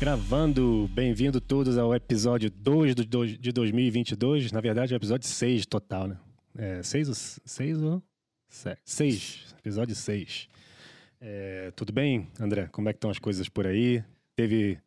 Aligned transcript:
Gravando, 0.00 0.88
bem-vindo 0.92 1.40
todos 1.40 1.76
ao 1.76 1.92
episódio 1.92 2.48
2 2.48 2.94
do, 2.94 3.04
do, 3.04 3.26
de 3.26 3.50
2022. 3.50 4.52
Na 4.52 4.60
verdade, 4.60 4.94
é 4.94 4.96
o 4.96 4.96
episódio 4.96 5.26
6 5.26 5.66
total, 5.66 6.06
né? 6.06 6.16
É, 6.56 6.82
6 6.84 7.08
ou 7.08 7.14
6 7.16 7.82
ou 7.82 8.02
6? 8.48 9.54
Episódio 9.58 9.96
6. 9.96 10.48
É, 11.20 11.72
tudo 11.74 11.92
bem, 11.92 12.28
André? 12.38 12.68
Como 12.70 12.88
é 12.88 12.92
que 12.92 12.98
estão 12.98 13.10
as 13.10 13.18
coisas 13.18 13.48
por 13.48 13.66
aí? 13.66 14.04
Teve 14.36 14.78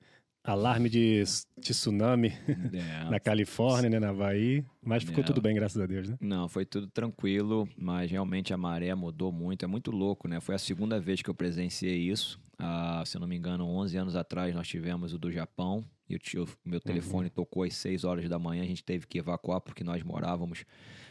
alarme 0.44 0.90
de, 0.90 1.24
de 1.58 1.72
tsunami 1.72 2.30
é. 2.74 3.10
na 3.10 3.20
Califórnia, 3.20 3.90
né, 3.90 4.00
na 4.00 4.10
Havaí, 4.10 4.66
mas 4.84 5.04
ficou 5.04 5.24
é. 5.24 5.28
tudo 5.28 5.42
bem, 5.42 5.54
graças 5.54 5.82
a 5.82 5.86
Deus, 5.86 6.10
né? 6.10 6.18
Não, 6.20 6.50
foi 6.50 6.66
tudo 6.66 6.88
tranquilo, 6.88 7.68
mas 7.78 8.10
realmente 8.10 8.54
a 8.54 8.58
maré 8.58 8.94
mudou 8.96 9.32
muito, 9.32 9.64
é 9.64 9.68
muito 9.68 9.92
louco, 9.92 10.28
né? 10.28 10.40
Foi 10.40 10.56
a 10.56 10.60
segunda 10.60 11.00
vez 11.00 11.22
que 11.22 11.30
eu 11.30 11.36
presenciei 11.36 11.98
isso. 11.98 12.40
Ah, 12.58 13.04
se 13.06 13.18
eu 13.18 13.22
não 13.22 13.28
me 13.28 13.36
engano, 13.36 13.68
11 13.68 13.98
anos 13.98 14.16
atrás 14.16 14.54
nós 14.54 14.68
tivemos 14.68 15.14
o 15.14 15.20
do 15.20 15.32
Japão 15.32 15.84
e 16.10 16.16
o 16.16 16.48
meu 16.66 16.80
telefone 16.80 17.28
uhum. 17.28 17.34
tocou 17.34 17.64
às 17.64 17.76
6 17.76 18.04
horas 18.04 18.28
da 18.28 18.38
manhã, 18.38 18.64
a 18.64 18.68
gente 18.68 18.84
teve 18.84 19.08
que 19.08 19.18
evacuar 19.18 19.62
porque 19.62 19.84
nós 19.84 20.04
morávamos 20.04 20.66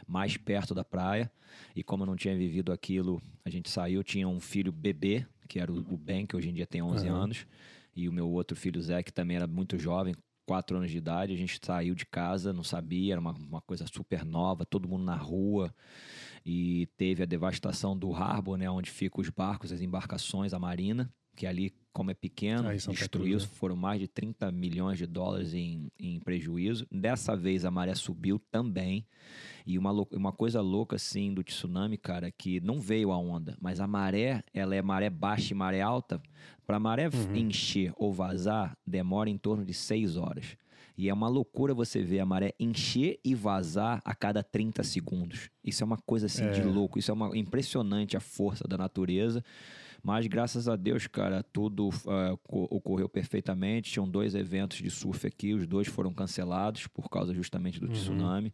mais 0.07 0.37
perto 0.37 0.74
da 0.74 0.85
praia 0.85 1.30
e 1.74 1.83
como 1.83 2.02
eu 2.02 2.07
não 2.07 2.16
tinha 2.16 2.37
vivido 2.37 2.73
aquilo, 2.73 3.21
a 3.45 3.51
gente 3.51 3.71
saiu, 3.71 4.02
tinha 4.02 4.29
um 4.29 4.41
filho 4.41 4.73
bebê, 4.73 5.27
que 5.49 5.59
era 5.59 5.73
o 5.73 5.97
Ben, 5.97 6.27
que 6.27 6.37
hoje 6.37 6.51
em 6.51 6.52
dia 6.52 6.66
tem 6.66 6.83
11 6.83 7.09
uhum. 7.09 7.15
anos, 7.15 7.47
e 7.95 8.09
o 8.09 8.12
meu 8.12 8.29
outro 8.29 8.57
filho 8.57 8.80
Zé, 8.80 9.03
que 9.03 9.12
também 9.12 9.37
era 9.37 9.47
muito 9.47 9.79
jovem, 9.79 10.15
4 10.47 10.77
anos 10.77 10.91
de 10.91 10.99
idade, 10.99 11.33
a 11.33 11.37
gente 11.37 11.61
saiu 11.62 11.95
de 11.95 12.05
casa, 12.05 12.53
não 12.53 12.65
sabia, 12.65 13.15
era 13.15 13.21
uma, 13.21 13.33
uma 13.33 13.61
coisa 13.61 13.87
super 13.87 14.25
nova, 14.25 14.66
todo 14.66 14.89
mundo 14.89 15.05
na 15.05 15.16
rua, 15.16 15.73
e 16.45 16.89
teve 16.97 17.23
a 17.23 17.27
devastação 17.27 17.97
do 17.97 18.13
Harbor, 18.13 18.57
né, 18.57 18.68
onde 18.68 18.91
ficam 18.91 19.21
os 19.21 19.29
barcos, 19.29 19.73
as 19.73 19.80
embarcações, 19.80 20.52
a 20.52 20.59
marina, 20.59 21.13
que 21.37 21.46
ali, 21.46 21.73
como 21.93 22.11
é 22.11 22.15
pequeno, 22.15 22.68
ah, 22.68 22.74
destruiu, 22.74 23.38
né? 23.38 23.46
foram 23.55 23.77
mais 23.77 24.01
de 24.01 24.07
30 24.07 24.51
milhões 24.52 24.99
de 24.99 25.07
dólares 25.07 25.55
em, 25.55 25.91
em 25.99 26.21
prejuízo. 26.21 26.87
Dessa 26.91 27.35
vez 27.35 27.65
a 27.65 27.71
maré 27.71 27.95
subiu 27.95 28.38
também. 28.51 29.07
E 29.66 29.79
uma, 29.79 29.91
uma 30.13 30.33
coisa 30.33 30.61
louca, 30.61 30.96
assim, 30.96 31.33
do 31.33 31.43
tsunami, 31.43 31.96
cara, 31.96 32.30
que 32.30 32.61
não 32.61 32.80
veio 32.80 33.11
a 33.11 33.16
onda, 33.16 33.57
mas 33.61 33.80
a 33.80 33.87
maré, 33.87 34.43
ela 34.52 34.74
é 34.74 34.83
maré 34.83 35.09
baixa 35.09 35.52
e 35.52 35.57
maré 35.57 35.80
alta. 35.80 36.21
Para 36.71 36.76
a 36.76 36.80
maré 36.80 37.09
uhum. 37.09 37.35
encher 37.35 37.93
ou 37.96 38.13
vazar, 38.13 38.76
demora 38.87 39.29
em 39.29 39.37
torno 39.37 39.65
de 39.65 39.74
6 39.74 40.16
horas. 40.16 40.57
E 41.01 41.09
é 41.09 41.15
uma 41.15 41.29
loucura 41.29 41.73
você 41.73 42.02
ver 42.02 42.20
a 42.20 42.26
maré 42.26 42.52
encher 42.60 43.18
e 43.24 43.34
vazar 43.34 44.02
a 44.04 44.15
cada 44.15 44.43
30 44.43 44.84
segundos. 44.84 45.48
Isso 45.65 45.82
é 45.82 45.87
uma 45.87 45.96
coisa 45.96 46.26
assim 46.26 46.45
é. 46.45 46.51
de 46.51 46.62
louco. 46.62 46.98
Isso 46.98 47.10
é 47.10 47.15
uma 47.15 47.34
impressionante 47.38 48.18
a 48.18 48.20
força 48.20 48.68
da 48.68 48.76
natureza. 48.76 49.43
Mas 50.02 50.26
graças 50.26 50.68
a 50.68 50.76
Deus, 50.76 51.06
cara, 51.06 51.43
tudo 51.43 51.88
uh, 51.88 52.38
ocorreu 52.46 53.09
perfeitamente. 53.09 53.93
Tinham 53.93 54.06
dois 54.06 54.34
eventos 54.34 54.76
de 54.76 54.90
surf 54.90 55.26
aqui, 55.26 55.54
os 55.54 55.66
dois 55.66 55.88
foram 55.88 56.12
cancelados 56.12 56.87
por 56.87 57.09
causa 57.09 57.32
justamente 57.32 57.80
do 57.80 57.87
uhum. 57.87 57.93
tsunami. 57.95 58.52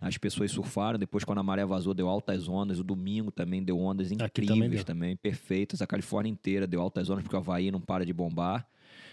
As 0.00 0.16
pessoas 0.16 0.52
surfaram, 0.52 1.00
depois 1.00 1.24
quando 1.24 1.38
a 1.38 1.42
maré 1.42 1.64
vazou 1.64 1.94
deu 1.94 2.08
altas 2.08 2.46
ondas. 2.46 2.78
O 2.78 2.84
domingo 2.84 3.32
também 3.32 3.60
deu 3.60 3.76
ondas 3.76 4.12
incríveis 4.12 4.84
também, 4.84 4.84
também, 4.84 5.16
perfeitas. 5.16 5.82
A 5.82 5.86
Califórnia 5.88 6.30
inteira 6.30 6.64
deu 6.64 6.80
altas 6.80 7.10
ondas 7.10 7.24
porque 7.24 7.34
o 7.34 7.40
Havaí 7.40 7.72
não 7.72 7.80
para 7.80 8.06
de 8.06 8.12
bombar. 8.12 8.64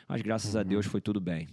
Mas 0.08 0.22
graças 0.22 0.54
uhum. 0.54 0.62
a 0.62 0.64
Deus 0.64 0.86
foi 0.86 1.02
tudo 1.02 1.20
bem. 1.20 1.48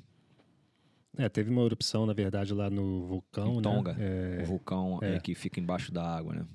É, 1.18 1.28
teve 1.28 1.50
uma 1.50 1.62
erupção, 1.62 2.06
na 2.06 2.12
verdade, 2.12 2.52
lá 2.52 2.68
no 2.68 3.06
vulcão, 3.06 3.54
em 3.54 3.56
né? 3.56 3.62
Tonga, 3.62 3.92
né? 3.94 4.38
É... 4.38 4.42
o 4.42 4.46
vulcão 4.46 4.98
é. 5.02 5.18
que 5.18 5.34
fica 5.34 5.58
embaixo 5.58 5.92
da 5.92 6.02
água, 6.02 6.34
né? 6.34 6.46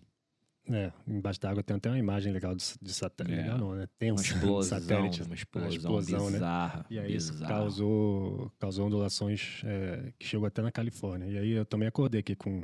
É, 0.70 0.92
embaixo 1.08 1.40
d'água 1.40 1.64
tem 1.64 1.76
até 1.76 1.90
uma 1.90 1.98
imagem 1.98 2.32
legal 2.32 2.56
de, 2.56 2.64
de 2.82 2.94
satélite. 2.94 3.40
É, 3.40 3.42
legal 3.44 3.58
não, 3.58 3.74
né? 3.74 3.88
Tem 3.98 4.12
um 4.12 4.16
explosão, 4.22 4.80
satélite. 4.80 5.24
Uma 5.24 5.36
explosão, 5.36 5.70
uma 5.70 5.76
explosão 5.76 6.26
né? 6.28 6.32
bizarra. 6.34 6.78
Né? 6.80 6.86
E 6.92 7.00
aí 7.00 7.12
bizarra. 7.12 7.42
isso 7.42 7.48
causou, 7.48 8.52
causou 8.60 8.86
ondulações 8.86 9.62
é, 9.66 10.14
que 10.20 10.28
chegou 10.28 10.46
até 10.46 10.62
na 10.62 10.72
Califórnia. 10.72 11.26
E 11.26 11.38
aí 11.38 11.52
eu 11.52 11.66
também 11.66 11.88
acordei 11.88 12.20
aqui 12.20 12.36
com, 12.36 12.64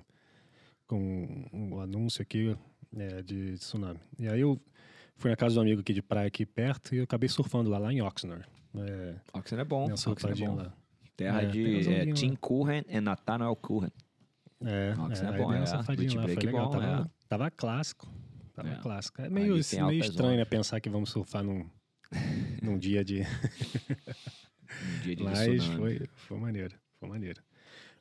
com 0.86 1.50
um 1.52 1.80
anúncio 1.80 2.22
aqui 2.22 2.56
é, 2.96 3.22
de 3.24 3.56
tsunami. 3.56 4.00
E 4.20 4.28
aí 4.28 4.42
eu 4.42 4.62
fui 5.16 5.32
na 5.32 5.36
casa 5.36 5.56
do 5.56 5.62
amigo 5.62 5.82
aqui 5.82 5.94
de 5.94 6.02
praia 6.02 6.28
aqui 6.28 6.46
perto 6.46 6.94
e 6.94 7.00
eu 7.00 7.04
acabei 7.04 7.28
surfando 7.28 7.70
lá, 7.70 7.80
lá 7.80 7.92
em 7.92 8.02
Oxnard. 8.02 8.46
É, 8.76 9.16
Oxnard 9.34 9.62
é 9.62 9.66
bom. 9.66 9.92
Oxnard 9.92 10.44
é 10.44 10.48
bom. 10.48 10.56
Lá. 10.56 10.74
Terra 11.18 11.42
é, 11.42 11.46
de 11.48 11.90
é, 11.90 12.14
Tim 12.14 12.36
Curran 12.36 12.84
e 12.88 13.02
Nathaniel 13.02 13.56
Curran. 13.56 13.90
É, 14.64 14.94
Oxnard 14.98 15.38
é, 15.38 15.42
é 15.42 15.44
bom, 15.44 15.54
é. 15.54 15.66
Safadinho 15.66 16.16
lá, 16.16 16.28
foi 16.28 16.36
legal. 16.36 16.66
Bom, 16.66 16.72
tava, 16.72 17.02
é. 17.02 17.06
Tava 17.28 17.52
clássico. 17.52 18.08
Tava 18.54 18.70
é. 18.70 18.76
clássico. 18.76 19.22
É 19.22 19.30
meio, 19.30 19.56
meio 19.56 20.00
estranho 20.00 20.38
né, 20.38 20.46
pensar 20.46 20.80
que 20.80 20.90
vamos 20.90 21.10
surfar 21.10 21.44
num, 21.44 21.68
num 22.62 22.78
dia 22.78 23.04
de. 23.04 23.22
um 23.22 25.02
dia 25.04 25.16
de 25.16 25.24
Mas 25.24 25.66
foi, 25.66 26.08
foi 26.16 26.38
maneiro. 26.38 26.76
Foi 27.00 27.10
maneiro. 27.10 27.42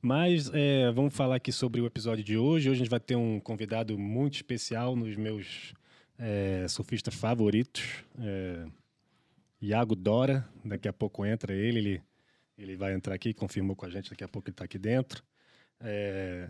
Mas 0.00 0.50
é, 0.52 0.92
vamos 0.92 1.14
falar 1.14 1.36
aqui 1.36 1.50
sobre 1.50 1.80
o 1.80 1.86
episódio 1.86 2.22
de 2.22 2.36
hoje. 2.36 2.68
Hoje 2.68 2.80
a 2.80 2.84
gente 2.84 2.90
vai 2.90 3.00
ter 3.00 3.16
um 3.16 3.40
convidado 3.40 3.98
muito 3.98 4.34
especial 4.34 4.94
nos 4.94 5.16
meus 5.16 5.72
é, 6.18 6.66
surfistas 6.68 7.14
favoritos. 7.14 8.04
É, 8.18 8.66
Iago 9.60 9.96
Dora, 9.96 10.46
daqui 10.64 10.86
a 10.86 10.92
pouco 10.92 11.24
entra 11.24 11.54
ele, 11.54 11.78
ele, 11.78 12.02
ele 12.58 12.76
vai 12.76 12.94
entrar 12.94 13.14
aqui, 13.14 13.34
confirmou 13.34 13.76
com 13.76 13.86
a 13.86 13.90
gente, 13.90 14.10
daqui 14.10 14.24
a 14.24 14.28
pouco 14.28 14.48
ele 14.48 14.54
está 14.54 14.64
aqui 14.64 14.78
dentro. 14.78 15.22
É, 15.80 16.48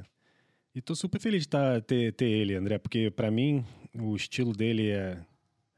e 0.74 0.80
tô 0.80 0.94
super 0.94 1.20
feliz 1.20 1.42
de 1.42 1.48
tá, 1.48 1.80
ter, 1.80 2.12
ter 2.12 2.28
ele, 2.28 2.54
André, 2.54 2.78
porque 2.78 3.10
para 3.10 3.30
mim 3.30 3.64
o 3.94 4.14
estilo 4.14 4.52
dele 4.52 4.90
é, 4.90 5.18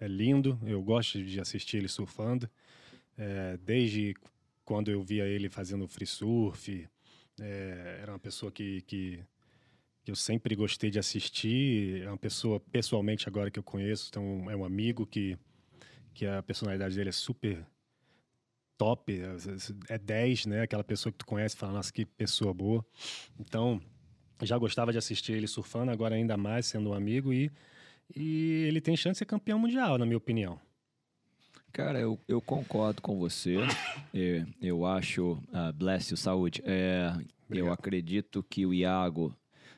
é 0.01 0.09
lindo. 0.09 0.59
Eu 0.67 0.83
gosto 0.83 1.23
de 1.23 1.41
assistir 1.41 1.79
ele 1.79 1.89
surfando. 1.89 2.51
É, 3.17 3.57
desde 3.59 4.15
quando 4.65 4.91
eu 4.91 5.03
via 5.03 5.25
ele 5.25 5.49
fazendo 5.49 5.89
free 5.89 6.07
surf, 6.07 6.89
é, 7.41 7.99
era 8.03 8.13
uma 8.13 8.19
pessoa 8.19 8.51
que, 8.53 8.83
que, 8.83 9.25
que, 10.05 10.11
eu 10.11 10.17
sempre 10.17 10.55
gostei 10.55 10.91
de 10.91 10.99
assistir. 10.99 12.03
É 12.03 12.09
uma 12.09 12.19
pessoa, 12.19 12.61
pessoalmente, 12.61 13.29
agora 13.29 13.51
que 13.51 13.59
eu 13.59 13.63
conheço, 13.63 14.09
então 14.11 14.51
é 14.51 14.57
um 14.57 14.65
amigo 14.65 15.07
que, 15.07 15.39
que 16.13 16.27
a 16.27 16.43
personalidade 16.43 16.95
dele 16.97 17.09
é 17.11 17.13
super 17.13 17.65
top, 18.79 19.21
é 19.89 19.99
10, 19.99 20.47
né? 20.47 20.63
Aquela 20.63 20.85
pessoa 20.85 21.13
que 21.13 21.19
tu 21.19 21.27
conhece 21.27 21.57
fala, 21.57 21.73
nossa, 21.73 21.93
que 21.93 22.07
pessoa 22.07 22.55
boa. 22.55 22.87
Então, 23.39 23.81
já 24.43 24.57
gostava 24.57 24.93
de 24.93 24.99
assistir 24.99 25.33
ele 25.33 25.49
surfando, 25.49 25.91
agora 25.91 26.15
ainda 26.15 26.37
mais 26.37 26.67
sendo 26.67 26.91
um 26.91 26.95
amigo 26.95 27.33
e, 27.33 27.51
e 28.15 28.65
ele 28.69 28.81
tem 28.81 28.97
chance 28.97 29.15
de 29.15 29.19
ser 29.19 29.27
campeão 29.27 29.59
mundial, 29.59 29.99
na 29.99 30.07
minha 30.07 30.17
opinião. 30.17 30.59
Cara, 31.73 32.01
eu, 32.01 32.19
eu 32.27 32.41
concordo 32.41 33.03
com 33.03 33.19
você. 33.19 33.57
eu, 34.15 34.47
eu 34.61 34.87
acho. 34.87 35.33
Uh, 35.33 35.73
bless 35.75 36.11
you, 36.11 36.17
saúde. 36.17 36.63
É, 36.65 37.13
eu 37.51 37.73
acredito 37.73 38.43
que 38.43 38.65
o 38.65 38.73
Iago 38.73 39.35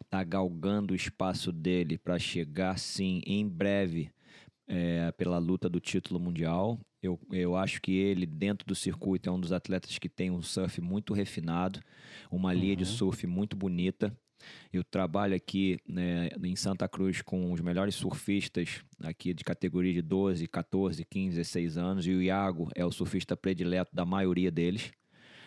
tá 0.09 0.23
galgando 0.23 0.93
o 0.93 0.97
espaço 0.97 1.51
dele 1.53 1.99
para 1.99 2.19
chegar, 2.19 2.79
sim, 2.79 3.23
em 3.27 3.49
breve 3.49 4.11
é, 4.67 5.13
pela 5.13 5.39
luta 5.39 5.69
do 5.69 5.81
título 5.81 6.21
mundial. 6.21 6.79
Eu, 7.03 7.19
eu 7.33 7.57
acho 7.57 7.81
que 7.81 7.93
ele, 7.93 8.27
dentro 8.27 8.67
do 8.67 8.75
circuito, 8.75 9.29
é 9.29 9.33
um 9.33 9.41
dos 9.41 9.53
atletas 9.53 9.99
que 9.99 10.09
tem 10.09 10.31
um 10.31 10.43
surf 10.43 10.81
muito 10.81 11.15
refinado, 11.15 11.81
uma 12.31 12.53
linha 12.53 12.77
de 12.77 12.85
uhum. 12.85 12.91
surf 12.91 13.27
muito 13.27 13.57
bonita. 13.57 14.15
Eu 14.73 14.83
trabalho 14.83 15.35
aqui 15.35 15.79
né, 15.87 16.31
em 16.43 16.57
Santa 16.57 16.89
Cruz 16.89 17.21
com 17.21 17.53
os 17.53 17.61
melhores 17.61 17.95
surfistas 17.95 18.83
aqui 19.03 19.35
de 19.35 19.45
categoria 19.45 19.93
de 19.93 20.03
12, 20.03 20.47
14, 20.47 21.05
15, 21.05 21.37
16 21.37 21.77
anos 21.77 22.07
e 22.07 22.11
o 22.11 22.23
Iago 22.23 22.71
é 22.75 22.85
o 22.85 22.91
surfista 22.91 23.37
predileto 23.37 23.95
da 23.95 24.05
maioria 24.05 24.51
deles. 24.51 24.93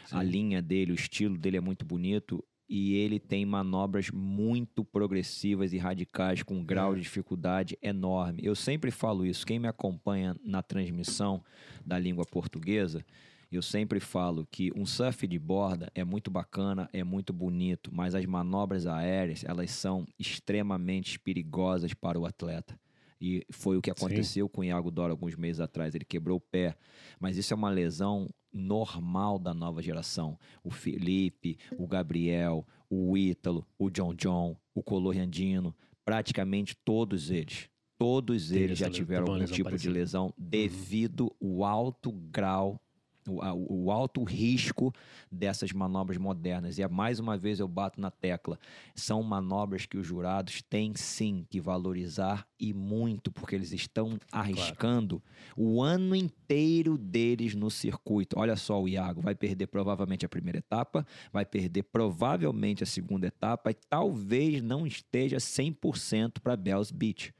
Sim. 0.05 0.17
A 0.17 0.23
linha 0.23 0.61
dele, 0.61 0.91
o 0.91 0.95
estilo 0.95 1.37
dele 1.37 1.57
é 1.57 1.61
muito 1.61 1.85
bonito 1.85 2.43
e 2.75 2.95
ele 2.95 3.19
tem 3.19 3.45
manobras 3.45 4.09
muito 4.09 4.83
progressivas 4.83 5.73
e 5.73 5.77
radicais 5.77 6.41
com 6.41 6.55
um 6.55 6.65
grau 6.65 6.93
é. 6.93 6.95
de 6.95 7.01
dificuldade 7.01 7.77
enorme. 7.83 8.41
Eu 8.43 8.55
sempre 8.55 8.89
falo 8.89 9.27
isso, 9.27 9.45
quem 9.45 9.59
me 9.59 9.67
acompanha 9.67 10.35
na 10.43 10.63
transmissão 10.63 11.43
da 11.85 11.99
língua 11.99 12.25
portuguesa, 12.25 13.05
eu 13.51 13.61
sempre 13.61 13.99
falo 13.99 14.47
que 14.49 14.71
um 14.75 14.87
surf 14.87 15.27
de 15.27 15.37
borda 15.37 15.91
é 15.93 16.03
muito 16.03 16.31
bacana, 16.31 16.89
é 16.91 17.03
muito 17.03 17.31
bonito, 17.31 17.91
mas 17.93 18.15
as 18.15 18.25
manobras 18.25 18.87
aéreas, 18.87 19.43
elas 19.43 19.69
são 19.69 20.03
extremamente 20.17 21.19
perigosas 21.19 21.93
para 21.93 22.19
o 22.19 22.25
atleta. 22.25 22.75
E 23.21 23.45
foi 23.51 23.77
o 23.77 23.83
que 23.83 23.91
aconteceu 23.91 24.47
Sim. 24.47 24.51
com 24.51 24.61
o 24.61 24.63
Iago 24.63 24.89
Dora 24.89 25.13
alguns 25.13 25.35
meses 25.35 25.61
atrás. 25.61 25.93
Ele 25.93 26.03
quebrou 26.03 26.37
o 26.37 26.41
pé. 26.41 26.75
Mas 27.19 27.37
isso 27.37 27.53
é 27.53 27.55
uma 27.55 27.69
lesão 27.69 28.27
normal 28.53 29.39
da 29.39 29.53
nova 29.53 29.81
geração. 29.81 30.37
O 30.63 30.69
Felipe, 30.69 31.57
o 31.77 31.87
Gabriel, 31.87 32.65
o 32.89 33.17
Ítalo, 33.17 33.65
o 33.77 33.89
John 33.89 34.13
John, 34.13 34.55
o 34.73 34.83
Coloriandino, 34.83 35.75
praticamente 36.05 36.75
todos 36.75 37.31
eles. 37.31 37.69
Todos 37.97 38.51
eles 38.51 38.77
já 38.77 38.89
tiveram 38.89 39.33
algum 39.33 39.45
tipo 39.45 39.69
parecida. 39.69 39.93
de 39.93 39.99
lesão 39.99 40.33
devido 40.37 41.33
ao 41.41 41.63
alto 41.63 42.11
grau 42.11 42.79
o, 43.27 43.85
o, 43.85 43.91
alto 43.91 44.23
risco 44.23 44.93
dessas 45.31 45.71
manobras 45.71 46.17
modernas. 46.17 46.77
E 46.77 46.83
é, 46.83 46.87
mais 46.87 47.19
uma 47.19 47.37
vez 47.37 47.59
eu 47.59 47.67
bato 47.67 47.99
na 47.99 48.11
tecla: 48.11 48.59
são 48.95 49.21
manobras 49.23 49.85
que 49.85 49.97
os 49.97 50.05
jurados 50.05 50.61
têm 50.61 50.93
sim 50.95 51.45
que 51.49 51.59
valorizar 51.59 52.47
e 52.59 52.73
muito, 52.73 53.31
porque 53.31 53.55
eles 53.55 53.71
estão 53.71 54.17
arriscando 54.31 55.19
claro. 55.19 55.69
o 55.69 55.81
ano 55.81 56.15
inteiro 56.15 56.97
deles 56.97 57.55
no 57.55 57.69
circuito. 57.69 58.39
Olha 58.39 58.55
só, 58.55 58.81
o 58.81 58.87
Iago 58.87 59.21
vai 59.21 59.35
perder 59.35 59.67
provavelmente 59.67 60.25
a 60.25 60.29
primeira 60.29 60.59
etapa, 60.59 61.05
vai 61.31 61.45
perder 61.45 61.83
provavelmente 61.83 62.83
a 62.83 62.87
segunda 62.87 63.27
etapa 63.27 63.71
e 63.71 63.73
talvez 63.73 64.61
não 64.61 64.87
esteja 64.87 65.37
100% 65.37 66.39
para 66.41 66.55
Bells 66.55 66.93
Beach. 66.93 67.33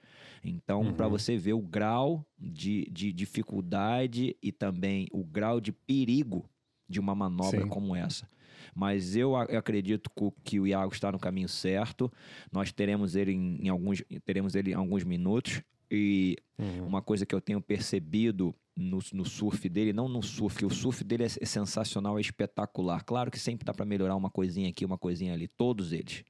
Então, 0.43 0.81
uhum. 0.81 0.93
para 0.93 1.07
você 1.07 1.37
ver 1.37 1.53
o 1.53 1.61
grau 1.61 2.25
de, 2.37 2.87
de 2.91 3.13
dificuldade 3.13 4.35
e 4.41 4.51
também 4.51 5.07
o 5.11 5.23
grau 5.23 5.61
de 5.61 5.71
perigo 5.71 6.49
de 6.87 6.99
uma 6.99 7.15
manobra 7.15 7.61
Sim. 7.61 7.69
como 7.69 7.95
essa. 7.95 8.27
Mas 8.75 9.15
eu 9.15 9.35
acredito 9.35 10.09
que 10.43 10.59
o 10.59 10.67
Iago 10.67 10.91
está 10.91 11.11
no 11.11 11.19
caminho 11.19 11.47
certo. 11.47 12.11
Nós 12.51 12.71
teremos 12.71 13.15
ele 13.15 13.31
em, 13.31 13.65
em 13.65 13.69
alguns, 13.69 14.03
teremos 14.25 14.55
ele 14.55 14.71
em 14.71 14.75
alguns 14.75 15.03
minutos. 15.03 15.61
E 15.89 16.37
uhum. 16.57 16.87
uma 16.87 17.01
coisa 17.01 17.25
que 17.25 17.35
eu 17.35 17.41
tenho 17.41 17.61
percebido 17.61 18.53
no, 18.75 18.99
no, 19.13 19.25
surf 19.25 19.69
dele, 19.69 19.93
não 19.93 20.07
no 20.07 20.21
surf, 20.21 20.57
que 20.57 20.65
o 20.65 20.69
surf 20.69 21.03
dele 21.03 21.23
é, 21.23 21.27
é 21.27 21.45
sensacional, 21.45 22.17
é 22.17 22.21
espetacular. 22.21 23.03
Claro 23.03 23.29
que 23.29 23.39
sempre 23.39 23.65
dá 23.65 23.73
para 23.73 23.85
melhorar 23.85 24.15
uma 24.15 24.29
coisinha 24.29 24.69
aqui, 24.69 24.83
uma 24.83 24.97
coisinha 24.97 25.33
ali, 25.33 25.47
todos 25.47 25.91
eles. 25.91 26.23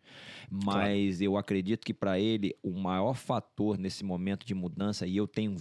Mas 0.49 1.17
claro. 1.17 1.23
eu 1.23 1.37
acredito 1.37 1.85
que 1.85 1.93
para 1.93 2.19
ele 2.19 2.55
o 2.61 2.73
maior 2.73 3.15
fator 3.15 3.77
nesse 3.77 4.03
momento 4.03 4.45
de 4.45 4.53
mudança, 4.53 5.07
e 5.07 5.15
eu 5.15 5.27
tenho, 5.27 5.55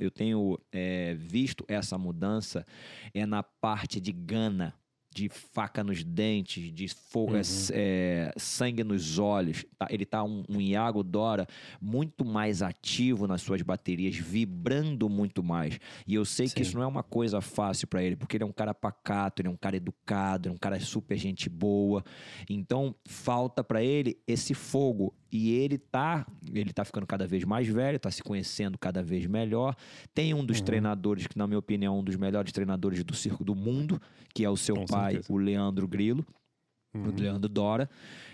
eu 0.00 0.10
tenho 0.10 0.58
é, 0.70 1.14
visto 1.14 1.64
essa 1.66 1.96
mudança, 1.96 2.66
é 3.14 3.24
na 3.24 3.42
parte 3.42 4.00
de 4.00 4.12
gana 4.12 4.74
de 5.18 5.28
faca 5.28 5.82
nos 5.82 6.04
dentes, 6.04 6.72
de 6.72 6.86
fogo, 6.86 7.34
uhum. 7.34 7.40
é, 7.72 8.30
sangue 8.36 8.84
nos 8.84 9.18
olhos. 9.18 9.64
Tá, 9.76 9.88
ele 9.90 10.06
tá 10.06 10.22
um, 10.22 10.44
um 10.48 10.60
Iago 10.60 11.02
Dora 11.02 11.44
muito 11.80 12.24
mais 12.24 12.62
ativo 12.62 13.26
nas 13.26 13.42
suas 13.42 13.60
baterias, 13.62 14.14
vibrando 14.14 15.08
muito 15.08 15.42
mais. 15.42 15.80
E 16.06 16.14
eu 16.14 16.24
sei 16.24 16.46
Sim. 16.46 16.54
que 16.54 16.62
isso 16.62 16.76
não 16.76 16.84
é 16.84 16.86
uma 16.86 17.02
coisa 17.02 17.40
fácil 17.40 17.88
para 17.88 18.00
ele, 18.00 18.14
porque 18.14 18.36
ele 18.36 18.44
é 18.44 18.46
um 18.46 18.52
cara 18.52 18.72
pacato, 18.72 19.42
ele 19.42 19.48
é 19.48 19.50
um 19.50 19.56
cara 19.56 19.76
educado, 19.76 20.46
ele 20.46 20.52
é 20.52 20.54
um 20.54 20.58
cara 20.60 20.78
super 20.78 21.16
gente 21.16 21.48
boa. 21.48 22.04
Então 22.48 22.94
falta 23.04 23.64
para 23.64 23.82
ele 23.82 24.18
esse 24.24 24.54
fogo, 24.54 25.12
e 25.30 25.52
ele 25.52 25.78
tá, 25.78 26.26
ele 26.52 26.72
tá 26.72 26.84
ficando 26.84 27.06
cada 27.06 27.26
vez 27.26 27.44
mais 27.44 27.68
velho, 27.68 27.98
tá 27.98 28.10
se 28.10 28.22
conhecendo 28.22 28.78
cada 28.78 29.02
vez 29.02 29.26
melhor. 29.26 29.76
Tem 30.14 30.32
um 30.34 30.44
dos 30.44 30.58
uhum. 30.58 30.64
treinadores 30.64 31.26
que 31.26 31.36
na 31.36 31.46
minha 31.46 31.58
opinião 31.58 31.96
é 31.96 31.98
um 31.98 32.04
dos 32.04 32.16
melhores 32.16 32.52
treinadores 32.52 33.04
do 33.04 33.14
circo 33.14 33.44
do 33.44 33.54
mundo, 33.54 34.00
que 34.34 34.44
é 34.44 34.50
o 34.50 34.56
seu 34.56 34.74
Com 34.74 34.86
pai, 34.86 35.12
certeza. 35.14 35.32
o 35.32 35.36
Leandro 35.36 35.86
Grilo, 35.86 36.24
uhum. 36.94 37.08
o 37.08 37.20
Leandro 37.20 37.48
Dora 37.48 37.88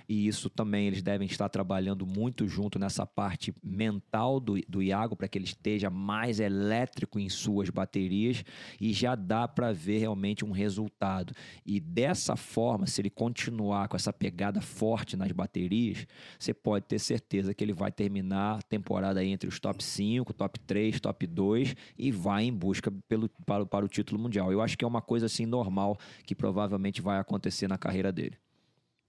e 0.08 0.26
isso 0.26 0.50
também 0.50 0.86
eles 0.86 1.02
devem 1.02 1.26
estar 1.26 1.48
trabalhando 1.48 2.06
muito 2.06 2.46
junto 2.46 2.78
nessa 2.78 3.06
parte 3.06 3.54
mental 3.62 4.38
do, 4.38 4.60
do 4.68 4.82
Iago 4.82 5.16
para 5.16 5.28
que 5.28 5.38
ele 5.38 5.44
esteja 5.44 5.88
mais 5.88 6.40
elétrico 6.40 7.18
em 7.18 7.28
suas 7.28 7.70
baterias 7.70 8.44
e 8.80 8.92
já 8.92 9.14
dá 9.14 9.48
para 9.48 9.72
ver 9.72 9.98
realmente 9.98 10.44
um 10.44 10.50
resultado. 10.50 11.34
E 11.64 11.80
dessa 11.80 12.36
forma, 12.36 12.86
se 12.86 13.00
ele 13.00 13.10
continuar 13.10 13.88
com 13.88 13.96
essa 13.96 14.12
pegada 14.12 14.60
forte 14.60 15.16
nas 15.16 15.32
baterias, 15.32 16.06
você 16.38 16.52
pode 16.52 16.86
ter 16.86 16.98
certeza 16.98 17.54
que 17.54 17.64
ele 17.64 17.72
vai 17.72 17.90
terminar 17.90 18.58
a 18.58 18.62
temporada 18.62 19.24
entre 19.24 19.48
os 19.48 19.58
top 19.58 19.82
5, 19.82 20.32
top 20.32 20.60
3, 20.60 21.00
top 21.00 21.26
2 21.26 21.74
e 21.98 22.10
vai 22.10 22.44
em 22.44 22.52
busca 22.52 22.90
pelo, 23.08 23.28
para, 23.46 23.64
para 23.64 23.84
o 23.84 23.88
título 23.88 24.20
mundial. 24.20 24.52
Eu 24.52 24.60
acho 24.60 24.76
que 24.76 24.84
é 24.84 24.88
uma 24.88 25.02
coisa 25.02 25.26
assim 25.26 25.46
normal 25.46 25.98
que 26.26 26.34
provavelmente 26.34 27.00
vai 27.00 27.18
acontecer 27.18 27.68
na 27.68 27.78
carreira 27.78 28.12
dele. 28.12 28.43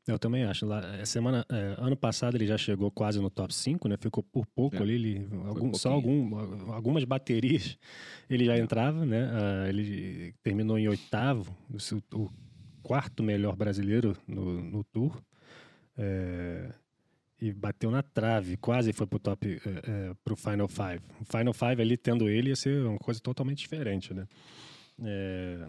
Eu 0.07 0.19
também 0.19 0.43
acho. 0.43 0.65
Lá, 0.65 0.81
é, 0.97 1.05
semana, 1.05 1.45
é, 1.49 1.75
ano 1.77 1.97
passado 1.97 2.37
ele 2.37 2.45
já 2.45 2.57
chegou 2.57 2.91
quase 2.91 3.19
no 3.19 3.29
top 3.29 3.53
5, 3.53 3.87
né? 3.87 3.97
Ficou 3.99 4.23
por 4.23 4.45
pouco 4.45 4.77
é. 4.77 4.79
ali. 4.79 4.93
Ele, 4.93 5.27
algum, 5.45 5.73
só 5.73 5.91
algum, 5.91 6.71
algumas 6.71 7.03
baterias 7.03 7.77
ele 8.29 8.45
já 8.45 8.57
entrava, 8.57 9.05
né? 9.05 9.27
Uh, 9.27 9.67
ele 9.67 10.33
terminou 10.43 10.77
em 10.77 10.87
oitavo, 10.87 11.55
o, 11.71 12.17
o 12.17 12.29
quarto 12.83 13.23
melhor 13.23 13.55
brasileiro 13.55 14.15
no, 14.27 14.61
no 14.61 14.83
Tour. 14.83 15.19
É, 15.97 16.71
e 17.41 17.51
bateu 17.51 17.91
na 17.91 18.01
trave, 18.01 18.57
quase 18.57 18.93
foi 18.93 19.05
pro 19.07 19.19
top, 19.19 19.61
é, 19.65 20.09
é, 20.09 20.13
pro 20.23 20.35
Final 20.35 20.67
Five. 20.67 21.01
O 21.19 21.25
Final 21.25 21.53
Five 21.53 21.81
ali, 21.81 21.97
tendo 21.97 22.29
ele, 22.29 22.49
ia 22.49 22.55
ser 22.55 22.85
uma 22.85 22.99
coisa 22.99 23.19
totalmente 23.19 23.59
diferente, 23.59 24.13
né? 24.13 24.27
É, 25.03 25.67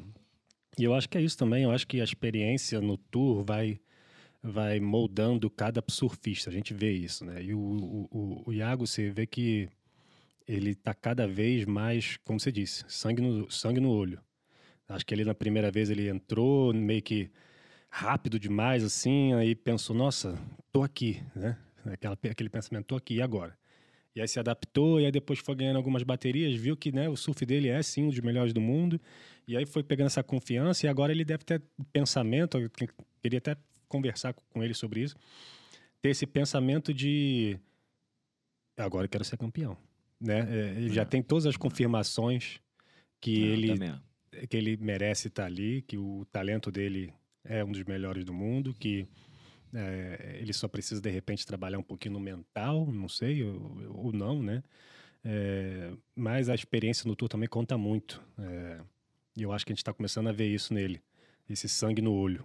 e 0.78 0.84
eu 0.84 0.94
acho 0.94 1.08
que 1.08 1.16
é 1.16 1.22
isso 1.22 1.38
também. 1.38 1.64
Eu 1.64 1.70
acho 1.70 1.86
que 1.86 2.00
a 2.00 2.04
experiência 2.04 2.80
no 2.80 2.96
Tour 2.96 3.42
vai 3.42 3.80
vai 4.46 4.81
moldando 4.81 5.50
cada 5.50 5.82
surfista. 5.88 6.50
A 6.50 6.52
gente 6.52 6.72
vê 6.72 6.93
isso, 6.93 7.25
né? 7.25 7.43
E 7.43 7.52
o, 7.52 7.58
o, 7.58 8.43
o 8.46 8.52
Iago, 8.52 8.87
você 8.87 9.10
vê 9.10 9.26
que 9.26 9.69
ele 10.46 10.70
está 10.70 10.94
cada 10.94 11.26
vez 11.26 11.64
mais, 11.64 12.16
como 12.25 12.38
você 12.38 12.52
disse, 12.52 12.84
sangue 12.88 13.20
no, 13.20 13.50
sangue 13.50 13.81
no 13.81 13.90
olho. 13.90 14.20
Acho 14.88 15.04
que 15.04 15.12
ele 15.12 15.25
na 15.25 15.34
primeira 15.34 15.70
vez 15.70 15.90
ele 15.90 16.08
entrou 16.08 16.72
meio 16.72 17.02
que 17.02 17.31
rápido 17.90 18.38
demais, 18.38 18.84
assim, 18.84 19.32
aí 19.34 19.54
pensou, 19.54 19.96
nossa, 19.96 20.38
tô 20.70 20.82
aqui, 20.82 21.20
né? 21.34 21.58
Aquela, 21.87 22.19
aquele 22.31 22.48
pensamento, 22.48 22.87
tô 22.87 22.96
aqui, 22.96 23.14
e 23.14 23.22
agora? 23.22 23.56
E 24.14 24.20
aí 24.20 24.28
se 24.28 24.38
adaptou, 24.38 25.00
e 25.00 25.06
aí 25.06 25.12
depois 25.12 25.38
foi 25.38 25.54
ganhando 25.54 25.76
algumas 25.76 26.02
baterias, 26.02 26.54
viu 26.54 26.76
que 26.76 26.90
né, 26.93 27.08
o 27.08 27.16
surf 27.16 27.44
dele 27.44 27.69
é 27.69 27.82
sim 27.82 28.04
um 28.04 28.08
dos 28.08 28.20
melhores 28.20 28.52
do 28.52 28.60
mundo, 28.60 29.00
e 29.46 29.56
aí 29.56 29.66
foi 29.66 29.82
pegando 29.82 30.06
essa 30.06 30.22
confiança, 30.22 30.87
e 30.87 30.88
agora 30.88 31.12
ele 31.12 31.25
deve 31.25 31.44
ter 31.44 31.62
pensamento, 31.93 32.58
queria 33.22 33.38
até 33.38 33.56
conversar 33.88 34.34
com 34.34 34.62
ele 34.62 34.74
sobre 34.74 35.02
isso, 35.02 35.16
ter 36.00 36.10
esse 36.10 36.26
pensamento 36.26 36.92
de 36.92 37.58
agora 38.76 39.06
eu 39.06 39.08
quero 39.08 39.24
ser 39.24 39.36
campeão, 39.36 39.76
né? 40.20 40.46
É, 40.86 40.88
já 40.88 41.02
é. 41.02 41.04
tem 41.04 41.22
todas 41.22 41.46
as 41.46 41.56
confirmações 41.56 42.60
que 43.20 43.42
é, 43.42 43.46
ele 43.46 43.78
que 44.50 44.56
ele 44.56 44.76
merece 44.76 45.28
estar 45.28 45.46
ali, 45.46 45.80
que 45.82 45.96
o 45.96 46.26
talento 46.30 46.70
dele 46.70 47.12
é 47.42 47.64
um 47.64 47.72
dos 47.72 47.82
melhores 47.84 48.22
do 48.22 48.34
mundo, 48.34 48.74
que 48.74 49.08
é, 49.72 50.38
ele 50.40 50.52
só 50.52 50.68
precisa 50.68 51.00
de 51.00 51.08
repente 51.08 51.46
trabalhar 51.46 51.78
um 51.78 51.82
pouquinho 51.82 52.14
no 52.14 52.20
mental, 52.20 52.86
não 52.92 53.08
sei, 53.08 53.42
ou, 53.42 54.04
ou 54.04 54.12
não, 54.12 54.42
né? 54.42 54.62
É, 55.24 55.90
mas 56.14 56.50
a 56.50 56.54
experiência 56.54 57.08
no 57.08 57.16
tour 57.16 57.28
também 57.28 57.48
conta 57.48 57.78
muito. 57.78 58.22
E 59.36 59.42
eu 59.42 59.52
acho 59.52 59.66
que 59.66 59.72
a 59.72 59.74
gente 59.74 59.82
está 59.82 59.92
começando 59.92 60.28
a 60.28 60.32
ver 60.32 60.48
isso 60.48 60.72
nele, 60.72 61.02
esse 61.48 61.68
sangue 61.68 62.00
no 62.00 62.12
olho. 62.12 62.44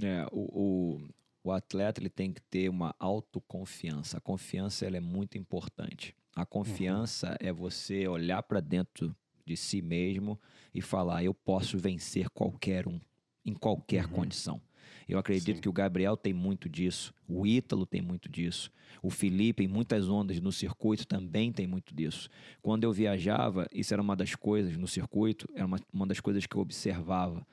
É, 0.00 0.26
o, 0.32 0.40
o, 0.40 1.08
o, 1.44 1.52
atleta 1.52 2.00
ele 2.00 2.08
tem 2.08 2.32
que 2.32 2.40
ter 2.42 2.68
uma 2.68 2.94
autoconfiança. 2.98 4.18
A 4.18 4.20
confiança 4.20 4.86
ela 4.86 4.96
é 4.96 5.00
muito 5.00 5.36
importante. 5.36 6.14
A 6.34 6.46
confiança 6.46 7.30
uhum. 7.30 7.48
é 7.48 7.52
você 7.52 8.06
olhar 8.08 8.42
para 8.42 8.60
dentro 8.60 9.14
de 9.44 9.56
si 9.56 9.82
mesmo 9.82 10.40
e 10.74 10.80
falar: 10.80 11.22
eu 11.22 11.34
posso 11.34 11.78
vencer 11.78 12.30
qualquer 12.30 12.88
um, 12.88 13.00
em 13.44 13.52
qualquer 13.54 14.06
uhum. 14.06 14.12
condição. 14.12 14.60
Eu 15.08 15.18
acredito 15.18 15.56
Sim. 15.56 15.60
que 15.62 15.68
o 15.68 15.72
Gabriel 15.72 16.16
tem 16.16 16.32
muito 16.32 16.68
disso, 16.68 17.12
o 17.28 17.46
Ítalo 17.46 17.84
tem 17.84 18.00
muito 18.00 18.28
disso, 18.28 18.70
o 19.02 19.10
Felipe, 19.10 19.64
em 19.64 19.68
muitas 19.68 20.08
ondas 20.08 20.40
no 20.40 20.52
circuito, 20.52 21.06
também 21.06 21.52
tem 21.52 21.66
muito 21.66 21.94
disso. 21.94 22.28
Quando 22.62 22.84
eu 22.84 22.92
viajava, 22.92 23.66
isso 23.72 23.92
era 23.92 24.02
uma 24.02 24.16
das 24.16 24.34
coisas 24.34 24.76
no 24.76 24.86
circuito, 24.86 25.48
era 25.54 25.66
uma, 25.66 25.78
uma 25.92 26.06
das 26.06 26.20
coisas 26.20 26.46
que 26.46 26.56
eu 26.56 26.60
observava 26.60 27.46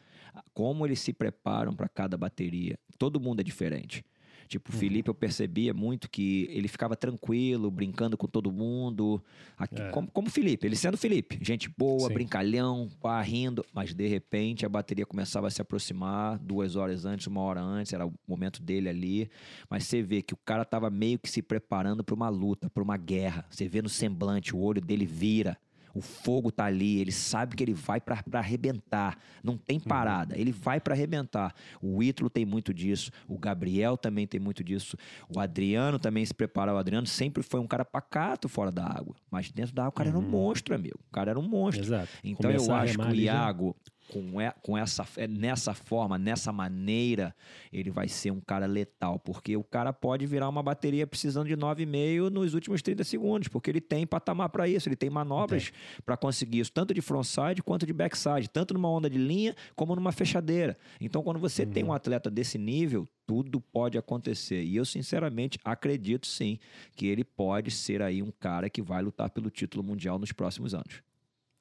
como 0.53 0.85
eles 0.85 0.99
se 0.99 1.13
preparam 1.13 1.73
para 1.73 1.87
cada 1.87 2.17
bateria. 2.17 2.77
Todo 2.97 3.19
mundo 3.19 3.41
é 3.41 3.43
diferente. 3.43 4.03
Tipo, 4.49 4.71
o 4.71 4.73
uhum. 4.73 4.79
Felipe 4.79 5.07
eu 5.07 5.13
percebia 5.13 5.75
muito 5.75 6.09
que 6.09 6.47
ele 6.49 6.67
ficava 6.67 6.95
tranquilo, 6.95 7.69
brincando 7.69 8.17
com 8.17 8.25
todo 8.25 8.51
mundo. 8.51 9.23
Aqui, 9.55 9.79
é. 9.79 9.91
como, 9.91 10.09
como 10.09 10.27
o 10.27 10.31
Felipe, 10.31 10.65
ele 10.65 10.75
sendo 10.75 10.97
Felipe. 10.97 11.37
Gente 11.39 11.69
boa, 11.69 12.07
Sim. 12.07 12.15
brincalhão, 12.15 12.89
pá, 12.99 13.21
rindo. 13.21 13.63
Mas 13.71 13.93
de 13.93 14.07
repente 14.07 14.65
a 14.65 14.69
bateria 14.69 15.05
começava 15.05 15.45
a 15.45 15.51
se 15.51 15.61
aproximar 15.61 16.39
duas 16.39 16.75
horas 16.75 17.05
antes, 17.05 17.27
uma 17.27 17.41
hora 17.41 17.61
antes, 17.61 17.93
era 17.93 18.07
o 18.07 18.13
momento 18.27 18.59
dele 18.59 18.89
ali. 18.89 19.29
Mas 19.69 19.83
você 19.83 20.01
vê 20.01 20.23
que 20.23 20.33
o 20.33 20.37
cara 20.43 20.65
tava 20.65 20.89
meio 20.89 21.19
que 21.19 21.29
se 21.29 21.43
preparando 21.43 22.03
para 22.03 22.15
uma 22.15 22.29
luta, 22.29 22.71
para 22.71 22.81
uma 22.81 22.97
guerra. 22.97 23.45
Você 23.51 23.67
vê 23.67 23.83
no 23.83 23.89
semblante, 23.89 24.55
o 24.55 24.59
olho 24.59 24.81
dele 24.81 25.05
vira. 25.05 25.59
O 25.93 26.01
fogo 26.01 26.51
tá 26.51 26.65
ali, 26.65 26.99
ele 26.99 27.11
sabe 27.11 27.55
que 27.55 27.63
ele 27.63 27.73
vai 27.73 27.99
para 27.99 28.23
arrebentar. 28.33 29.17
Não 29.43 29.57
tem 29.57 29.77
uhum. 29.77 29.83
parada, 29.83 30.37
ele 30.37 30.51
vai 30.51 30.79
para 30.79 30.93
arrebentar. 30.93 31.53
O 31.81 32.01
Ítalo 32.03 32.29
tem 32.29 32.45
muito 32.45 32.73
disso, 32.73 33.11
o 33.27 33.37
Gabriel 33.37 33.97
também 33.97 34.27
tem 34.27 34.39
muito 34.39 34.63
disso. 34.63 34.97
O 35.33 35.39
Adriano 35.39 35.99
também 35.99 36.25
se 36.25 36.33
prepara. 36.33 36.73
O 36.73 36.77
Adriano 36.77 37.07
sempre 37.07 37.43
foi 37.43 37.59
um 37.59 37.67
cara 37.67 37.85
pacato 37.85 38.47
fora 38.47 38.71
da 38.71 38.85
água, 38.85 39.15
mas 39.29 39.51
dentro 39.51 39.73
da 39.73 39.83
água 39.83 39.89
o 39.89 39.93
cara 39.93 40.09
uhum. 40.09 40.17
era 40.17 40.25
um 40.25 40.25
uhum. 40.25 40.31
monstro, 40.31 40.75
amigo. 40.75 40.99
O 41.09 41.11
cara 41.11 41.31
era 41.31 41.39
um 41.39 41.47
monstro. 41.47 41.83
Exato. 41.83 42.09
Então 42.23 42.49
Começar 42.51 42.71
eu 42.71 42.75
acho 42.75 42.97
que 42.97 43.07
o 43.07 43.15
Iago, 43.15 43.75
com, 44.11 44.41
é, 44.41 44.51
com 44.61 44.77
essa, 44.77 45.07
é, 45.15 45.27
nessa 45.27 45.73
forma, 45.73 46.17
nessa 46.17 46.51
maneira, 46.51 47.35
ele 47.71 47.91
vai 47.91 48.07
ser 48.07 48.31
um 48.31 48.41
cara 48.41 48.65
letal, 48.65 49.19
porque 49.19 49.55
o 49.55 49.63
cara 49.63 49.93
pode 49.93 50.25
virar 50.25 50.49
uma 50.49 50.63
bateria 50.63 51.05
precisando 51.05 51.47
de 51.47 51.55
9,5 51.55 52.29
nos 52.29 52.53
últimos 52.53 52.81
30 52.81 53.03
segundos, 53.03 53.47
porque 53.47 53.69
ele 53.69 53.81
tem 53.81 54.05
patamar 54.05 54.49
para 54.49 54.67
isso, 54.67 54.89
ele 54.89 54.95
tem 54.95 55.09
manobras 55.09 55.71
para 56.05 56.17
conseguir 56.17 56.59
isso, 56.59 56.71
tanto 56.71 56.93
de 56.93 57.01
frontside 57.01 57.61
quanto 57.61 57.85
de 57.85 57.93
backside, 57.93 58.49
tanto 58.49 58.73
numa 58.73 58.89
onda 58.89 59.09
de 59.09 59.17
linha 59.17 59.55
como 59.75 59.95
numa 59.95 60.11
fechadeira. 60.11 60.77
Então, 60.99 61.21
quando 61.21 61.39
você 61.39 61.63
uhum. 61.63 61.71
tem 61.71 61.83
um 61.83 61.93
atleta 61.93 62.29
desse 62.29 62.57
nível, 62.57 63.07
tudo 63.27 63.61
pode 63.61 63.97
acontecer. 63.97 64.63
E 64.63 64.75
eu, 64.75 64.85
sinceramente, 64.85 65.59
acredito 65.63 66.25
sim 66.25 66.57
que 66.95 67.05
ele 67.05 67.23
pode 67.23 67.69
ser 67.69 68.01
aí 68.01 68.23
um 68.23 68.31
cara 68.31 68.69
que 68.69 68.81
vai 68.81 69.03
lutar 69.03 69.29
pelo 69.29 69.51
título 69.51 69.83
mundial 69.83 70.17
nos 70.17 70.31
próximos 70.31 70.73
anos. 70.73 71.03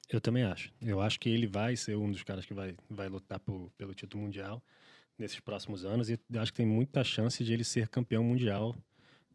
Eu 0.09 0.19
também 0.19 0.43
acho. 0.43 0.71
Eu 0.81 0.99
acho 1.01 1.19
que 1.19 1.29
ele 1.29 1.45
vai 1.45 1.75
ser 1.75 1.95
um 1.95 2.11
dos 2.11 2.23
caras 2.23 2.45
que 2.45 2.53
vai, 2.53 2.75
vai 2.89 3.07
lutar 3.07 3.39
por, 3.39 3.71
pelo 3.77 3.93
título 3.93 4.23
mundial 4.23 4.61
nesses 5.17 5.39
próximos 5.39 5.85
anos 5.85 6.09
e 6.09 6.19
acho 6.37 6.51
que 6.51 6.57
tem 6.57 6.65
muita 6.65 7.03
chance 7.03 7.43
de 7.43 7.53
ele 7.53 7.63
ser 7.63 7.87
campeão 7.89 8.23
mundial 8.23 8.75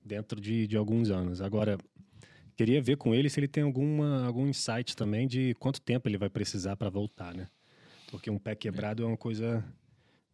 dentro 0.05 0.41
de, 0.41 0.67
de 0.67 0.77
alguns 0.77 1.11
anos. 1.11 1.41
Agora, 1.41 1.79
queria 2.57 2.83
ver 2.83 2.97
com 2.97 3.15
ele 3.15 3.31
se 3.31 3.39
ele 3.39 3.49
tem 3.49 3.63
alguma, 3.63 4.27
algum 4.27 4.49
insight 4.49 4.97
também 4.97 5.29
de 5.29 5.55
quanto 5.55 5.81
tempo 5.81 6.09
ele 6.09 6.19
vai 6.19 6.29
precisar 6.29 6.77
para 6.77 6.91
voltar, 6.91 7.35
né? 7.35 7.49
Porque 8.11 8.31
um 8.31 8.39
pé 8.39 8.55
quebrado 8.55 9.03
é 9.03 9.07
uma 9.07 9.17
coisa 9.17 9.65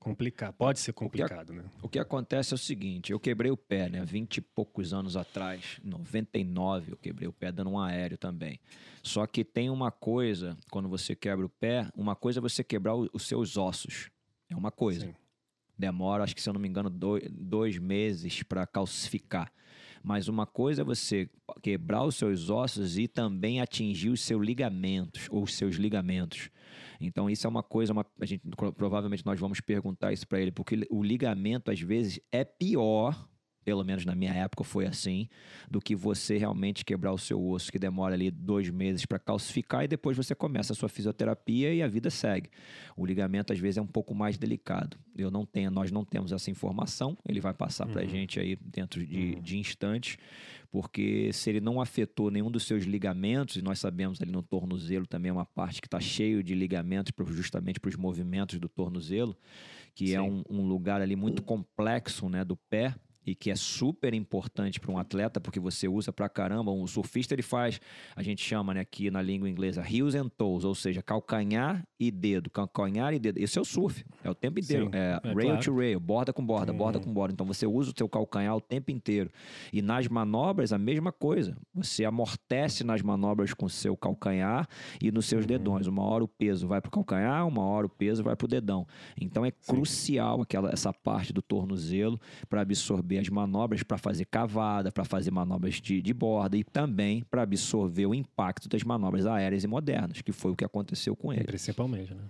complicada, 0.01 0.53
pode 0.55 0.81
ser 0.81 0.95
complicado, 0.95 1.51
o 1.51 1.53
que, 1.53 1.59
né? 1.59 1.65
O 1.83 1.89
que 1.89 1.99
acontece 1.99 2.55
é 2.55 2.57
o 2.57 2.59
seguinte, 2.59 3.13
eu 3.13 3.21
quebrei 3.21 3.51
o 3.51 3.57
pé, 3.57 3.89
né, 3.89 4.05
vinte 4.05 4.39
e 4.39 4.41
poucos 4.41 4.95
anos 4.95 5.17
atrás, 5.17 5.79
99 5.85 6.93
eu 6.93 6.97
quebrei 6.97 7.29
o 7.29 7.33
pé 7.33 7.53
dando 7.53 7.71
um 7.71 7.79
aéreo 7.79 8.17
também. 8.17 8.59
Só 9.03 9.27
que 9.27 9.45
tem 9.45 9.69
uma 9.71 9.91
coisa, 9.91 10.57
quando 10.71 10.89
você 10.89 11.15
quebra 11.15 11.45
o 11.45 11.51
pé, 11.51 11.87
uma 11.95 12.17
coisa 12.17 12.41
é 12.41 12.43
você 12.43 12.65
quebrar 12.65 12.95
os 12.97 13.23
seus 13.23 13.57
ossos, 13.57 14.11
é 14.49 14.57
uma 14.57 14.73
coisa. 14.73 15.07
Sim. 15.07 15.15
Demora, 15.79 16.25
acho 16.25 16.35
que 16.35 16.43
se 16.43 16.49
eu 16.49 16.53
não 16.53 16.61
me 16.61 16.69
engano, 16.69 16.91
dois, 16.91 17.27
dois 17.31 17.79
meses 17.79 18.43
para 18.43 18.67
calcificar. 18.67 19.51
Mas 20.03 20.29
uma 20.29 20.47
coisa 20.47 20.83
é 20.83 20.85
você 20.85 21.29
quebrar 21.63 22.05
os 22.05 22.17
seus 22.17 22.51
ossos 22.51 22.99
e 22.99 23.07
também 23.07 23.61
atingir 23.61 24.11
os 24.11 24.21
seus 24.23 24.45
ligamentos 24.45 25.27
ou 25.31 25.43
os 25.43 25.55
seus 25.55 25.77
ligamentos. 25.77 26.51
Então 27.01 27.31
isso 27.31 27.47
é 27.47 27.51
uma 27.51 27.63
coisa, 27.63 27.93
uma, 27.93 28.07
a 28.21 28.27
gente 28.27 28.43
provavelmente 28.77 29.25
nós 29.25 29.41
vamos 29.41 29.61
perguntar 29.61 30.13
isso 30.13 30.29
para 30.29 30.41
ele, 30.41 30.53
porque 30.53 30.87
o 30.91 31.03
ligamento 31.03 31.71
às 31.71 31.81
vezes 31.81 32.21
é 32.31 32.45
pior 32.45 33.29
pelo 33.71 33.85
menos 33.85 34.05
na 34.05 34.17
minha 34.17 34.35
época 34.35 34.65
foi 34.65 34.85
assim, 34.85 35.29
do 35.71 35.81
que 35.81 35.95
você 35.95 36.37
realmente 36.37 36.85
quebrar 36.85 37.13
o 37.13 37.19
seu 37.19 37.41
osso, 37.41 37.71
que 37.71 37.79
demora 37.79 38.17
ali 38.17 38.29
dois 38.29 38.69
meses 38.69 39.07
para 39.07 39.17
calcificar 39.17 39.85
e 39.85 39.87
depois 39.87 40.17
você 40.17 40.35
começa 40.35 40.73
a 40.73 40.77
sua 40.77 40.89
fisioterapia 40.89 41.73
e 41.73 41.81
a 41.81 41.87
vida 41.87 42.11
segue. 42.11 42.51
O 42.97 43.07
ligamento 43.07 43.53
às 43.53 43.61
vezes 43.61 43.79
é 43.79 43.81
um 43.81 43.87
pouco 43.87 44.13
mais 44.13 44.37
delicado. 44.37 44.99
Eu 45.17 45.31
não 45.31 45.47
tenho, 45.47 45.71
nós 45.71 45.93
não 45.93 46.05
temos 46.05 46.33
essa 46.33 46.51
informação, 46.51 47.17
ele 47.29 47.41
vai 47.41 47.55
passar 47.55 47.87
uhum. 47.87 47.93
para 47.93 48.03
a 48.03 48.07
gente 48.07 48.41
aí 48.41 48.57
dentro 48.57 49.07
de, 49.07 49.35
uhum. 49.37 49.41
de 49.41 49.59
instantes, 49.61 50.19
porque 50.69 51.33
se 51.33 51.49
ele 51.49 51.61
não 51.61 51.81
afetou 51.81 52.29
nenhum 52.29 52.51
dos 52.51 52.65
seus 52.65 52.83
ligamentos, 52.83 53.55
e 53.55 53.63
nós 53.63 53.79
sabemos 53.79 54.21
ali 54.21 54.33
no 54.33 54.43
tornozelo 54.43 55.07
também 55.07 55.31
é 55.31 55.33
uma 55.33 55.47
parte 55.47 55.81
que 55.81 55.87
está 55.87 56.01
cheio 56.01 56.43
de 56.43 56.57
ligamentos 56.57 57.13
justamente 57.29 57.79
para 57.79 57.89
os 57.89 57.97
movimentos 57.97 58.59
do 58.59 58.69
tornozelo, 58.69 59.37
que 59.95 60.07
é 60.07 60.09
Sim. 60.09 60.15
é 60.17 60.23
um, 60.23 60.43
um, 60.51 60.67
lugar 60.67 61.01
ali 61.01 61.15
muito 61.15 61.41
complexo 61.41 62.29
né, 62.29 62.45
do 62.45 62.57
pé, 62.57 62.97
e 63.31 63.35
que 63.35 63.49
é 63.49 63.55
super 63.55 64.13
importante 64.13 64.81
para 64.81 64.91
um 64.91 64.99
atleta, 64.99 65.41
porque 65.41 65.61
você 65.61 65.87
usa 65.87 66.13
para 66.13 66.29
caramba. 66.29 66.73
Um 66.73 66.87
surfista 66.87 67.33
ele 67.33 67.43
faz, 67.43 67.81
a 68.17 68.23
gente 68.25 68.43
chama 68.43 68.75
né, 68.75 68.81
aqui 68.81 69.09
na 69.09 69.23
língua 69.23 69.49
inglesa, 69.49 69.85
heels 69.89 70.17
and 70.17 70.29
toes, 70.31 70.65
ou 70.65 70.75
seja, 70.75 71.01
calcanhar 71.01 71.87
e 71.99 72.11
dedo, 72.11 72.51
calcanhar 72.51 73.15
e 73.15 73.21
dedo. 73.21 73.39
Esse 73.39 73.57
é 73.57 73.61
o 73.61 73.65
surf, 73.65 74.05
é 74.25 74.31
o 74.31 74.35
tempo 74.35 74.59
inteiro. 74.59 74.87
Sim, 74.87 74.91
é, 74.95 75.21
é, 75.23 75.29
rail 75.29 75.49
claro. 75.51 75.63
to 75.63 75.77
rail, 75.77 76.01
borda 76.01 76.33
com 76.33 76.45
borda, 76.45 76.73
borda 76.73 76.99
com 76.99 77.13
borda. 77.13 77.33
Então 77.33 77.47
você 77.47 77.67
usa 77.67 77.93
o 77.93 77.95
seu 77.97 78.09
calcanhar 78.09 78.57
o 78.57 78.61
tempo 78.61 78.91
inteiro. 78.91 79.31
E 79.73 79.81
nas 79.81 80.09
manobras, 80.09 80.73
a 80.73 80.79
mesma 80.79 81.13
coisa. 81.13 81.57
Você 81.73 82.05
amortece 82.05 82.83
nas 82.83 83.01
manobras 83.01 83.55
com 83.55 83.67
o 83.67 83.71
seu 83.71 83.97
calcanhar 83.97 84.69
e 85.01 85.13
nos 85.13 85.27
seus 85.27 85.43
uhum. 85.43 85.49
dedões. 85.49 85.87
Uma 85.87 86.03
hora 86.03 86.25
o 86.25 86.29
peso 86.29 86.67
vai 86.67 86.81
para 86.81 86.89
o 86.89 86.93
calcanhar, 86.93 87.47
uma 87.47 87.63
hora 87.63 87.87
o 87.87 87.91
peso 87.91 88.25
vai 88.25 88.35
para 88.35 88.45
o 88.45 88.49
dedão. 88.49 88.85
Então 89.21 89.45
é 89.45 89.53
Sim. 89.61 89.73
crucial 89.73 90.43
aquela, 90.43 90.71
essa 90.73 90.93
parte 90.93 91.33
do 91.33 91.41
tornozelo 91.41 92.21
para 92.49 92.63
absorver 92.63 93.20
as 93.21 93.29
manobras 93.29 93.83
para 93.83 93.99
fazer 93.99 94.25
cavada, 94.25 94.91
para 94.91 95.05
fazer 95.05 95.31
manobras 95.31 95.75
de, 95.75 96.01
de 96.01 96.13
borda 96.13 96.57
e 96.57 96.65
também 96.65 97.23
para 97.23 97.43
absorver 97.43 98.07
o 98.07 98.15
impacto 98.15 98.69
das 98.69 98.83
manobras 98.83 99.27
aéreas 99.27 99.65
e 99.65 99.67
modernas, 99.67 100.23
que 100.23 100.33
foi 100.33 100.51
o 100.51 100.57
que 100.57 100.65
aconteceu 100.65 101.15
com 101.15 101.33
ele. 101.33 101.45
Principalmente, 101.45 102.15
né? 102.15 102.25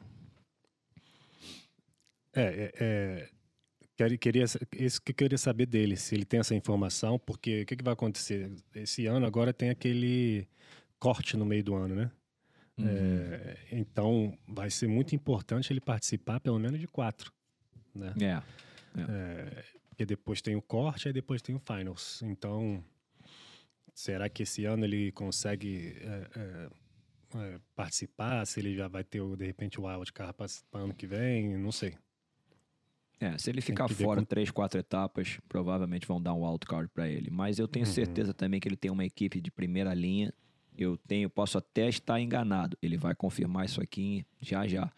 É, 2.32 2.72
é, 2.78 3.28
é 3.98 4.18
queria, 4.18 4.44
isso 4.44 5.02
que 5.02 5.12
eu 5.12 5.14
queria 5.14 5.38
saber 5.38 5.66
dele, 5.66 5.96
se 5.96 6.14
ele 6.14 6.24
tem 6.24 6.40
essa 6.40 6.54
informação, 6.54 7.18
porque 7.18 7.62
o 7.62 7.66
que, 7.66 7.76
que 7.76 7.84
vai 7.84 7.92
acontecer? 7.92 8.50
Esse 8.74 9.06
ano 9.06 9.26
agora 9.26 9.52
tem 9.52 9.70
aquele 9.70 10.48
corte 10.98 11.36
no 11.36 11.44
meio 11.44 11.64
do 11.64 11.74
ano, 11.74 11.94
né? 11.94 12.10
Uhum. 12.78 12.86
É, 12.88 13.56
então 13.72 14.38
vai 14.48 14.70
ser 14.70 14.88
muito 14.88 15.14
importante 15.14 15.72
ele 15.72 15.80
participar 15.80 16.40
pelo 16.40 16.58
menos 16.58 16.80
de 16.80 16.86
quatro. 16.86 17.32
Né? 17.94 18.14
É. 18.20 19.00
é. 19.00 19.64
Porque 20.00 20.06
depois 20.06 20.40
tem 20.40 20.56
o 20.56 20.62
corte 20.62 21.10
e 21.10 21.12
depois 21.12 21.42
tem 21.42 21.54
o 21.54 21.58
finals. 21.58 22.22
Então, 22.22 22.82
será 23.92 24.30
que 24.30 24.44
esse 24.44 24.64
ano 24.64 24.84
ele 24.84 25.12
consegue 25.12 25.94
é, 26.00 26.30
é, 26.36 26.70
é, 27.38 27.60
participar? 27.76 28.46
Se 28.46 28.60
ele 28.60 28.74
já 28.74 28.88
vai 28.88 29.04
ter, 29.04 29.22
de 29.36 29.44
repente, 29.44 29.78
o 29.78 29.84
wildcard 29.84 30.34
para 30.70 30.80
ano 30.80 30.94
que 30.94 31.06
vem? 31.06 31.54
Não 31.58 31.70
sei. 31.70 31.98
É, 33.20 33.36
se 33.36 33.50
ele 33.50 33.60
ficar 33.60 33.88
fora 33.88 34.22
com... 34.22 34.24
três, 34.24 34.50
quatro 34.50 34.80
etapas, 34.80 35.38
provavelmente 35.46 36.06
vão 36.06 36.22
dar 36.22 36.32
um 36.32 36.48
wildcard 36.48 36.88
para 36.94 37.06
ele. 37.06 37.28
Mas 37.30 37.58
eu 37.58 37.68
tenho 37.68 37.84
uhum. 37.84 37.92
certeza 37.92 38.32
também 38.32 38.58
que 38.58 38.66
ele 38.66 38.76
tem 38.76 38.90
uma 38.90 39.04
equipe 39.04 39.38
de 39.38 39.50
primeira 39.50 39.92
linha. 39.92 40.32
Eu 40.78 40.96
tenho, 40.96 41.28
posso 41.28 41.58
até 41.58 41.90
estar 41.90 42.18
enganado. 42.18 42.78
Ele 42.80 42.96
vai 42.96 43.14
confirmar 43.14 43.66
isso 43.66 43.82
aqui 43.82 44.24
já 44.40 44.66
já. 44.66 44.90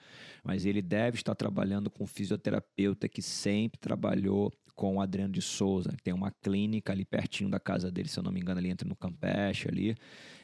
Mas 0.44 0.64
ele 0.64 0.80
deve 0.80 1.16
estar 1.16 1.34
trabalhando 1.34 1.90
com 1.90 2.04
um 2.04 2.06
fisioterapeuta 2.06 3.08
que 3.08 3.20
sempre 3.20 3.80
trabalhou 3.80 4.52
com 4.74 4.96
o 4.96 5.00
Adriano 5.00 5.32
de 5.32 5.42
Souza. 5.42 5.94
Tem 6.02 6.12
uma 6.12 6.30
clínica 6.30 6.92
ali 6.92 7.04
pertinho 7.04 7.50
da 7.50 7.60
casa 7.60 7.90
dele, 7.90 8.08
se 8.08 8.18
eu 8.18 8.22
não 8.22 8.32
me 8.32 8.40
engano, 8.40 8.58
ali 8.58 8.70
entra 8.70 8.88
no 8.88 8.96
Campeche 8.96 9.68
ali. 9.68 9.96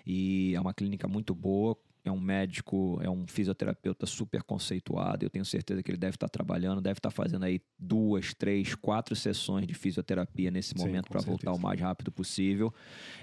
E 0.07 0.55
é 0.55 0.61
uma 0.61 0.73
clínica 0.73 1.07
muito 1.09 1.35
boa. 1.35 1.77
É 2.05 2.11
um 2.11 2.21
médico, 2.21 2.99
é 3.03 3.11
um 3.11 3.27
fisioterapeuta 3.27 4.07
super 4.07 4.43
conceituado. 4.43 5.27
Eu 5.27 5.29
tenho 5.29 5.45
certeza 5.45 5.83
que 5.83 5.91
ele 5.91 5.99
deve 5.99 6.17
estar 6.17 6.29
trabalhando, 6.29 6.81
deve 6.81 6.99
estar 6.99 7.11
fazendo 7.11 7.45
aí 7.45 7.61
duas, 7.79 8.33
três, 8.33 8.75
quatro 8.75 9.15
sessões 9.15 9.67
de 9.67 9.75
fisioterapia 9.75 10.51
nesse 10.51 10.75
momento 10.75 11.09
para 11.09 11.21
voltar 11.21 11.53
o 11.53 11.59
mais 11.59 11.79
rápido 11.79 12.11
possível. 12.11 12.73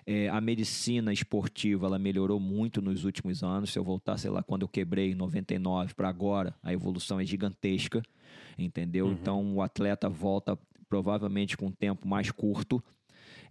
É, 0.05 0.29
a 0.29 0.39
medicina 0.39 1.11
esportiva 1.11 1.87
ela 1.87 1.97
melhorou 1.97 2.39
muito 2.39 2.79
nos 2.81 3.05
últimos 3.05 3.41
anos. 3.41 3.71
Se 3.71 3.79
eu 3.79 3.83
voltar, 3.83 4.17
sei 4.17 4.29
lá, 4.29 4.43
quando 4.43 4.61
eu 4.61 4.67
quebrei 4.67 5.11
em 5.11 5.15
99 5.15 5.95
para 5.95 6.07
agora, 6.07 6.53
a 6.61 6.71
evolução 6.71 7.19
é 7.19 7.25
gigantesca 7.25 8.03
entendeu? 8.57 9.07
Uhum. 9.07 9.11
Então 9.11 9.55
o 9.55 9.61
atleta 9.61 10.09
volta 10.09 10.57
provavelmente 10.87 11.57
com 11.57 11.67
um 11.67 11.71
tempo 11.71 12.07
mais 12.07 12.31
curto. 12.31 12.83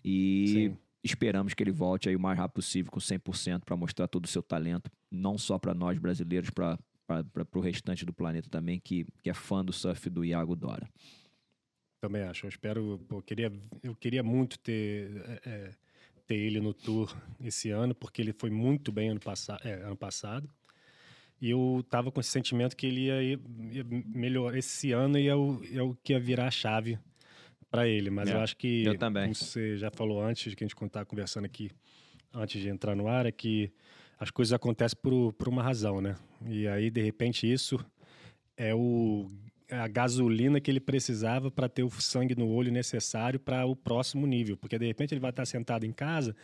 E 0.05 0.47
Sim. 0.49 0.77
esperamos 1.03 1.55
que 1.55 1.63
ele 1.63 1.73
volte 1.73 2.09
aí 2.09 2.17
o 2.17 2.21
mais 2.21 2.39
rápido 2.39 2.57
possível 2.57 2.93
com 2.93 3.01
100% 3.01 3.65
para 3.65 3.77
mostrar 3.77 4.07
todo 4.07 4.25
o 4.25 4.29
seu 4.29 4.43
talento, 4.43 4.91
não 5.11 5.39
só 5.39 5.59
para 5.59 5.75
nós 5.75 5.99
brasileiros, 5.99 6.51
para 6.51 6.79
o 7.55 7.61
restante 7.61 8.05
do 8.05 8.13
planeta 8.13 8.49
também, 8.49 8.79
que, 8.79 9.07
que 9.23 9.31
é 9.31 9.35
fã 9.35 9.65
do 9.65 9.73
surf 9.73 10.11
do 10.11 10.25
Iago 10.25 10.55
Dora. 10.55 10.89
Também 12.01 12.23
acho. 12.23 12.45
Eu 12.45 12.51
espero. 12.51 13.01
eu, 13.11 13.23
queria, 13.23 13.53
eu 13.83 13.95
queria 13.95 14.23
muito 14.23 14.59
ter, 14.59 15.23
é, 15.27 15.41
é, 15.47 15.71
ter 16.27 16.35
ele 16.35 16.61
no 16.61 16.75
tour 16.75 17.17
esse 17.41 17.71
ano, 17.71 17.95
porque 17.95 18.21
ele 18.21 18.35
foi 18.35 18.51
muito 18.51 18.93
bem 18.93 19.09
ano, 19.09 19.21
passa, 19.21 19.59
é, 19.65 19.75
ano 19.83 19.97
passado. 19.97 20.47
E 21.41 21.51
eu 21.51 21.85
tava 21.89 22.13
com 22.13 22.21
esse 22.21 22.31
sentimento 22.31 22.77
que 22.77 22.87
ele 22.87 23.07
ia, 23.07 23.23
ia 23.23 23.85
melhor. 24.07 24.55
Esse 24.55 24.93
ano 24.93 25.19
ia 25.19 25.35
ia 25.71 25.85
o 25.85 25.97
que 26.03 26.13
ia 26.13 26.21
virar 26.21 26.47
a 26.49 26.51
chave 26.51 26.99
para 27.75 27.89
ele, 27.89 28.09
mas 28.09 28.29
é, 28.29 28.35
eu 28.35 28.41
acho 28.41 28.57
que 28.57 28.85
eu 28.85 28.97
também. 28.97 29.25
como 29.25 29.35
você 29.35 29.77
já 29.77 29.91
falou 29.91 30.23
antes 30.23 30.55
que 30.55 30.63
a 30.63 30.67
gente 30.67 30.85
estar 30.85 31.05
conversando 31.05 31.47
aqui 31.47 31.71
antes 32.33 32.63
de 32.63 32.69
entrar 32.69 32.95
no 32.95 33.09
ar 33.09 33.27
é 33.27 33.33
que 33.33 33.73
as 34.19 34.31
coisas 34.31 34.53
acontecem 34.53 34.97
por, 35.03 35.33
por 35.33 35.49
uma 35.49 35.61
razão, 35.61 36.01
né? 36.01 36.15
E 36.47 36.69
aí 36.69 36.89
de 36.89 37.03
repente 37.03 37.51
isso 37.51 37.85
é 38.57 38.73
o 38.73 39.29
é 39.67 39.77
a 39.77 39.89
gasolina 39.89 40.61
que 40.61 40.71
ele 40.71 40.79
precisava 40.79 41.51
para 41.51 41.69
ter 41.69 41.83
o 41.83 41.91
sangue 41.91 42.37
no 42.37 42.49
olho 42.49 42.71
necessário 42.71 43.41
para 43.41 43.67
o 43.67 43.75
próximo 43.75 44.27
nível, 44.27 44.57
porque 44.57 44.79
de 44.79 44.87
repente 44.87 45.13
ele 45.13 45.21
vai 45.21 45.31
estar 45.31 45.45
sentado 45.47 45.85
em 45.85 45.93
casa, 45.93 46.37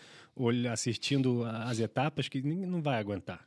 assistindo 0.73 1.45
as 1.45 1.79
etapas 1.79 2.29
que 2.29 2.43
não 2.43 2.83
vai 2.83 2.99
aguentar. 2.99 3.47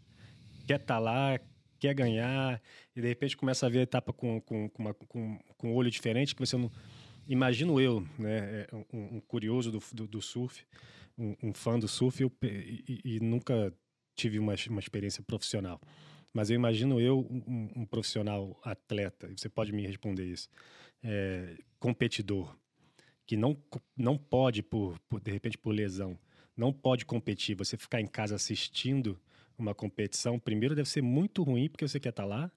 Quer 0.68 0.80
estar 0.80 0.96
tá 0.96 1.00
lá, 1.00 1.40
quer 1.80 1.94
ganhar, 1.96 2.62
e 2.96 3.02
de 3.02 3.08
repente 3.08 3.36
começa 3.36 3.66
a 3.66 3.70
ver 3.70 3.80
a 3.80 3.82
etapa 3.82 4.14
com, 4.14 4.40
com, 4.40 4.70
com, 4.70 4.84
uma, 4.84 4.94
com, 4.94 5.40
com 5.58 5.72
um 5.72 5.76
olho 5.76 5.90
diferente 5.90 6.36
que 6.36 6.40
você 6.40 6.56
não 6.56 6.72
imagino 7.28 7.80
eu, 7.80 8.02
né, 8.18 8.62
é, 8.62 8.68
um, 8.92 9.18
um 9.18 9.22
curioso 9.22 9.72
do, 9.72 9.80
do, 9.94 10.08
do 10.08 10.22
surf, 10.22 10.66
um, 11.18 11.36
um, 11.44 11.54
fã 11.54 11.78
do 11.78 11.88
surf 11.88 12.22
eu, 12.22 12.32
e, 12.44 13.02
e, 13.04 13.20
nunca 13.20 13.74
tive 14.16 14.40
uma, 14.40 14.54
uma 14.70 14.80
experiência 14.80 15.24
profissional. 15.24 15.80
mas 16.34 16.50
eu 16.50 16.56
imagino 16.56 17.00
eu, 17.00 17.20
um, 17.20 17.70
um 17.76 17.86
profissional 17.86 18.60
atleta, 18.64 19.30
você 19.36 19.50
pode 19.50 19.72
me 19.72 19.86
responder 19.86 20.26
isso, 20.26 20.50
é, 21.04 21.58
competidor, 21.80 22.56
que 23.26 23.38
não, 23.38 23.58
não 23.96 24.18
pode, 24.18 24.62
por, 24.62 25.00
por, 25.08 25.22
de 25.22 25.32
repente, 25.32 25.58
por 25.58 25.72
lesão, 25.72 26.18
não 26.56 26.72
pode 26.72 27.06
competir, 27.06 27.56
você 27.56 27.78
ficar 27.78 28.02
em 28.02 28.08
casa 28.08 28.36
assistindo 28.36 29.20
uma 29.58 29.74
competição, 29.74 30.40
primeiro 30.40 30.76
deve 30.76 30.90
ser 30.90 31.02
muito 31.02 31.44
ruim, 31.44 31.70
porque 31.70 31.88
você 31.88 32.00
quer 32.00 32.10
estar 32.10 32.24
tá 32.24 32.28
lá, 32.30 32.52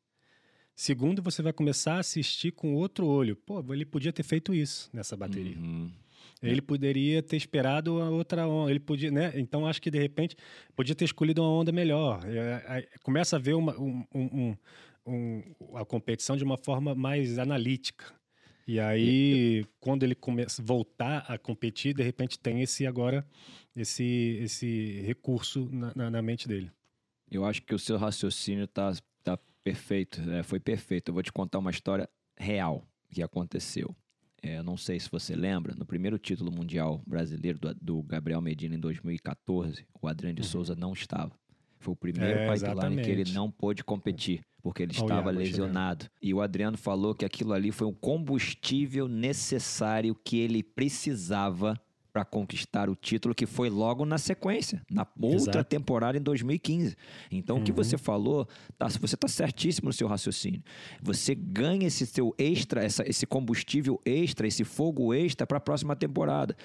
Segundo, 0.76 1.22
você 1.22 1.40
vai 1.40 1.54
começar 1.54 1.94
a 1.94 2.00
assistir 2.00 2.52
com 2.52 2.74
outro 2.74 3.06
olho. 3.06 3.34
Pô, 3.34 3.64
ele 3.72 3.86
podia 3.86 4.12
ter 4.12 4.22
feito 4.22 4.52
isso 4.52 4.90
nessa 4.92 5.16
bateria. 5.16 5.56
Uhum. 5.56 5.90
Ele 6.42 6.60
poderia 6.60 7.22
ter 7.22 7.36
esperado 7.36 8.02
a 8.02 8.10
outra 8.10 8.46
onda. 8.46 8.70
Ele 8.70 8.78
podia, 8.78 9.10
né? 9.10 9.32
Então 9.36 9.66
acho 9.66 9.80
que 9.80 9.90
de 9.90 9.98
repente 9.98 10.36
podia 10.74 10.94
ter 10.94 11.06
escolhido 11.06 11.40
uma 11.42 11.50
onda 11.50 11.72
melhor. 11.72 12.20
É, 12.26 12.86
começa 13.02 13.36
a 13.36 13.38
ver 13.38 13.54
uma, 13.54 13.74
um, 13.80 14.04
um, 14.14 14.56
um, 15.06 15.42
a 15.74 15.84
competição 15.86 16.36
de 16.36 16.44
uma 16.44 16.58
forma 16.58 16.94
mais 16.94 17.38
analítica. 17.38 18.12
E 18.68 18.78
aí, 18.78 19.64
quando 19.80 20.02
ele 20.02 20.14
começa 20.14 20.60
voltar 20.62 21.24
a 21.28 21.38
competir, 21.38 21.94
de 21.94 22.02
repente 22.02 22.38
tem 22.38 22.60
esse 22.60 22.86
agora 22.86 23.24
esse 23.74 24.40
esse 24.42 25.00
recurso 25.06 25.70
na, 25.72 25.92
na, 25.96 26.10
na 26.10 26.22
mente 26.22 26.46
dele. 26.46 26.70
Eu 27.30 27.46
acho 27.46 27.62
que 27.62 27.74
o 27.74 27.78
seu 27.78 27.96
raciocínio 27.96 28.64
está 28.64 28.92
tá 28.92 29.00
perfeito, 29.66 30.20
é, 30.30 30.44
foi 30.44 30.60
perfeito. 30.60 31.08
Eu 31.08 31.14
vou 31.14 31.22
te 31.24 31.32
contar 31.32 31.58
uma 31.58 31.72
história 31.72 32.08
real 32.36 32.86
que 33.10 33.20
aconteceu. 33.20 33.96
É, 34.40 34.62
não 34.62 34.76
sei 34.76 35.00
se 35.00 35.10
você 35.10 35.34
lembra, 35.34 35.74
no 35.74 35.84
primeiro 35.84 36.18
título 36.18 36.52
mundial 36.52 37.02
brasileiro 37.04 37.58
do, 37.58 37.74
do 37.74 38.02
Gabriel 38.04 38.40
Medina 38.40 38.76
em 38.76 38.78
2014, 38.78 39.84
o 40.00 40.06
Adriano 40.06 40.36
de 40.36 40.42
uhum. 40.42 40.48
Souza 40.48 40.76
não 40.76 40.92
estava. 40.92 41.32
Foi 41.80 41.94
o 41.94 41.96
primeiro 41.96 42.38
é, 42.38 42.52
pipeline 42.52 43.02
que 43.02 43.10
ele 43.10 43.32
não 43.32 43.50
pôde 43.50 43.82
competir, 43.82 44.44
porque 44.62 44.84
ele 44.84 44.92
estava 44.92 45.30
lesionado. 45.30 46.06
E 46.22 46.32
o 46.32 46.40
Adriano 46.40 46.78
falou 46.78 47.12
que 47.12 47.24
aquilo 47.24 47.52
ali 47.52 47.72
foi 47.72 47.88
um 47.88 47.94
combustível 47.94 49.08
necessário 49.08 50.14
que 50.14 50.38
ele 50.38 50.62
precisava 50.62 51.80
para 52.16 52.24
conquistar 52.24 52.88
o 52.88 52.96
título 52.96 53.34
que 53.34 53.44
foi 53.44 53.68
logo 53.68 54.06
na 54.06 54.16
sequência, 54.16 54.82
na 54.90 55.06
outra 55.20 55.36
Exato. 55.36 55.64
temporada 55.64 56.16
em 56.16 56.22
2015. 56.22 56.96
Então, 57.30 57.56
uhum. 57.56 57.60
o 57.60 57.64
que 57.66 57.72
uhum. 57.72 57.76
você 57.76 57.98
falou, 57.98 58.48
tá, 58.78 58.88
você 58.88 59.16
está 59.16 59.28
certíssimo 59.28 59.88
no 59.88 59.92
seu 59.92 60.08
raciocínio. 60.08 60.62
Você 61.02 61.34
ganha 61.34 61.86
esse 61.86 62.06
seu 62.06 62.34
extra, 62.38 62.82
essa, 62.82 63.06
esse 63.06 63.26
combustível 63.26 64.00
extra, 64.02 64.48
esse 64.48 64.64
fogo 64.64 65.12
extra 65.12 65.46
para 65.46 65.58
a 65.58 65.60
próxima 65.60 65.94
temporada. 65.94 66.56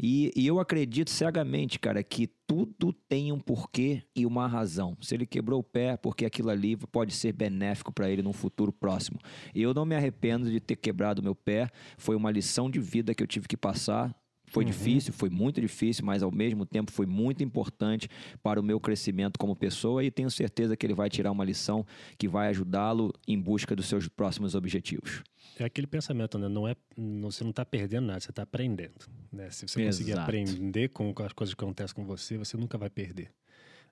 E, 0.00 0.30
e 0.36 0.46
eu 0.46 0.60
acredito 0.60 1.10
cegamente, 1.10 1.80
cara, 1.80 2.04
que 2.04 2.28
tudo 2.50 2.92
tem 2.92 3.32
um 3.32 3.38
porquê 3.38 4.02
e 4.14 4.26
uma 4.26 4.46
razão. 4.46 4.96
Se 5.00 5.14
ele 5.14 5.26
quebrou 5.26 5.58
o 5.60 5.62
pé, 5.64 5.96
porque 5.96 6.24
aquilo 6.24 6.50
ali 6.50 6.76
pode 6.76 7.12
ser 7.14 7.32
benéfico 7.32 7.92
para 7.92 8.10
ele 8.10 8.22
num 8.22 8.32
futuro 8.32 8.72
próximo. 8.72 9.18
Eu 9.54 9.72
não 9.74 9.84
me 9.84 9.96
arrependo 9.96 10.50
de 10.50 10.60
ter 10.60 10.76
quebrado 10.76 11.22
meu 11.22 11.34
pé, 11.34 11.68
foi 11.96 12.14
uma 12.14 12.30
lição 12.30 12.70
de 12.70 12.80
vida 12.80 13.12
que 13.12 13.22
eu 13.22 13.26
tive 13.26 13.48
que 13.48 13.56
passar. 13.56 14.14
Foi 14.50 14.64
uhum. 14.64 14.70
difícil, 14.70 15.12
foi 15.12 15.30
muito 15.30 15.60
difícil, 15.60 16.04
mas 16.04 16.22
ao 16.22 16.30
mesmo 16.30 16.66
tempo 16.66 16.90
foi 16.90 17.06
muito 17.06 17.42
importante 17.42 18.08
para 18.42 18.60
o 18.60 18.62
meu 18.62 18.80
crescimento 18.80 19.38
como 19.38 19.54
pessoa 19.54 20.04
e 20.04 20.10
tenho 20.10 20.28
certeza 20.28 20.76
que 20.76 20.84
ele 20.84 20.92
vai 20.92 21.08
tirar 21.08 21.30
uma 21.30 21.44
lição 21.44 21.86
que 22.18 22.26
vai 22.26 22.48
ajudá-lo 22.48 23.14
em 23.28 23.40
busca 23.40 23.76
dos 23.76 23.86
seus 23.86 24.08
próximos 24.08 24.56
objetivos. 24.56 25.22
É 25.56 25.64
aquele 25.64 25.86
pensamento, 25.86 26.36
né? 26.36 26.48
Não 26.48 26.66
é, 26.66 26.74
você 27.22 27.44
não 27.44 27.50
está 27.50 27.64
perdendo 27.64 28.08
nada, 28.08 28.18
você 28.18 28.30
está 28.30 28.42
aprendendo. 28.42 29.06
Né? 29.32 29.50
Se 29.50 29.68
você 29.68 29.84
conseguir 29.84 30.12
Exato. 30.12 30.24
aprender 30.24 30.88
com 30.88 31.14
as 31.24 31.32
coisas 31.32 31.54
que 31.54 31.62
acontecem 31.62 31.94
com 31.94 32.04
você, 32.04 32.36
você 32.36 32.56
nunca 32.56 32.76
vai 32.76 32.90
perder. 32.90 33.30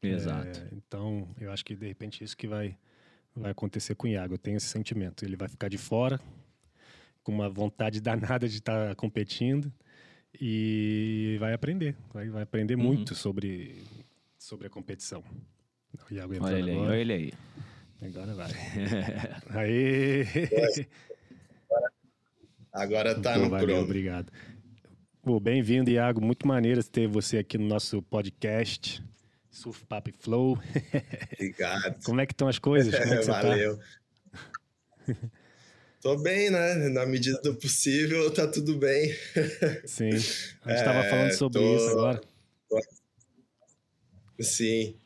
Exato. 0.02 0.58
É, 0.58 0.68
então, 0.72 1.28
eu 1.40 1.52
acho 1.52 1.64
que 1.64 1.76
de 1.76 1.86
repente 1.86 2.24
isso 2.24 2.36
que 2.36 2.48
vai, 2.48 2.76
vai 3.34 3.52
acontecer 3.52 3.94
com 3.94 4.08
o 4.08 4.10
Iago. 4.10 4.34
Eu 4.34 4.38
tenho 4.38 4.56
esse 4.56 4.66
sentimento. 4.66 5.24
Ele 5.24 5.36
vai 5.36 5.48
ficar 5.48 5.68
de 5.68 5.78
fora, 5.78 6.20
com 7.22 7.30
uma 7.30 7.48
vontade 7.48 8.00
danada 8.00 8.48
de 8.48 8.56
estar 8.56 8.88
tá 8.88 8.94
competindo 8.96 9.72
e 10.40 11.36
vai 11.40 11.52
aprender, 11.52 11.96
vai, 12.12 12.28
vai 12.28 12.42
aprender 12.42 12.74
uhum. 12.76 12.82
muito 12.82 13.14
sobre, 13.14 13.82
sobre 14.38 14.66
a 14.66 14.70
competição. 14.70 15.22
O 16.10 16.14
Iago 16.14 16.34
olha 16.40 16.58
ele 16.58 16.70
agora. 16.70 16.84
aí, 16.84 16.88
olha 16.88 17.00
ele 17.00 17.12
aí. 17.12 17.32
Agora 18.00 18.34
vai. 18.34 18.50
aí. 19.56 20.24
Agora 22.72 23.20
tá 23.20 23.34
Pô, 23.34 23.40
no 23.40 23.50
valeu, 23.50 23.66
crono. 23.66 23.82
Obrigado. 23.82 24.32
Bem-vindo, 25.42 25.90
Iago. 25.90 26.20
Muito 26.20 26.46
maneiro 26.46 26.82
ter 26.84 27.08
você 27.08 27.38
aqui 27.38 27.58
no 27.58 27.66
nosso 27.66 28.00
podcast. 28.02 29.02
Surf 29.50 29.84
Papo 29.86 30.10
Flow. 30.18 30.56
Obrigado. 31.34 32.04
Como 32.04 32.20
é 32.20 32.26
que 32.26 32.32
estão 32.32 32.46
as 32.46 32.58
coisas? 32.58 32.96
Como 32.96 33.14
é 33.14 33.18
que 33.18 33.26
tá? 33.26 33.32
Valeu. 33.42 33.78
Tá? 33.78 35.14
Tô 36.00 36.16
bem, 36.16 36.48
né? 36.48 36.74
Na 36.90 37.04
medida 37.04 37.40
do 37.40 37.54
possível, 37.56 38.30
tá 38.30 38.46
tudo 38.46 38.76
bem. 38.76 39.12
Sim. 39.84 40.10
A 40.62 40.70
gente 40.70 40.82
é, 40.82 41.10
falando 41.10 41.32
sobre 41.32 41.58
tô... 41.60 41.76
isso 41.76 41.88
agora. 41.88 42.20
Sim. 44.40 44.96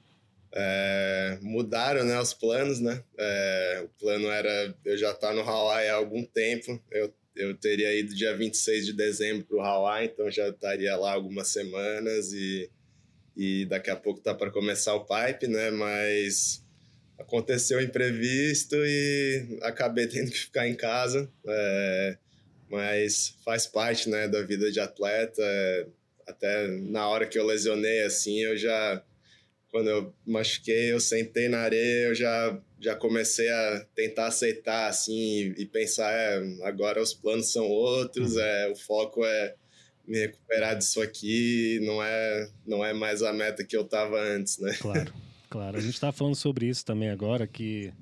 É, 0.54 1.38
mudaram 1.40 2.04
né, 2.04 2.20
os 2.20 2.34
planos, 2.34 2.78
né? 2.78 3.02
É, 3.16 3.82
o 3.84 3.88
plano 3.98 4.28
era 4.28 4.74
eu 4.84 4.98
já 4.98 5.12
estar 5.12 5.28
tá 5.28 5.34
no 5.34 5.40
Hawaii 5.40 5.88
há 5.88 5.94
algum 5.94 6.22
tempo. 6.24 6.78
Eu, 6.90 7.12
eu 7.34 7.56
teria 7.56 7.94
ido 7.98 8.14
dia 8.14 8.36
26 8.36 8.84
de 8.84 8.92
dezembro 8.92 9.46
para 9.46 9.56
o 9.56 9.60
Hawaii, 9.62 10.08
então 10.08 10.30
já 10.30 10.48
estaria 10.48 10.94
lá 10.96 11.14
algumas 11.14 11.48
semanas 11.48 12.34
e, 12.34 12.70
e 13.34 13.64
daqui 13.64 13.88
a 13.88 13.96
pouco 13.96 14.20
tá 14.20 14.34
para 14.34 14.50
começar 14.50 14.94
o 14.94 15.06
pipe, 15.06 15.46
né? 15.48 15.70
Mas 15.70 16.61
aconteceu 17.22 17.80
imprevisto 17.80 18.76
e 18.76 19.58
acabei 19.62 20.06
tendo 20.06 20.30
que 20.30 20.38
ficar 20.38 20.68
em 20.68 20.74
casa. 20.74 21.30
É, 21.46 22.18
mas 22.70 23.34
faz 23.44 23.66
parte 23.66 24.08
né, 24.08 24.28
da 24.28 24.42
vida 24.42 24.70
de 24.70 24.80
atleta. 24.80 25.42
É, 25.42 25.86
até 26.26 26.66
na 26.68 27.08
hora 27.08 27.26
que 27.26 27.38
eu 27.38 27.46
lesionei, 27.46 28.02
assim, 28.02 28.40
eu 28.40 28.56
já. 28.56 29.02
Quando 29.70 29.88
eu 29.88 30.14
machuquei, 30.26 30.92
eu 30.92 31.00
sentei 31.00 31.48
na 31.48 31.60
areia, 31.60 32.08
eu 32.08 32.14
já, 32.14 32.60
já 32.78 32.94
comecei 32.94 33.48
a 33.48 33.86
tentar 33.94 34.26
aceitar, 34.26 34.86
assim, 34.88 35.54
e, 35.56 35.62
e 35.62 35.66
pensar: 35.66 36.12
é, 36.12 36.42
agora 36.64 37.00
os 37.00 37.14
planos 37.14 37.50
são 37.50 37.66
outros, 37.66 38.34
uhum. 38.34 38.40
é, 38.40 38.68
o 38.68 38.76
foco 38.76 39.24
é 39.24 39.54
me 40.06 40.18
recuperar 40.18 40.76
disso 40.76 41.00
aqui, 41.00 41.80
não 41.82 42.02
é, 42.02 42.50
não 42.66 42.84
é 42.84 42.92
mais 42.92 43.22
a 43.22 43.32
meta 43.32 43.64
que 43.64 43.76
eu 43.76 43.84
tava 43.84 44.20
antes, 44.20 44.58
né? 44.58 44.76
Claro. 44.78 45.12
Claro, 45.52 45.76
a 45.76 45.80
gente 45.82 45.92
está 45.92 46.10
falando 46.10 46.34
sobre 46.34 46.66
isso 46.66 46.82
também 46.82 47.10
agora, 47.10 47.46
que 47.46 47.92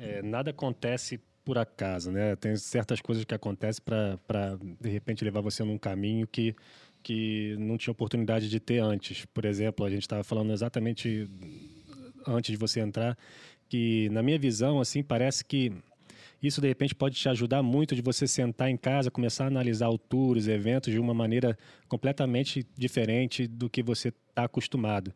é, 0.00 0.22
nada 0.22 0.48
acontece 0.48 1.20
por 1.44 1.58
acaso, 1.58 2.10
né? 2.10 2.34
Tem 2.36 2.56
certas 2.56 3.02
coisas 3.02 3.22
que 3.22 3.34
acontecem 3.34 3.84
para, 3.84 4.58
de 4.80 4.88
repente, 4.88 5.22
levar 5.22 5.42
você 5.42 5.62
num 5.62 5.76
caminho 5.76 6.26
que, 6.26 6.56
que 7.02 7.54
não 7.58 7.76
tinha 7.76 7.92
oportunidade 7.92 8.48
de 8.48 8.58
ter 8.58 8.78
antes. 8.78 9.26
Por 9.26 9.44
exemplo, 9.44 9.84
a 9.84 9.90
gente 9.90 10.04
estava 10.04 10.24
falando 10.24 10.54
exatamente 10.54 11.28
antes 12.26 12.52
de 12.52 12.56
você 12.56 12.80
entrar, 12.80 13.14
que, 13.68 14.08
na 14.08 14.22
minha 14.22 14.38
visão, 14.38 14.80
assim, 14.80 15.02
parece 15.02 15.44
que 15.44 15.70
isso, 16.42 16.62
de 16.62 16.68
repente, 16.68 16.94
pode 16.94 17.16
te 17.16 17.28
ajudar 17.28 17.62
muito 17.62 17.94
de 17.94 18.00
você 18.00 18.26
sentar 18.26 18.70
em 18.70 18.76
casa, 18.78 19.10
começar 19.10 19.44
a 19.44 19.48
analisar 19.48 19.90
os 19.90 20.48
eventos 20.48 20.90
de 20.90 20.98
uma 20.98 21.12
maneira 21.12 21.58
completamente 21.88 22.66
diferente 22.74 23.46
do 23.46 23.68
que 23.68 23.82
você 23.82 24.08
está 24.08 24.44
acostumado. 24.44 25.12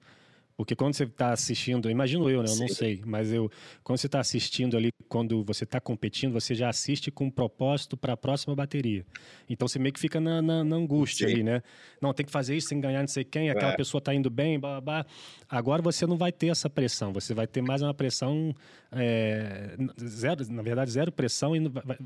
Porque 0.61 0.77
quando 0.77 0.93
você 0.93 1.05
está 1.05 1.33
assistindo, 1.33 1.89
imagino 1.89 2.29
eu, 2.29 2.43
né? 2.43 2.51
Eu 2.51 2.55
Sim. 2.55 2.61
não 2.61 2.69
sei, 2.69 3.03
mas 3.07 3.33
eu 3.33 3.51
quando 3.83 3.99
você 3.99 4.07
está 4.07 4.21
assistindo 4.21 4.77
ali, 4.77 4.93
quando 5.09 5.43
você 5.43 5.65
está 5.65 5.81
competindo, 5.81 6.35
você 6.35 6.55
já 6.55 6.69
assiste 6.69 7.11
com 7.11 7.25
um 7.25 7.31
propósito 7.31 7.97
para 7.97 8.13
a 8.13 8.17
próxima 8.17 8.55
bateria. 8.55 9.07
Então 9.49 9.67
você 9.67 9.79
meio 9.79 9.91
que 9.95 9.99
fica 9.99 10.21
na, 10.21 10.43
na, 10.43 10.63
na 10.63 10.77
angústia 10.77 11.27
Sim. 11.27 11.33
ali, 11.33 11.43
né? 11.43 11.63
Não, 11.99 12.13
tem 12.13 12.27
que 12.27 12.31
fazer 12.31 12.55
isso 12.55 12.69
sem 12.69 12.79
ganhar 12.79 13.01
não 13.01 13.09
sei 13.09 13.25
quem, 13.25 13.49
aquela 13.49 13.73
é. 13.73 13.77
pessoa 13.77 14.01
está 14.01 14.15
indo 14.15 14.29
bem, 14.29 14.61
blá, 14.61 14.83
blá, 14.83 15.03
blá. 15.03 15.07
Agora 15.49 15.81
você 15.81 16.07
não 16.07 16.19
vai 16.19 16.31
ter 16.31 16.49
essa 16.49 16.69
pressão, 16.69 17.11
você 17.11 17.33
vai 17.33 17.47
ter 17.47 17.63
mais 17.63 17.81
uma 17.81 17.95
pressão, 17.95 18.55
é, 18.93 19.79
zero, 19.99 20.47
na 20.53 20.61
verdade, 20.61 20.91
zero 20.91 21.11
pressão 21.11 21.57
e 21.57 21.69
vai 21.71 21.97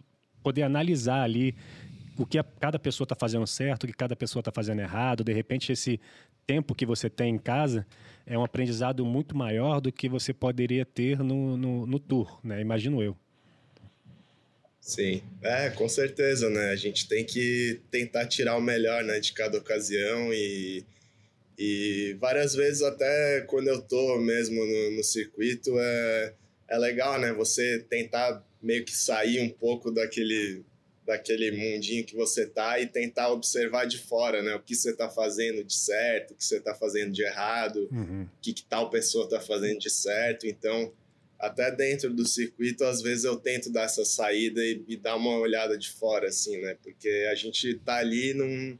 poder 0.44 0.62
analisar 0.62 1.22
ali 1.24 1.56
o 2.16 2.24
que 2.24 2.38
a, 2.38 2.44
cada 2.44 2.78
pessoa 2.78 3.04
está 3.04 3.16
fazendo 3.16 3.46
certo, 3.46 3.82
o 3.82 3.86
que 3.88 3.92
cada 3.92 4.14
pessoa 4.14 4.40
está 4.40 4.52
fazendo 4.52 4.80
errado. 4.80 5.24
De 5.24 5.32
repente, 5.32 5.72
esse 5.72 6.00
tempo 6.46 6.74
que 6.74 6.86
você 6.86 7.08
tem 7.10 7.34
em 7.34 7.38
casa 7.38 7.86
é 8.26 8.38
um 8.38 8.44
aprendizado 8.44 9.04
muito 9.04 9.36
maior 9.36 9.80
do 9.80 9.92
que 9.92 10.08
você 10.08 10.32
poderia 10.32 10.84
ter 10.84 11.18
no, 11.18 11.56
no, 11.56 11.86
no 11.86 11.98
tour, 11.98 12.40
né? 12.42 12.60
Imagino 12.60 13.02
eu. 13.02 13.16
Sim, 14.80 15.22
é, 15.42 15.70
com 15.70 15.88
certeza, 15.88 16.50
né? 16.50 16.70
A 16.70 16.76
gente 16.76 17.08
tem 17.08 17.24
que 17.24 17.80
tentar 17.90 18.26
tirar 18.26 18.56
o 18.56 18.60
melhor 18.60 19.02
né, 19.02 19.18
de 19.18 19.32
cada 19.32 19.56
ocasião 19.56 20.32
e, 20.32 20.84
e 21.58 22.16
várias 22.20 22.54
vezes 22.54 22.82
até 22.82 23.42
quando 23.48 23.68
eu 23.68 23.80
tô 23.80 24.18
mesmo 24.18 24.62
no, 24.64 24.90
no 24.96 25.02
circuito 25.02 25.70
é, 25.78 26.34
é 26.68 26.78
legal, 26.78 27.18
né? 27.18 27.32
Você 27.32 27.78
tentar 27.88 28.44
meio 28.62 28.84
que 28.84 28.94
sair 28.94 29.40
um 29.40 29.48
pouco 29.48 29.90
daquele 29.90 30.62
daquele 31.06 31.50
mundinho 31.50 32.04
que 32.04 32.16
você 32.16 32.46
tá 32.46 32.80
e 32.80 32.86
tentar 32.86 33.30
observar 33.30 33.84
de 33.86 33.98
fora, 33.98 34.42
né? 34.42 34.54
O 34.54 34.60
que 34.60 34.74
você 34.74 34.94
tá 34.94 35.08
fazendo 35.08 35.62
de 35.62 35.74
certo, 35.74 36.32
o 36.32 36.34
que 36.34 36.44
você 36.44 36.58
tá 36.58 36.74
fazendo 36.74 37.12
de 37.12 37.22
errado, 37.22 37.88
uhum. 37.92 38.22
o 38.22 38.40
que, 38.40 38.52
que 38.54 38.64
tal 38.64 38.88
pessoa 38.88 39.28
tá 39.28 39.40
fazendo 39.40 39.78
de 39.78 39.90
certo. 39.90 40.46
Então, 40.46 40.92
até 41.38 41.70
dentro 41.70 42.12
do 42.12 42.26
circuito, 42.26 42.84
às 42.84 43.02
vezes 43.02 43.24
eu 43.24 43.36
tento 43.36 43.70
dar 43.70 43.84
essa 43.84 44.04
saída 44.04 44.64
e, 44.64 44.82
e 44.88 44.96
dar 44.96 45.16
uma 45.16 45.36
olhada 45.38 45.76
de 45.76 45.90
fora, 45.90 46.28
assim, 46.28 46.56
né? 46.58 46.76
Porque 46.82 47.28
a 47.30 47.34
gente 47.34 47.74
tá 47.84 47.96
ali 47.96 48.32
num, 48.32 48.78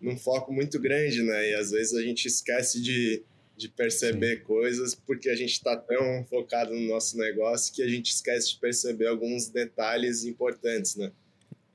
num 0.00 0.16
foco 0.16 0.52
muito 0.52 0.80
grande, 0.80 1.22
né? 1.22 1.50
E 1.50 1.54
às 1.54 1.70
vezes 1.72 1.92
a 1.92 2.02
gente 2.02 2.26
esquece 2.26 2.80
de, 2.80 3.22
de 3.54 3.68
perceber 3.68 4.38
Sim. 4.38 4.44
coisas 4.44 4.94
porque 4.94 5.28
a 5.28 5.36
gente 5.36 5.52
está 5.52 5.76
tão 5.76 6.24
focado 6.24 6.72
no 6.72 6.88
nosso 6.88 7.18
negócio 7.18 7.74
que 7.74 7.82
a 7.82 7.88
gente 7.88 8.12
esquece 8.12 8.54
de 8.54 8.60
perceber 8.60 9.08
alguns 9.08 9.50
detalhes 9.50 10.24
importantes, 10.24 10.96
né? 10.96 11.12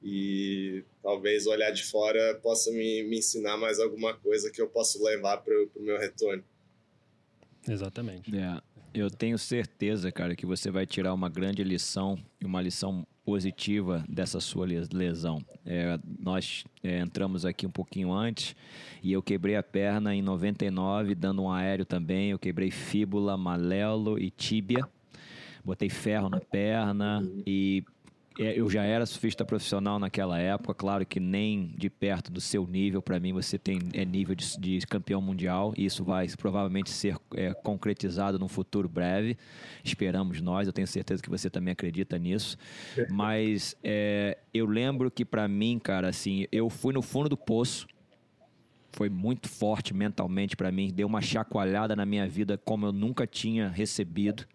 E 0.03 0.83
talvez 1.03 1.45
olhar 1.45 1.71
de 1.71 1.83
fora 1.83 2.39
possa 2.41 2.71
me, 2.71 3.03
me 3.03 3.19
ensinar 3.19 3.57
mais 3.57 3.79
alguma 3.79 4.13
coisa 4.13 4.51
que 4.51 4.61
eu 4.61 4.67
possa 4.67 5.01
levar 5.03 5.37
para 5.37 5.53
o 5.75 5.81
meu 5.81 5.99
retorno. 5.99 6.43
Exatamente. 7.67 8.35
É. 8.35 8.61
Eu 8.93 9.09
tenho 9.09 9.37
certeza, 9.37 10.11
cara, 10.11 10.35
que 10.35 10.45
você 10.45 10.69
vai 10.69 10.85
tirar 10.85 11.13
uma 11.13 11.29
grande 11.29 11.63
lição 11.63 12.17
e 12.41 12.45
uma 12.45 12.61
lição 12.61 13.07
positiva 13.23 14.03
dessa 14.09 14.39
sua 14.41 14.65
lesão. 14.65 15.41
É, 15.65 15.97
nós 16.19 16.65
é, 16.83 16.99
entramos 16.99 17.45
aqui 17.45 17.65
um 17.65 17.71
pouquinho 17.71 18.11
antes 18.11 18.55
e 19.01 19.13
eu 19.13 19.21
quebrei 19.21 19.55
a 19.55 19.63
perna 19.63 20.13
em 20.13 20.21
99, 20.21 21.15
dando 21.15 21.43
um 21.43 21.51
aéreo 21.51 21.85
também. 21.85 22.31
Eu 22.31 22.39
quebrei 22.39 22.71
fíbula, 22.71 23.37
malelo 23.37 24.19
e 24.19 24.29
tíbia. 24.29 24.85
Botei 25.63 25.89
ferro 25.89 26.27
na 26.27 26.39
perna 26.39 27.21
e 27.45 27.83
eu 28.37 28.69
já 28.69 28.83
era 28.83 29.05
surfista 29.05 29.43
profissional 29.43 29.99
naquela 29.99 30.39
época, 30.39 30.73
claro 30.73 31.05
que 31.05 31.19
nem 31.19 31.73
de 31.77 31.89
perto 31.89 32.31
do 32.31 32.39
seu 32.39 32.65
nível. 32.65 33.01
Para 33.01 33.19
mim, 33.19 33.33
você 33.33 33.57
tem 33.57 33.79
é 33.93 34.05
nível 34.05 34.33
de, 34.33 34.57
de, 34.57 34.87
campeão 34.87 35.21
mundial 35.21 35.73
e 35.77 35.85
isso 35.85 36.03
vai 36.03 36.27
provavelmente 36.29 36.89
ser 36.89 37.17
é, 37.35 37.53
concretizado 37.53 38.39
num 38.39 38.47
futuro 38.47 38.87
breve. 38.87 39.37
Esperamos 39.83 40.41
nós. 40.41 40.65
Eu 40.65 40.73
tenho 40.73 40.87
certeza 40.87 41.21
que 41.21 41.29
você 41.29 41.49
também 41.49 41.73
acredita 41.73 42.17
nisso. 42.17 42.57
Mas 43.09 43.75
é, 43.83 44.37
eu 44.53 44.65
lembro 44.65 45.11
que 45.11 45.25
para 45.25 45.47
mim, 45.47 45.77
cara, 45.77 46.07
assim, 46.07 46.47
eu 46.51 46.69
fui 46.69 46.93
no 46.93 47.01
fundo 47.01 47.27
do 47.27 47.37
poço. 47.37 47.85
Foi 48.93 49.09
muito 49.09 49.49
forte 49.49 49.93
mentalmente 49.93 50.55
para 50.55 50.71
mim. 50.71 50.91
Deu 50.93 51.07
uma 51.07 51.21
chacoalhada 51.21 51.95
na 51.95 52.05
minha 52.05 52.27
vida 52.27 52.57
como 52.57 52.85
eu 52.85 52.91
nunca 52.91 53.27
tinha 53.27 53.69
recebido 53.69 54.45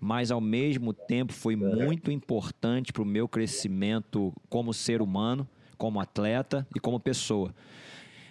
mas 0.00 0.30
ao 0.30 0.40
mesmo 0.40 0.92
tempo 0.92 1.32
foi 1.32 1.56
muito 1.56 2.10
importante 2.10 2.92
para 2.92 3.02
o 3.02 3.06
meu 3.06 3.28
crescimento 3.28 4.32
como 4.48 4.72
ser 4.72 5.02
humano, 5.02 5.48
como 5.76 6.00
atleta 6.00 6.66
e 6.74 6.80
como 6.80 6.98
pessoa. 6.98 7.54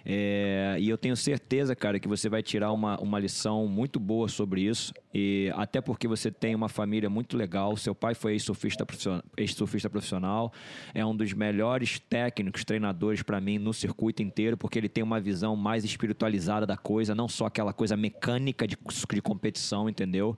É, 0.04 0.76
e 0.78 0.88
eu 0.88 0.96
tenho 0.96 1.16
certeza, 1.16 1.74
cara, 1.74 1.98
que 1.98 2.08
você 2.08 2.28
vai 2.28 2.42
tirar 2.42 2.72
uma, 2.72 2.98
uma 3.00 3.18
lição 3.18 3.66
muito 3.66 3.98
boa 4.00 4.28
sobre 4.28 4.62
isso. 4.62 4.92
E 5.12 5.52
até 5.56 5.80
porque 5.80 6.06
você 6.06 6.30
tem 6.30 6.54
uma 6.54 6.68
família 6.68 7.10
muito 7.10 7.36
legal. 7.36 7.76
Seu 7.76 7.94
pai 7.94 8.14
foi 8.14 8.32
ex-surfista 8.32 8.84
profissional, 8.86 9.22
ex 9.36 9.54
profissional, 9.90 10.52
é 10.94 11.04
um 11.04 11.14
dos 11.14 11.32
melhores 11.32 11.98
técnicos, 11.98 12.64
treinadores 12.64 13.22
para 13.22 13.40
mim 13.40 13.58
no 13.58 13.72
circuito 13.72 14.22
inteiro, 14.22 14.56
porque 14.56 14.78
ele 14.78 14.88
tem 14.88 15.02
uma 15.02 15.20
visão 15.20 15.56
mais 15.56 15.84
espiritualizada 15.84 16.66
da 16.66 16.76
coisa, 16.76 17.14
não 17.14 17.28
só 17.28 17.46
aquela 17.46 17.72
coisa 17.72 17.96
mecânica 17.96 18.66
de, 18.66 18.76
de 19.12 19.22
competição, 19.22 19.88
entendeu? 19.88 20.36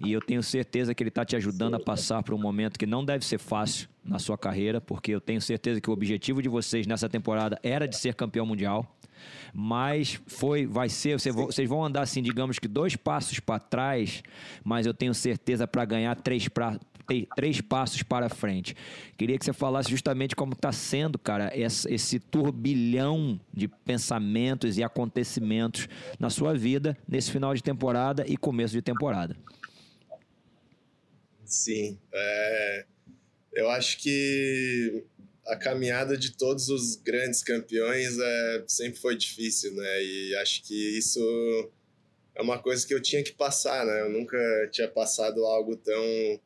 E 0.00 0.12
eu 0.12 0.20
tenho 0.20 0.42
certeza 0.42 0.94
que 0.94 1.02
ele 1.02 1.08
está 1.08 1.24
te 1.24 1.36
ajudando 1.36 1.74
a 1.74 1.80
passar 1.80 2.22
por 2.22 2.34
um 2.34 2.38
momento 2.38 2.78
que 2.78 2.86
não 2.86 3.04
deve 3.04 3.24
ser 3.24 3.38
fácil 3.38 3.91
na 4.04 4.18
sua 4.18 4.36
carreira, 4.36 4.80
porque 4.80 5.12
eu 5.12 5.20
tenho 5.20 5.40
certeza 5.40 5.80
que 5.80 5.88
o 5.88 5.92
objetivo 5.92 6.42
de 6.42 6.48
vocês 6.48 6.86
nessa 6.86 7.08
temporada 7.08 7.58
era 7.62 7.86
de 7.86 7.96
ser 7.96 8.14
campeão 8.14 8.46
mundial 8.46 8.96
mas 9.52 10.20
foi, 10.26 10.66
vai 10.66 10.88
ser, 10.88 11.18
vocês 11.18 11.68
vão 11.68 11.84
andar 11.84 12.02
assim, 12.02 12.22
digamos 12.22 12.58
que 12.58 12.66
dois 12.66 12.96
passos 12.96 13.38
para 13.38 13.60
trás, 13.60 14.22
mas 14.64 14.86
eu 14.86 14.94
tenho 14.94 15.14
certeza 15.14 15.66
para 15.66 15.84
ganhar 15.84 16.14
três, 16.16 16.48
pra, 16.48 16.78
três 17.36 17.60
passos 17.60 18.02
para 18.02 18.28
frente. 18.28 18.74
Queria 19.16 19.38
que 19.38 19.44
você 19.44 19.52
falasse 19.52 19.90
justamente 19.90 20.34
como 20.34 20.52
está 20.54 20.72
sendo, 20.72 21.18
cara, 21.18 21.50
esse, 21.54 21.92
esse 21.92 22.18
turbilhão 22.18 23.38
de 23.52 23.68
pensamentos 23.68 24.78
e 24.78 24.82
acontecimentos 24.82 25.88
na 26.18 26.30
sua 26.30 26.54
vida 26.54 26.96
nesse 27.06 27.30
final 27.30 27.54
de 27.54 27.62
temporada 27.62 28.24
e 28.26 28.36
começo 28.36 28.72
de 28.72 28.82
temporada. 28.82 29.36
Sim, 31.44 31.98
é, 32.10 32.86
eu 33.52 33.68
acho 33.70 33.98
que 33.98 35.04
a 35.46 35.56
caminhada 35.56 36.16
de 36.16 36.36
todos 36.36 36.68
os 36.68 36.96
grandes 36.96 37.42
campeões 37.42 38.18
é, 38.18 38.64
sempre 38.66 39.00
foi 39.00 39.16
difícil, 39.16 39.74
né? 39.74 40.02
E 40.02 40.36
acho 40.36 40.62
que 40.62 40.98
isso 40.98 41.70
é 42.34 42.42
uma 42.42 42.58
coisa 42.58 42.86
que 42.86 42.94
eu 42.94 43.02
tinha 43.02 43.22
que 43.22 43.32
passar, 43.32 43.84
né? 43.84 44.02
Eu 44.02 44.10
nunca 44.10 44.38
tinha 44.70 44.88
passado 44.88 45.44
algo 45.44 45.76
tão, 45.76 46.40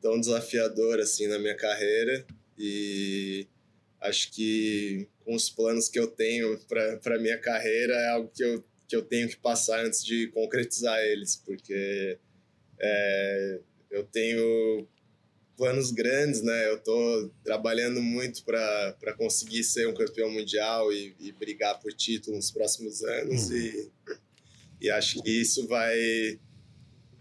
tão 0.00 0.20
desafiador 0.20 1.00
assim 1.00 1.26
na 1.26 1.38
minha 1.38 1.56
carreira 1.56 2.24
e 2.58 3.46
acho 4.00 4.30
que 4.32 5.08
com 5.24 5.34
os 5.34 5.50
planos 5.50 5.88
que 5.88 5.98
eu 5.98 6.06
tenho 6.06 6.58
para 6.68 7.18
minha 7.18 7.38
carreira 7.38 7.94
é 7.94 8.08
algo 8.10 8.30
que 8.34 8.44
eu, 8.44 8.64
que 8.88 8.96
eu 8.96 9.02
tenho 9.02 9.28
que 9.28 9.36
passar 9.36 9.84
antes 9.84 10.04
de 10.04 10.28
concretizar 10.28 10.98
eles, 11.00 11.36
porque 11.44 12.18
é, 12.78 13.60
eu 13.90 14.04
tenho 14.04 14.86
planos 15.56 15.90
grandes, 15.90 16.42
né? 16.42 16.68
Eu 16.70 16.78
tô 16.78 17.30
trabalhando 17.42 18.02
muito 18.02 18.44
para 18.44 19.14
conseguir 19.16 19.64
ser 19.64 19.88
um 19.88 19.94
campeão 19.94 20.30
mundial 20.30 20.92
e, 20.92 21.14
e, 21.18 21.32
brigar 21.32 21.80
por 21.80 21.92
título 21.92 22.36
nos 22.36 22.50
próximos 22.50 23.02
anos 23.02 23.48
uhum. 23.48 23.56
e, 23.56 23.90
e 24.82 24.90
acho 24.90 25.22
que 25.22 25.30
isso 25.30 25.66
vai 25.66 26.38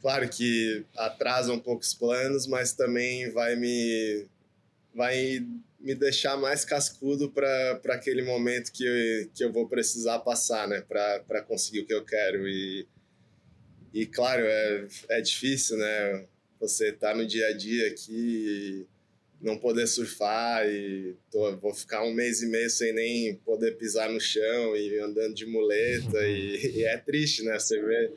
claro 0.01 0.29
que 0.29 0.85
atrasa 0.95 1.51
um 1.51 1.59
pouco 1.59 1.81
os 1.81 1.93
planos, 1.93 2.45
mas 2.45 2.73
também 2.73 3.31
vai 3.31 3.55
me 3.55 4.27
vai 4.93 5.45
me 5.79 5.95
deixar 5.95 6.37
mais 6.37 6.65
cascudo 6.65 7.31
para 7.31 7.79
aquele 7.89 8.23
momento 8.23 8.71
que 8.71 8.83
eu, 8.85 9.29
que 9.33 9.43
eu 9.43 9.51
vou 9.51 9.67
precisar 9.67 10.19
passar, 10.19 10.67
né? 10.67 10.81
Para 10.81 11.41
conseguir 11.43 11.81
o 11.81 11.85
que 11.85 11.93
eu 11.93 12.03
quero 12.03 12.47
e 12.47 12.87
e 13.93 14.05
claro, 14.05 14.43
é, 14.43 14.87
é 15.09 15.21
difícil, 15.21 15.77
né? 15.77 16.27
Você 16.67 16.91
tá 16.91 17.15
no 17.15 17.25
dia 17.25 17.47
a 17.47 17.53
dia 17.53 17.87
aqui 17.87 18.87
não 19.41 19.57
poder 19.57 19.87
surfar 19.87 20.65
e 20.67 21.15
tô, 21.31 21.55
vou 21.57 21.73
ficar 21.73 22.03
um 22.03 22.13
mês 22.13 22.41
e 22.41 22.47
meio 22.47 22.69
sem 22.69 22.93
nem 22.93 23.35
poder 23.45 23.77
pisar 23.77 24.09
no 24.09 24.19
chão 24.19 24.75
e 24.75 24.99
andando 24.99 25.33
de 25.35 25.45
muleta 25.45 26.25
e, 26.25 26.77
e 26.77 26.83
é 26.83 26.97
triste, 26.97 27.43
né? 27.43 27.57
Você 27.59 27.79
vê, 27.81 28.11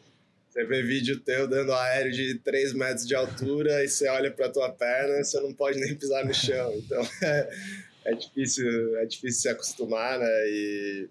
você 0.48 0.64
vê 0.64 0.82
vídeo 0.82 1.20
teu 1.20 1.46
dando 1.46 1.72
aéreo 1.72 2.12
de 2.12 2.38
3 2.38 2.72
metros 2.72 3.06
de 3.06 3.14
altura 3.14 3.84
e 3.84 3.88
você 3.88 4.08
olha 4.08 4.30
para 4.30 4.48
tua 4.48 4.70
perna 4.70 5.20
e 5.20 5.24
você 5.24 5.40
não 5.40 5.52
pode 5.52 5.78
nem 5.78 5.94
pisar 5.94 6.24
no 6.24 6.32
chão. 6.32 6.74
Então 6.76 7.02
é, 7.22 7.50
é 8.06 8.14
difícil, 8.14 8.96
é 8.98 9.04
difícil 9.04 9.42
se 9.42 9.48
acostumar, 9.48 10.18
né? 10.18 10.48
E, 10.48 11.08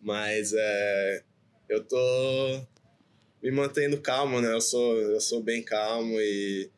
mas 0.00 0.52
é, 0.52 1.22
eu 1.68 1.82
tô 1.82 2.66
me 3.44 3.50
mantendo 3.50 4.00
calmo, 4.00 4.40
né? 4.40 4.50
Eu 4.50 4.60
sou, 4.62 4.96
eu 4.96 5.20
sou 5.20 5.42
bem 5.42 5.62
calmo 5.62 6.18
e 6.18 6.70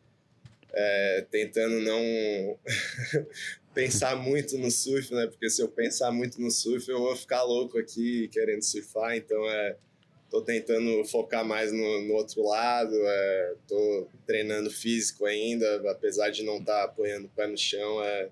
é, 0.75 1.25
tentando 1.31 1.81
não 1.81 2.59
pensar 3.73 4.17
muito 4.17 4.59
no 4.59 4.69
surf, 4.69 5.15
né? 5.15 5.29
Porque 5.29 5.49
se 5.49 5.63
eu 5.63 5.69
pensar 5.69 6.11
muito 6.11 6.41
no 6.41 6.51
surf, 6.51 6.91
eu 6.91 6.99
vou 6.99 7.15
ficar 7.15 7.45
louco 7.45 7.79
aqui 7.79 8.27
querendo 8.33 8.63
surfar. 8.63 9.17
Então, 9.17 9.49
é, 9.49 9.77
tô 10.29 10.43
tentando 10.43 11.05
focar 11.05 11.45
mais 11.45 11.71
no, 11.71 12.03
no 12.03 12.15
outro 12.15 12.43
lado. 12.43 12.97
É, 12.97 13.55
tô 13.69 14.09
treinando 14.27 14.69
físico 14.69 15.25
ainda, 15.25 15.89
apesar 15.89 16.31
de 16.31 16.43
não 16.43 16.59
estar 16.59 16.79
tá 16.79 16.85
apoiando 16.87 17.27
o 17.27 17.31
pé 17.31 17.47
no 17.47 17.57
chão. 17.57 18.03
É, 18.03 18.29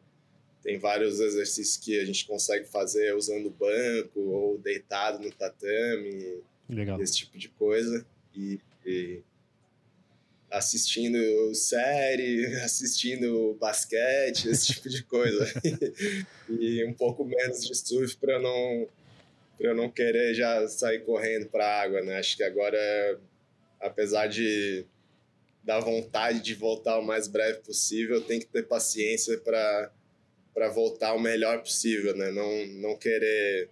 tem 0.60 0.76
vários 0.76 1.20
exercícios 1.20 1.76
que 1.76 2.00
a 2.00 2.04
gente 2.04 2.26
consegue 2.26 2.66
fazer 2.66 3.14
usando 3.14 3.48
banco 3.48 4.18
ou 4.18 4.58
deitado 4.58 5.22
no 5.22 5.30
tatame. 5.30 6.42
Legal. 6.68 7.00
Esse 7.00 7.18
tipo 7.18 7.38
de 7.38 7.48
coisa 7.50 8.04
e, 8.36 8.60
e 8.84 9.22
assistindo 10.50 11.54
série, 11.54 12.46
assistindo 12.62 13.56
basquete, 13.60 14.48
esse 14.48 14.74
tipo 14.74 14.88
de 14.88 15.02
coisa. 15.02 15.46
e 16.48 16.84
um 16.84 16.94
pouco 16.94 17.24
menos 17.24 17.66
de 17.66 17.74
surf 17.74 18.16
para 18.16 18.38
não 18.38 18.88
para 19.56 19.72
não 19.72 19.88
querer 19.88 20.34
já 20.34 20.66
sair 20.66 21.04
correndo 21.04 21.46
para 21.46 21.64
a 21.64 21.82
água, 21.82 22.02
né? 22.02 22.18
Acho 22.18 22.36
que 22.36 22.42
agora 22.42 23.20
apesar 23.80 24.26
de 24.26 24.86
da 25.62 25.80
vontade 25.80 26.40
de 26.40 26.54
voltar 26.54 26.98
o 26.98 27.02
mais 27.02 27.26
breve 27.26 27.60
possível, 27.60 28.20
tem 28.20 28.38
que 28.38 28.46
ter 28.46 28.64
paciência 28.64 29.38
para 29.38 29.92
para 30.52 30.68
voltar 30.68 31.14
o 31.14 31.20
melhor 31.20 31.60
possível, 31.60 32.16
né? 32.16 32.30
Não 32.30 32.66
não 32.66 32.96
querer 32.96 33.70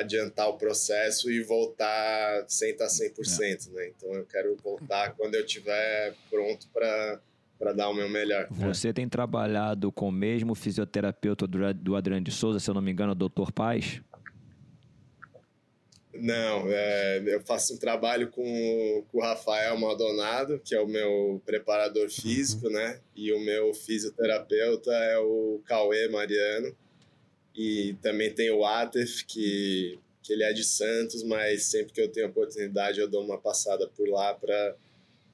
adiantar 0.00 0.48
o 0.48 0.58
processo 0.58 1.30
e 1.30 1.42
voltar 1.42 2.44
sem 2.48 2.70
estar 2.70 2.86
100%, 2.86 3.68
é. 3.68 3.70
né? 3.72 3.92
Então 3.96 4.12
eu 4.14 4.24
quero 4.26 4.56
voltar 4.62 5.14
quando 5.14 5.34
eu 5.34 5.44
estiver 5.44 6.14
pronto 6.30 6.68
para 6.72 7.20
para 7.58 7.72
dar 7.72 7.88
o 7.88 7.94
meu 7.94 8.06
melhor. 8.06 8.46
Você 8.50 8.92
tem 8.92 9.08
trabalhado 9.08 9.90
com 9.90 10.08
o 10.08 10.12
mesmo 10.12 10.54
fisioterapeuta 10.54 11.46
do, 11.46 11.72
do 11.72 11.96
Adriano 11.96 12.22
de 12.22 12.30
Souza, 12.30 12.60
se 12.60 12.68
eu 12.68 12.74
não 12.74 12.82
me 12.82 12.92
engano, 12.92 13.12
o 13.12 13.14
Dr. 13.14 13.50
Paz? 13.50 14.02
Não, 16.20 16.66
é, 16.68 17.22
eu 17.26 17.40
faço 17.42 17.74
um 17.74 17.78
trabalho 17.78 18.30
com, 18.30 19.04
com, 19.10 19.18
o 19.18 19.20
Rafael 19.20 19.78
Maldonado, 19.78 20.60
que 20.64 20.74
é 20.74 20.80
o 20.80 20.86
meu 20.86 21.40
preparador 21.44 22.08
físico, 22.08 22.70
né? 22.70 23.00
E 23.14 23.32
o 23.32 23.40
meu 23.40 23.74
fisioterapeuta 23.74 24.90
é 24.92 25.18
o 25.18 25.60
Cauê 25.66 26.08
Mariano. 26.08 26.74
E 27.56 27.96
também 28.02 28.32
tem 28.32 28.50
o 28.50 28.64
Atef, 28.64 29.24
que, 29.24 29.98
que 30.22 30.32
ele 30.32 30.42
é 30.42 30.52
de 30.52 30.62
Santos, 30.62 31.22
mas 31.22 31.64
sempre 31.64 31.92
que 31.92 32.00
eu 32.00 32.08
tenho 32.08 32.28
oportunidade 32.28 33.00
eu 33.00 33.08
dou 33.08 33.24
uma 33.24 33.38
passada 33.38 33.88
por 33.88 34.08
lá 34.08 34.34
para 34.34 34.76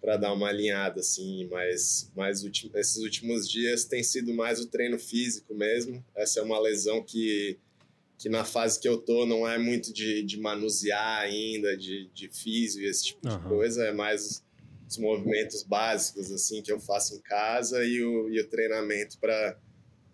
para 0.00 0.16
dar 0.16 0.32
uma 0.32 0.48
alinhada 0.48 0.98
assim, 0.98 1.46
mas 1.48 2.10
mais 2.16 2.42
esses 2.74 2.96
últimos 2.96 3.48
dias 3.48 3.84
tem 3.84 4.02
sido 4.02 4.34
mais 4.34 4.58
o 4.58 4.66
treino 4.66 4.98
físico 4.98 5.54
mesmo. 5.54 6.04
Essa 6.16 6.40
é 6.40 6.42
uma 6.42 6.58
lesão 6.58 7.04
que 7.04 7.56
que 8.18 8.28
na 8.28 8.44
fase 8.44 8.78
que 8.78 8.88
eu 8.88 8.98
tô 8.98 9.26
não 9.26 9.48
é 9.48 9.58
muito 9.58 9.92
de, 9.92 10.22
de 10.22 10.38
manusear 10.38 11.20
ainda, 11.20 11.76
de, 11.76 12.08
de 12.14 12.28
físico 12.28 12.84
e 12.84 12.88
esse 12.88 13.06
tipo 13.06 13.28
uhum. 13.28 13.36
de 13.36 13.48
coisa, 13.48 13.84
é 13.84 13.92
mais 13.92 14.44
os 14.88 14.98
movimentos 14.98 15.62
básicos 15.62 16.30
assim 16.30 16.62
que 16.62 16.70
eu 16.70 16.78
faço 16.78 17.16
em 17.16 17.20
casa 17.20 17.84
e 17.84 18.02
o, 18.02 18.28
e 18.28 18.40
o 18.40 18.48
treinamento 18.48 19.18
para 19.18 19.56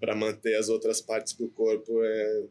para 0.00 0.14
manter 0.14 0.56
as 0.56 0.68
outras 0.68 1.00
partes 1.00 1.34
do 1.34 1.48
corpo 1.48 2.02
é, 2.02 2.44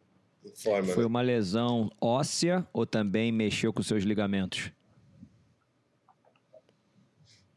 em 0.45 0.55
forma. 0.55 0.93
Foi 0.93 1.03
né? 1.03 1.07
uma 1.07 1.21
lesão 1.21 1.89
óssea 2.01 2.67
ou 2.73 2.85
também 2.85 3.31
mexeu 3.31 3.73
com 3.73 3.81
seus 3.81 4.03
ligamentos? 4.03 4.71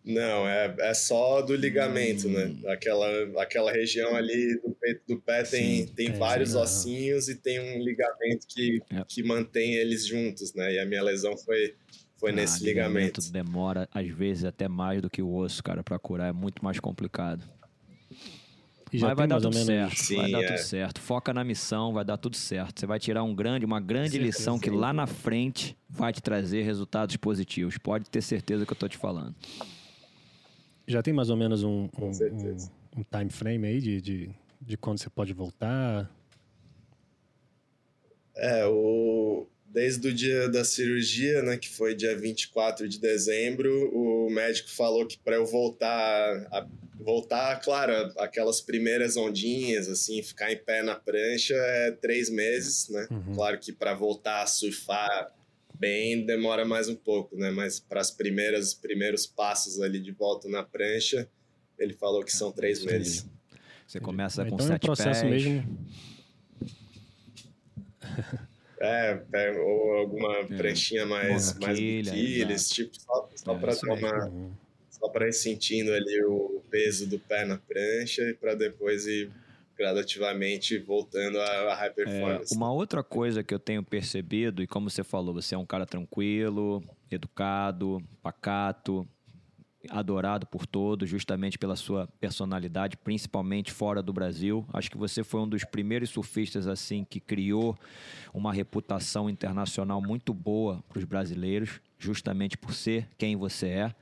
Não, 0.02 0.48
é, 0.48 0.74
é 0.78 0.94
só 0.94 1.42
do 1.42 1.54
ligamento, 1.54 2.28
né? 2.28 2.46
hum. 2.46 2.60
né? 2.62 2.72
Aquela, 2.72 3.42
aquela 3.42 3.70
região 3.70 4.16
ali 4.16 4.58
do 4.60 4.70
peito 4.70 5.02
do 5.06 5.20
pé 5.20 5.42
tem, 5.42 5.86
Sim, 5.86 5.92
tem 5.94 6.08
é, 6.08 6.12
vários 6.12 6.54
não. 6.54 6.62
ossinhos 6.62 7.28
e 7.28 7.34
tem 7.34 7.60
um 7.60 7.82
ligamento 7.82 8.46
que, 8.48 8.82
é. 8.90 9.04
que 9.06 9.22
mantém 9.22 9.74
eles 9.74 10.06
juntos, 10.06 10.54
né? 10.54 10.74
E 10.74 10.78
a 10.78 10.86
minha 10.86 11.02
lesão 11.02 11.36
foi, 11.36 11.74
foi 12.16 12.30
ah, 12.30 12.34
nesse 12.34 12.64
ligamento. 12.64 13.20
ligamento. 13.20 13.32
demora, 13.32 13.88
às 13.92 14.08
vezes, 14.08 14.44
até 14.44 14.66
mais 14.66 15.02
do 15.02 15.10
que 15.10 15.20
o 15.20 15.34
osso, 15.34 15.62
cara, 15.62 15.84
para 15.84 15.98
curar. 15.98 16.30
É 16.30 16.32
muito 16.32 16.64
mais 16.64 16.80
complicado. 16.80 17.44
Mas 18.92 19.16
vai 19.16 19.26
dar 19.26 19.40
tudo 19.40 19.54
certo. 19.54 19.96
Sim, 19.96 20.16
vai 20.16 20.30
dar 20.30 20.42
é. 20.42 20.46
tudo 20.46 20.58
certo. 20.58 21.00
Foca 21.00 21.32
na 21.32 21.44
missão, 21.44 21.92
vai 21.92 22.04
dar 22.04 22.16
tudo 22.16 22.36
certo. 22.36 22.80
Você 22.80 22.86
vai 22.86 22.98
tirar 22.98 23.22
um 23.22 23.34
grande, 23.34 23.64
uma 23.64 23.80
grande 23.80 24.18
lição 24.18 24.58
que 24.58 24.70
lá 24.70 24.92
na 24.92 25.06
frente 25.06 25.76
vai 25.88 26.12
te 26.12 26.20
trazer 26.20 26.62
resultados 26.62 27.16
positivos. 27.16 27.78
Pode 27.78 28.10
ter 28.10 28.22
certeza 28.22 28.66
que 28.66 28.72
eu 28.72 28.76
tô 28.76 28.88
te 28.88 28.96
falando. 28.96 29.34
Já 30.86 31.02
tem 31.02 31.14
mais 31.14 31.30
ou 31.30 31.36
menos 31.36 31.62
um, 31.62 31.88
um, 31.98 32.06
um, 32.06 32.56
um 32.98 33.04
time 33.04 33.30
frame 33.30 33.66
aí 33.66 33.80
de, 33.80 34.00
de, 34.00 34.30
de 34.60 34.76
quando 34.76 34.98
você 34.98 35.08
pode 35.08 35.32
voltar? 35.32 36.10
É, 38.34 38.66
o, 38.66 39.46
desde 39.72 40.08
o 40.08 40.12
dia 40.12 40.48
da 40.48 40.64
cirurgia, 40.64 41.42
né, 41.42 41.56
que 41.56 41.68
foi 41.68 41.94
dia 41.94 42.16
24 42.16 42.88
de 42.88 42.98
dezembro, 42.98 43.90
o 43.94 44.28
médico 44.30 44.68
falou 44.68 45.06
que 45.06 45.16
para 45.18 45.36
eu 45.36 45.46
voltar, 45.46 46.48
a, 46.50 46.66
voltar, 46.98 47.60
claro, 47.60 47.92
aquelas 48.18 48.60
primeiras 48.60 49.16
ondinhas, 49.16 49.88
assim, 49.88 50.22
ficar 50.22 50.52
em 50.52 50.56
pé 50.56 50.82
na 50.82 50.96
prancha 50.96 51.54
é 51.54 51.92
três 51.92 52.28
meses, 52.28 52.88
né? 52.88 53.06
Uhum. 53.10 53.34
Claro 53.34 53.58
que 53.58 53.72
para 53.72 53.94
voltar 53.94 54.42
a 54.42 54.46
surfar 54.46 55.32
bem 55.78 56.26
demora 56.26 56.64
mais 56.64 56.88
um 56.88 56.96
pouco, 56.96 57.36
né? 57.36 57.50
Mas 57.50 57.78
para 57.78 58.00
as 58.00 58.10
primeiras 58.10 58.74
primeiros 58.74 59.24
passos 59.24 59.80
ali 59.80 60.00
de 60.00 60.10
volta 60.10 60.48
na 60.48 60.64
prancha, 60.64 61.28
ele 61.78 61.94
falou 61.94 62.24
que 62.24 62.32
são 62.32 62.50
três 62.50 62.84
meses. 62.84 63.24
Você 63.86 64.00
começa 64.00 64.42
então 64.46 64.58
com 64.58 64.72
é 64.72 64.74
um 64.74 64.78
processo 64.78 65.22
pés. 65.22 65.44
mesmo. 65.44 65.78
É, 68.80 69.20
ou 69.60 69.92
alguma 69.92 70.38
é. 70.38 70.44
pranchinha 70.44 71.04
mais, 71.04 71.58
mais 71.58 71.78
biquílis, 71.78 72.70
tipo, 72.70 72.98
só, 72.98 73.28
só 73.36 73.54
é, 73.54 73.58
para 73.58 73.76
tomar, 73.76 74.30
só 74.88 75.08
para 75.10 75.28
ir 75.28 75.34
sentindo 75.34 75.92
ali 75.92 76.24
o 76.24 76.62
peso 76.70 77.06
do 77.06 77.18
pé 77.18 77.44
na 77.44 77.58
prancha 77.58 78.22
e 78.22 78.34
para 78.34 78.54
depois 78.54 79.06
ir 79.06 79.30
gradativamente 79.76 80.78
voltando 80.78 81.40
à 81.40 81.74
high 81.74 81.92
performance. 81.92 82.54
É, 82.54 82.56
uma 82.56 82.72
outra 82.72 83.02
coisa 83.02 83.42
que 83.42 83.52
eu 83.52 83.58
tenho 83.58 83.82
percebido, 83.82 84.62
e 84.62 84.66
como 84.66 84.90
você 84.90 85.02
falou, 85.02 85.34
você 85.34 85.54
é 85.54 85.58
um 85.58 85.66
cara 85.66 85.86
tranquilo, 85.86 86.82
educado, 87.10 87.98
pacato, 88.22 89.06
adorado 89.88 90.46
por 90.46 90.66
todos, 90.66 91.08
justamente 91.08 91.58
pela 91.58 91.76
sua 91.76 92.06
personalidade, 92.20 92.96
principalmente 92.96 93.72
fora 93.72 94.02
do 94.02 94.12
Brasil. 94.12 94.66
Acho 94.72 94.90
que 94.90 94.98
você 94.98 95.24
foi 95.24 95.40
um 95.40 95.48
dos 95.48 95.64
primeiros 95.64 96.10
surfistas 96.10 96.66
assim 96.66 97.04
que 97.08 97.20
criou 97.20 97.78
uma 98.34 98.52
reputação 98.52 99.30
internacional 99.30 100.02
muito 100.02 100.34
boa 100.34 100.84
para 100.88 100.98
os 100.98 101.04
brasileiros, 101.04 101.80
justamente 101.98 102.58
por 102.58 102.74
ser 102.74 103.08
quem 103.16 103.36
você 103.36 103.68
é. 103.68 103.94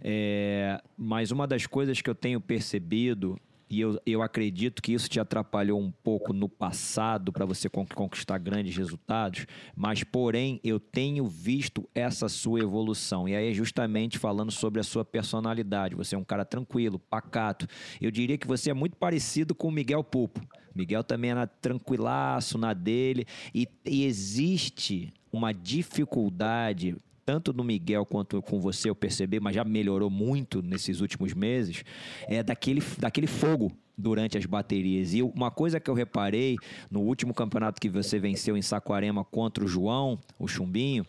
é. 0.00 0.82
Mas 0.96 1.30
uma 1.30 1.46
das 1.46 1.66
coisas 1.66 2.00
que 2.00 2.08
eu 2.08 2.14
tenho 2.14 2.40
percebido 2.40 3.38
e 3.70 3.80
eu, 3.80 4.00
eu 4.06 4.22
acredito 4.22 4.82
que 4.82 4.92
isso 4.92 5.08
te 5.08 5.20
atrapalhou 5.20 5.80
um 5.80 5.90
pouco 5.90 6.32
no 6.32 6.48
passado 6.48 7.32
para 7.32 7.44
você 7.44 7.68
conquistar 7.68 8.38
grandes 8.38 8.76
resultados, 8.76 9.46
mas 9.76 10.02
porém 10.02 10.60
eu 10.64 10.80
tenho 10.80 11.26
visto 11.26 11.88
essa 11.94 12.28
sua 12.28 12.60
evolução. 12.60 13.28
E 13.28 13.36
aí 13.36 13.50
é 13.50 13.54
justamente 13.54 14.18
falando 14.18 14.50
sobre 14.50 14.80
a 14.80 14.84
sua 14.84 15.04
personalidade. 15.04 15.94
Você 15.94 16.14
é 16.14 16.18
um 16.18 16.24
cara 16.24 16.44
tranquilo, 16.44 16.98
pacato. 16.98 17.66
Eu 18.00 18.10
diria 18.10 18.38
que 18.38 18.46
você 18.46 18.70
é 18.70 18.74
muito 18.74 18.96
parecido 18.96 19.54
com 19.54 19.68
o 19.68 19.72
Miguel 19.72 20.02
Pupo. 20.02 20.40
Miguel 20.74 21.04
também 21.04 21.32
era 21.32 21.46
tranquilaço 21.46 22.56
na 22.56 22.72
dele. 22.72 23.26
E, 23.54 23.68
e 23.84 24.04
existe 24.04 25.12
uma 25.32 25.52
dificuldade 25.52 26.96
tanto 27.28 27.52
no 27.52 27.62
Miguel 27.62 28.06
quanto 28.06 28.40
com 28.40 28.58
você 28.58 28.88
eu 28.88 28.94
percebi, 28.94 29.38
mas 29.38 29.54
já 29.54 29.62
melhorou 29.62 30.08
muito 30.08 30.62
nesses 30.62 31.02
últimos 31.02 31.34
meses, 31.34 31.84
é 32.26 32.42
daquele, 32.42 32.82
daquele 32.96 33.26
fogo 33.26 33.70
durante 33.98 34.38
as 34.38 34.46
baterias. 34.46 35.12
E 35.12 35.22
uma 35.22 35.50
coisa 35.50 35.78
que 35.78 35.90
eu 35.90 35.94
reparei 35.94 36.56
no 36.90 37.00
último 37.00 37.34
campeonato 37.34 37.82
que 37.82 37.90
você 37.90 38.18
venceu 38.18 38.56
em 38.56 38.62
Saquarema 38.62 39.22
contra 39.24 39.62
o 39.62 39.68
João, 39.68 40.18
o 40.38 40.48
Chumbinho, 40.48 41.04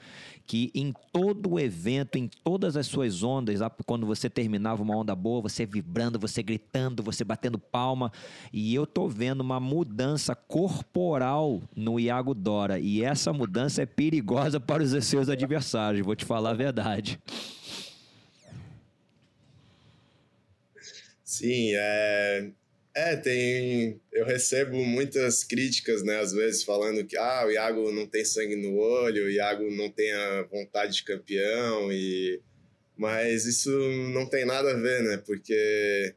que 0.49 0.71
em 0.73 0.91
todo 1.13 1.51
o 1.51 1.59
evento, 1.59 2.17
em 2.17 2.27
todas 2.27 2.75
as 2.75 2.87
suas 2.87 3.21
ondas, 3.21 3.59
quando 3.85 4.07
você 4.07 4.27
terminava 4.27 4.81
uma 4.81 4.97
onda 4.97 5.13
boa, 5.13 5.43
você 5.43 5.63
vibrando, 5.63 6.17
você 6.17 6.41
gritando, 6.41 7.03
você 7.03 7.23
batendo 7.23 7.59
palma, 7.59 8.11
e 8.51 8.73
eu 8.73 8.87
tô 8.87 9.07
vendo 9.07 9.41
uma 9.41 9.59
mudança 9.59 10.33
corporal 10.33 11.61
no 11.75 11.99
Iago 11.99 12.33
Dora, 12.33 12.79
e 12.79 13.03
essa 13.03 13.31
mudança 13.31 13.83
é 13.83 13.85
perigosa 13.85 14.59
para 14.59 14.81
os 14.81 15.05
seus 15.05 15.29
adversários, 15.29 16.03
vou 16.03 16.15
te 16.15 16.25
falar 16.25 16.49
a 16.49 16.55
verdade. 16.55 17.19
Sim, 21.23 21.73
é, 21.75 22.49
é, 22.99 23.15
tem. 23.15 24.01
Eu 24.11 24.25
recebo 24.25 24.83
muitas 24.83 25.43
críticas, 25.43 26.03
né? 26.03 26.19
Às 26.19 26.33
vezes 26.33 26.63
falando 26.63 27.05
que 27.05 27.17
ah, 27.17 27.45
o 27.45 27.51
Iago 27.51 27.91
não 27.91 28.05
tem 28.05 28.25
sangue 28.25 28.55
no 28.55 28.75
olho, 28.77 29.25
o 29.25 29.29
Iago 29.29 29.69
não 29.71 29.89
tem 29.89 30.11
a 30.11 30.43
vontade 30.43 30.95
de 30.95 31.03
campeão, 31.03 31.91
e. 31.91 32.41
Mas 32.97 33.45
isso 33.45 33.71
não 34.13 34.25
tem 34.25 34.45
nada 34.45 34.71
a 34.71 34.77
ver, 34.77 35.01
né? 35.03 35.17
Porque 35.25 36.13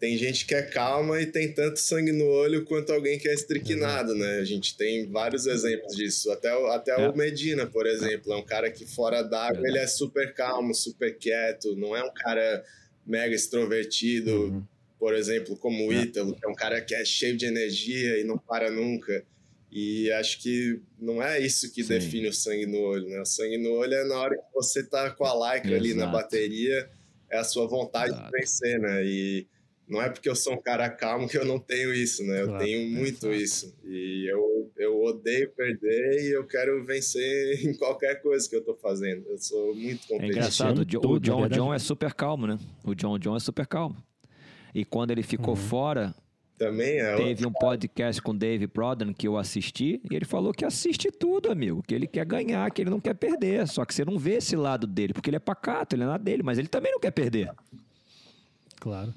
tem 0.00 0.18
gente 0.18 0.44
que 0.44 0.54
é 0.56 0.62
calma 0.62 1.20
e 1.20 1.26
tem 1.26 1.52
tanto 1.52 1.78
sangue 1.78 2.10
no 2.10 2.26
olho 2.26 2.64
quanto 2.64 2.92
alguém 2.92 3.16
que 3.16 3.28
é 3.28 3.32
estriquinado, 3.32 4.16
né? 4.16 4.40
A 4.40 4.44
gente 4.44 4.76
tem 4.76 5.08
vários 5.08 5.46
exemplos 5.46 5.94
disso. 5.94 6.32
Até, 6.32 6.50
até 6.74 6.90
é. 6.90 7.08
o 7.08 7.16
Medina, 7.16 7.64
por 7.64 7.86
exemplo, 7.86 8.32
é 8.32 8.36
um 8.36 8.44
cara 8.44 8.68
que 8.72 8.84
fora 8.84 9.22
d'água 9.22 9.62
ele 9.68 9.78
é 9.78 9.86
super 9.86 10.34
calmo, 10.34 10.74
super 10.74 11.16
quieto, 11.16 11.76
não 11.76 11.94
é 11.94 12.02
um 12.02 12.12
cara 12.12 12.64
mega 13.06 13.32
extrovertido. 13.32 14.32
Uhum 14.32 14.71
por 15.02 15.16
exemplo, 15.16 15.56
como 15.56 15.88
o 15.88 15.92
é. 15.92 16.02
Ítalo, 16.02 16.32
que 16.32 16.46
é 16.46 16.48
um 16.48 16.54
cara 16.54 16.80
que 16.80 16.94
é 16.94 17.04
cheio 17.04 17.36
de 17.36 17.44
energia 17.44 18.20
e 18.20 18.22
não 18.22 18.38
para 18.38 18.70
nunca. 18.70 19.24
E 19.68 20.08
acho 20.12 20.40
que 20.40 20.80
não 20.96 21.20
é 21.20 21.40
isso 21.40 21.72
que 21.72 21.82
Sim. 21.82 21.94
define 21.94 22.28
o 22.28 22.32
sangue 22.32 22.66
no 22.66 22.78
olho, 22.78 23.08
né? 23.08 23.20
O 23.20 23.26
sangue 23.26 23.58
no 23.58 23.72
olho 23.72 23.94
é 23.94 24.04
na 24.04 24.16
hora 24.16 24.36
que 24.36 24.54
você 24.54 24.80
tá 24.80 25.10
com 25.10 25.24
a 25.24 25.54
lycra 25.56 25.74
ali 25.74 25.92
na 25.92 26.06
bateria, 26.06 26.88
é 27.28 27.36
a 27.36 27.42
sua 27.42 27.66
vontade 27.66 28.12
Exato. 28.12 28.30
de 28.30 28.38
vencer, 28.38 28.78
né? 28.78 29.04
E 29.04 29.48
não 29.88 30.00
é 30.00 30.08
porque 30.08 30.28
eu 30.28 30.36
sou 30.36 30.52
um 30.52 30.62
cara 30.62 30.88
calmo 30.88 31.28
que 31.28 31.36
eu 31.36 31.44
não 31.44 31.58
tenho 31.58 31.92
isso, 31.92 32.22
né? 32.22 32.42
Eu 32.42 32.46
claro. 32.46 32.64
tenho 32.64 32.88
muito 32.88 33.26
Exato. 33.26 33.34
isso. 33.34 33.76
E 33.84 34.30
eu, 34.30 34.70
eu 34.76 35.02
odeio 35.02 35.50
perder 35.50 36.28
e 36.28 36.30
eu 36.30 36.46
quero 36.46 36.84
vencer 36.86 37.58
em 37.66 37.76
qualquer 37.76 38.22
coisa 38.22 38.48
que 38.48 38.54
eu 38.54 38.62
tô 38.62 38.76
fazendo. 38.76 39.26
Eu 39.28 39.38
sou 39.38 39.74
muito 39.74 40.06
competitivo. 40.06 40.22
É 40.22 40.28
engraçado, 40.28 40.78
o, 40.82 40.84
John, 40.84 41.00
o 41.00 41.18
John, 41.18 41.48
John 41.48 41.74
é 41.74 41.80
super 41.80 42.14
calmo, 42.14 42.46
né? 42.46 42.56
O 42.84 42.94
John 42.94 43.18
John 43.18 43.34
é 43.34 43.40
super 43.40 43.66
calmo. 43.66 44.00
E 44.74 44.84
quando 44.84 45.10
ele 45.10 45.22
ficou 45.22 45.50
uhum. 45.50 45.60
fora, 45.60 46.14
também 46.58 47.00
é 47.00 47.16
teve 47.16 47.46
um 47.46 47.52
podcast 47.52 48.22
com 48.22 48.30
o 48.30 48.36
Dave 48.36 48.66
Prodan 48.66 49.12
que 49.12 49.26
eu 49.26 49.36
assisti 49.36 50.00
e 50.08 50.14
ele 50.14 50.24
falou 50.24 50.52
que 50.52 50.64
assiste 50.64 51.10
tudo, 51.10 51.50
amigo, 51.50 51.82
que 51.82 51.94
ele 51.94 52.06
quer 52.06 52.24
ganhar, 52.24 52.70
que 52.70 52.82
ele 52.82 52.90
não 52.90 53.00
quer 53.00 53.14
perder. 53.14 53.66
Só 53.66 53.84
que 53.84 53.94
você 53.94 54.04
não 54.04 54.18
vê 54.18 54.34
esse 54.34 54.54
lado 54.56 54.86
dele, 54.86 55.12
porque 55.12 55.28
ele 55.28 55.36
é 55.36 55.40
pacato, 55.40 55.96
ele 55.96 56.04
é 56.04 56.06
na 56.06 56.18
dele, 56.18 56.42
mas 56.42 56.58
ele 56.58 56.68
também 56.68 56.92
não 56.92 57.00
quer 57.00 57.10
perder. 57.10 57.50
Claro. 58.80 59.12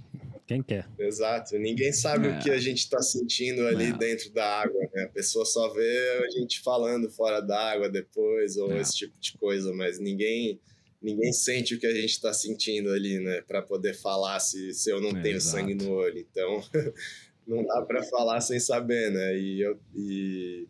Quem 0.48 0.62
quer? 0.62 0.88
Exato. 1.00 1.58
Ninguém 1.58 1.92
sabe 1.92 2.28
É. 2.28 2.38
o 2.38 2.40
que 2.40 2.52
a 2.52 2.60
gente 2.60 2.80
está 2.80 3.02
sentindo 3.02 3.66
ali 3.68 3.86
É. 3.86 3.94
dentro 3.94 4.32
da 4.32 4.62
água, 4.62 4.80
né? 4.94 5.04
A 5.04 5.08
pessoa 5.10 5.44
só 5.44 5.70
vê 5.74 6.24
a 6.24 6.30
gente 6.40 6.62
falando 6.62 7.10
fora 7.10 7.42
da 7.42 7.72
água 7.72 7.90
depois 7.90 8.56
ou 8.58 8.72
É. 8.72 8.80
esse 8.80 8.96
tipo 8.96 9.14
de 9.20 9.36
coisa, 9.38 9.74
mas 9.74 10.00
ninguém 10.00 10.60
ninguém 11.06 11.32
sente 11.34 11.76
o 11.76 11.80
que 11.80 11.88
a 11.88 11.94
gente 11.94 12.12
está 12.12 12.34
sentindo 12.34 12.92
ali, 12.92 13.20
né? 13.20 13.42
Para 13.44 13.62
poder 13.62 13.94
falar 13.96 14.40
se, 14.40 14.74
se 14.74 14.90
eu 14.92 15.02
não 15.02 15.16
É, 15.16 15.22
tenho 15.22 15.38
exato. 15.38 15.42
sangue 15.42 15.76
no 15.76 15.92
olho. 15.92 16.20
Então, 16.20 16.64
não 17.48 17.64
dá 17.66 17.82
para 17.84 18.04
falar 18.04 18.42
sem 18.42 18.60
saber, 18.60 19.12
né? 19.12 19.38
E, 19.38 19.62
eu, 19.62 19.80
e 19.96 20.68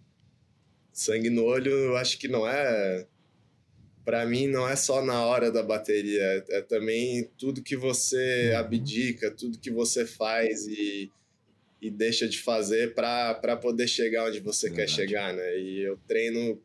sangue 0.93 1.29
no 1.29 1.43
olho, 1.45 1.71
eu 1.71 1.97
acho 1.97 2.17
que 2.19 2.27
não 2.27 2.47
é 2.47 3.07
para 4.03 4.25
mim 4.25 4.47
não 4.47 4.67
é 4.69 4.75
só 4.75 5.03
na 5.03 5.25
hora 5.25 5.51
da 5.51 5.63
bateria, 5.63 6.21
é, 6.21 6.57
é 6.57 6.61
também 6.61 7.29
tudo 7.37 7.63
que 7.63 7.75
você 7.75 8.53
Uhum. 8.53 8.57
abdica, 8.57 9.31
tudo 9.31 9.59
que 9.59 9.71
você 9.71 10.05
faz 10.05 10.67
e, 10.67 11.11
e 11.81 11.91
deixa 11.91 12.27
de 12.27 12.39
fazer 12.39 12.93
para 12.95 13.57
poder 13.57 13.87
chegar 13.87 14.27
onde 14.27 14.39
você 14.39 14.71
quer 14.71 14.87
chegar, 14.89 15.33
né? 15.33 15.57
E 15.59 15.81
eu 15.87 15.97
treino 16.07 16.61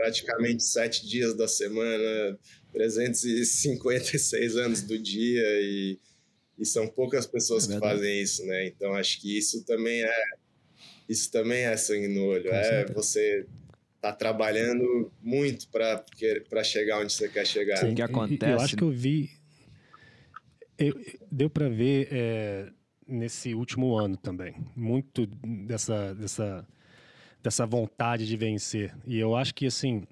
praticamente 0.00 0.62
sete 0.62 1.06
dias 1.06 1.34
da 1.36 1.46
semana, 1.46 2.38
356 2.72 4.56
anos 4.56 4.82
do 4.82 4.98
dia 4.98 5.42
e, 5.60 5.98
e 6.58 6.64
são 6.64 6.88
poucas 6.88 7.26
pessoas 7.26 7.68
É 7.68 7.74
que 7.74 7.78
fazem 7.80 8.22
isso, 8.22 8.44
né? 8.46 8.66
Então 8.66 8.94
acho 8.94 9.20
que 9.20 9.36
isso 9.36 9.64
também 9.64 10.02
é 10.02 10.14
isso 11.08 11.30
também 11.30 11.62
é 11.64 11.76
sangue 11.76 12.08
no 12.08 12.24
olho, 12.26 12.48
é 12.50 12.86
você 12.86 13.44
tá 14.00 14.12
trabalhando 14.12 15.12
muito 15.20 15.68
para 15.68 16.64
chegar 16.64 17.00
onde 17.00 17.12
você 17.12 17.28
quer 17.28 17.46
chegar. 17.46 17.76
Sim. 17.78 17.94
que 17.94 18.00
acontece- 18.02 18.52
Eu 18.52 18.60
acho 18.60 18.76
que 18.76 18.82
eu 18.84 18.90
vi. 18.90 19.28
eu- 20.78 20.98
deu 21.30 21.50
para 21.50 21.68
ver 21.68 22.08
é, 22.10 22.70
nesse 23.06 23.54
último 23.54 23.96
ano 23.98 24.16
também 24.16 24.54
muito 24.76 25.26
dessa, 25.66 26.14
dessa, 26.14 26.66
dessa 27.42 27.66
vontade 27.66 28.26
de 28.26 28.36
vencer. 28.36 28.94
E 29.06 29.18
eu 29.18 29.36
acho 29.36 29.54
que 29.54 29.66
assim 29.66 30.04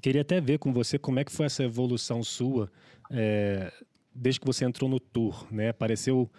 queria 0.00 0.22
até 0.22 0.40
ver 0.40 0.58
com 0.58 0.72
você 0.72 0.98
como 0.98 1.18
é 1.18 1.24
que 1.24 1.32
foi 1.32 1.46
essa 1.46 1.62
evolução 1.62 2.22
sua 2.22 2.70
é, 3.10 3.72
desde 4.14 4.40
que 4.40 4.46
você 4.46 4.64
entrou 4.64 4.88
no 4.88 4.98
tour, 4.98 5.46
né? 5.50 5.70
Apareceu 5.70 6.30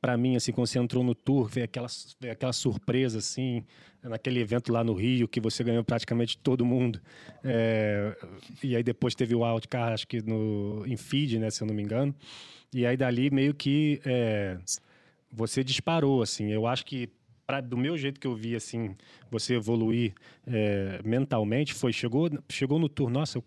para 0.00 0.16
mim 0.16 0.36
assim 0.36 0.52
quando 0.52 0.66
você 0.66 0.78
entrou 0.78 1.04
no 1.04 1.14
tour, 1.14 1.48
veio 1.48 1.64
aquela 1.64 1.88
veio 2.18 2.32
aquela 2.32 2.52
surpresa 2.52 3.18
assim 3.18 3.64
naquele 4.02 4.40
evento 4.40 4.72
lá 4.72 4.82
no 4.82 4.94
Rio 4.94 5.28
que 5.28 5.40
você 5.40 5.62
ganhou 5.62 5.84
praticamente 5.84 6.38
todo 6.38 6.64
mundo. 6.64 7.00
É, 7.44 8.16
e 8.62 8.74
aí 8.74 8.82
depois 8.82 9.14
teve 9.14 9.34
o 9.34 9.42
wildcard, 9.44 9.92
acho 9.92 10.06
que 10.06 10.22
no, 10.22 10.84
em 10.86 10.96
feed, 10.96 11.38
né, 11.38 11.50
se 11.50 11.62
eu 11.62 11.66
não 11.66 11.74
me 11.74 11.82
engano. 11.82 12.14
E 12.72 12.86
aí 12.86 12.96
dali 12.96 13.30
meio 13.30 13.52
que 13.52 14.00
é, 14.04 14.56
você 15.30 15.62
disparou, 15.62 16.22
assim. 16.22 16.50
Eu 16.50 16.66
acho 16.66 16.84
que 16.84 17.08
pra, 17.50 17.60
do 17.60 17.76
meu 17.76 17.98
jeito 17.98 18.20
que 18.20 18.28
eu 18.28 18.34
vi, 18.36 18.54
assim, 18.54 18.94
você 19.28 19.56
evoluir 19.56 20.14
é, 20.46 21.00
mentalmente, 21.04 21.74
foi 21.74 21.92
chegou, 21.92 22.30
chegou 22.48 22.78
no 22.78 22.88
tour, 22.88 23.10
nossa, 23.10 23.38
eu 23.38 23.44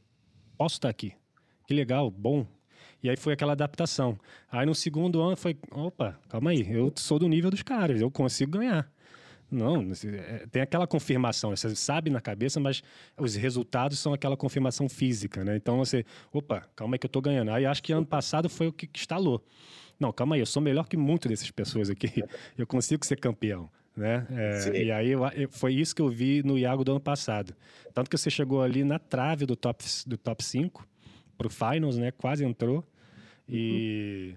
posso 0.58 0.76
estar 0.76 0.90
aqui. 0.90 1.14
Que 1.66 1.74
legal, 1.74 2.12
bom. 2.12 2.46
E 3.02 3.10
aí 3.10 3.16
foi 3.16 3.32
aquela 3.32 3.54
adaptação. 3.54 4.20
Aí 4.52 4.66
no 4.66 4.76
segundo 4.76 5.22
ano 5.22 5.38
foi, 5.38 5.58
opa, 5.72 6.20
calma 6.28 6.52
aí, 6.52 6.70
eu 6.70 6.92
sou 6.98 7.18
do 7.18 7.30
nível 7.30 7.50
dos 7.50 7.64
caras, 7.64 8.02
eu 8.02 8.12
consigo 8.12 8.58
ganhar. 8.58 8.92
Não, 9.50 9.88
é, 10.06 10.48
tem 10.52 10.62
aquela 10.62 10.86
confirmação, 10.86 11.52
você 11.52 11.74
sabe 11.74 12.10
na 12.10 12.20
cabeça, 12.20 12.60
mas 12.60 12.84
os 13.18 13.36
resultados 13.36 14.00
são 14.00 14.12
aquela 14.12 14.36
confirmação 14.36 14.90
física, 14.90 15.46
né? 15.46 15.56
Então 15.56 15.78
você, 15.78 16.04
opa, 16.34 16.68
calma 16.76 16.96
aí 16.96 17.00
que 17.00 17.06
eu 17.06 17.10
tô 17.10 17.22
ganhando. 17.22 17.52
Aí 17.52 17.66
acho 17.66 17.82
que 17.82 17.94
ano 17.94 18.06
passado 18.06 18.50
foi 18.50 18.68
o 18.68 18.74
que 18.74 18.90
instalou. 18.94 19.42
Não, 20.00 20.12
calma 20.12 20.36
aí, 20.36 20.42
eu 20.42 20.46
sou 20.46 20.62
melhor 20.62 20.88
que 20.88 20.98
muitas 20.98 21.30
dessas 21.30 21.52
pessoas 21.52 21.90
aqui. 21.90 22.24
Eu 22.58 22.68
consigo 22.68 23.06
ser 23.06 23.18
campeão, 23.20 23.70
né? 23.96 24.26
É, 24.32 24.84
e 24.84 24.92
aí 24.92 25.10
eu- 25.12 25.22
foi 25.50 25.74
isso 25.74 25.96
que 25.96 26.02
eu 26.02 26.10
vi 26.10 26.42
no 26.44 26.58
Iago 26.58 26.84
do 26.84 26.92
ano 26.92 27.00
passado. 27.00 27.56
Tanto 27.94 28.10
que 28.10 28.18
você 28.18 28.30
chegou 28.30 28.62
ali 28.62 28.84
na 28.84 28.98
trave 29.00 29.46
do 29.46 29.56
top, 29.56 29.84
do 30.08 30.18
top 30.18 30.44
5 30.44 30.88
pro 31.38 31.50
Finals, 31.50 31.98
né? 31.98 32.12
Quase 32.12 32.44
entrou. 32.44 32.84
E, 33.48 34.36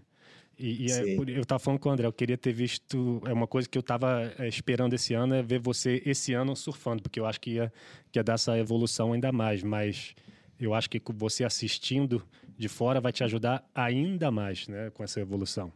e, 0.59 0.87
e 0.87 0.91
é 0.91 1.39
eu 1.39 1.45
tava 1.45 1.59
falando 1.59 1.79
com 1.81 1.89
o 1.89 1.93
André, 1.93 2.07
eu 2.07 2.13
queria 2.13 2.37
ter 2.37 2.53
visto. 2.53 3.23
É 3.27 3.33
uma 3.33 3.47
coisa 3.47 3.69
que 3.69 3.79
eu 3.79 3.83
tava 3.83 4.33
é, 4.39 4.49
esperando 4.49 4.93
esse 4.95 5.15
ano, 5.15 5.35
é 5.35 5.43
ver 5.43 5.59
você 5.59 6.03
esse 6.05 6.33
ano 6.35 6.55
surfando, 6.57 7.03
porque 7.03 7.21
eu 7.21 7.27
acho 7.27 7.41
que 7.41 7.53
ia, 7.53 7.73
que 8.11 8.19
ia 8.19 8.25
dar 8.25 8.35
essa 8.35 8.59
evolução 8.59 9.13
ainda 9.13 9.31
mais. 9.33 9.63
Mas 9.63 10.15
eu 10.59 10.75
acho 10.75 10.89
que 10.91 11.01
você 11.15 11.45
assistindo 11.45 12.23
de 12.59 12.69
fora 12.69 13.01
vai 13.01 13.13
te 13.13 13.23
ajudar 13.23 13.65
ainda 13.75 14.31
mais, 14.31 14.67
né? 14.69 14.91
Com 14.91 15.05
essa 15.05 15.21
evolução. 15.21 15.73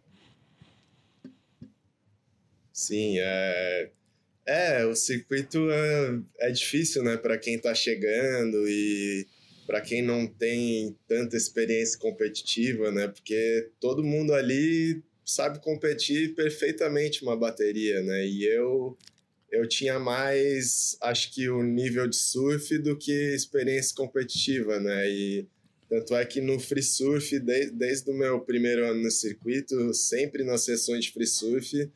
Sim, 2.73 3.19
é, 3.19 3.91
é 4.47 4.85
o 4.87 4.95
circuito 4.95 5.71
é, 5.71 6.21
é 6.49 6.51
difícil, 6.51 7.03
né, 7.03 7.17
para 7.17 7.39
quem 7.39 7.55
está 7.57 7.75
chegando 7.75 8.69
e 8.69 9.27
para 9.67 9.81
quem 9.81 10.03
não 10.03 10.27
tem 10.27 10.97
tanta 11.07 11.37
experiência 11.37 11.99
competitiva, 11.99 12.91
né, 12.91 13.09
porque 13.09 13.71
todo 13.81 14.05
mundo 14.05 14.33
ali 14.33 15.03
sabe 15.25 15.61
competir 15.61 16.35
perfeitamente 16.35 17.23
uma 17.23 17.37
bateria, 17.37 18.03
né, 18.03 18.27
e 18.27 18.45
eu 18.45 18.97
eu 19.53 19.69
tinha 19.69 19.99
mais, 19.99 20.97
acho 21.01 21.35
que 21.35 21.49
o 21.51 21.61
nível 21.61 22.07
de 22.07 22.15
surf 22.15 22.79
do 22.79 22.97
que 22.97 23.35
experiência 23.35 23.95
competitiva, 23.97 24.79
né, 24.79 25.11
e 25.11 25.49
tanto 25.89 26.15
é 26.15 26.25
que 26.25 26.41
no 26.41 26.61
free 26.61 26.83
surf, 26.83 27.37
de, 27.41 27.71
desde 27.73 28.09
o 28.11 28.15
meu 28.15 28.41
primeiro 28.41 28.87
ano 28.87 29.03
no 29.03 29.11
circuito, 29.11 29.93
sempre 29.93 30.45
nas 30.45 30.65
sessões 30.65 31.07
de 31.07 31.13
free 31.13 31.27
surf, 31.27 31.91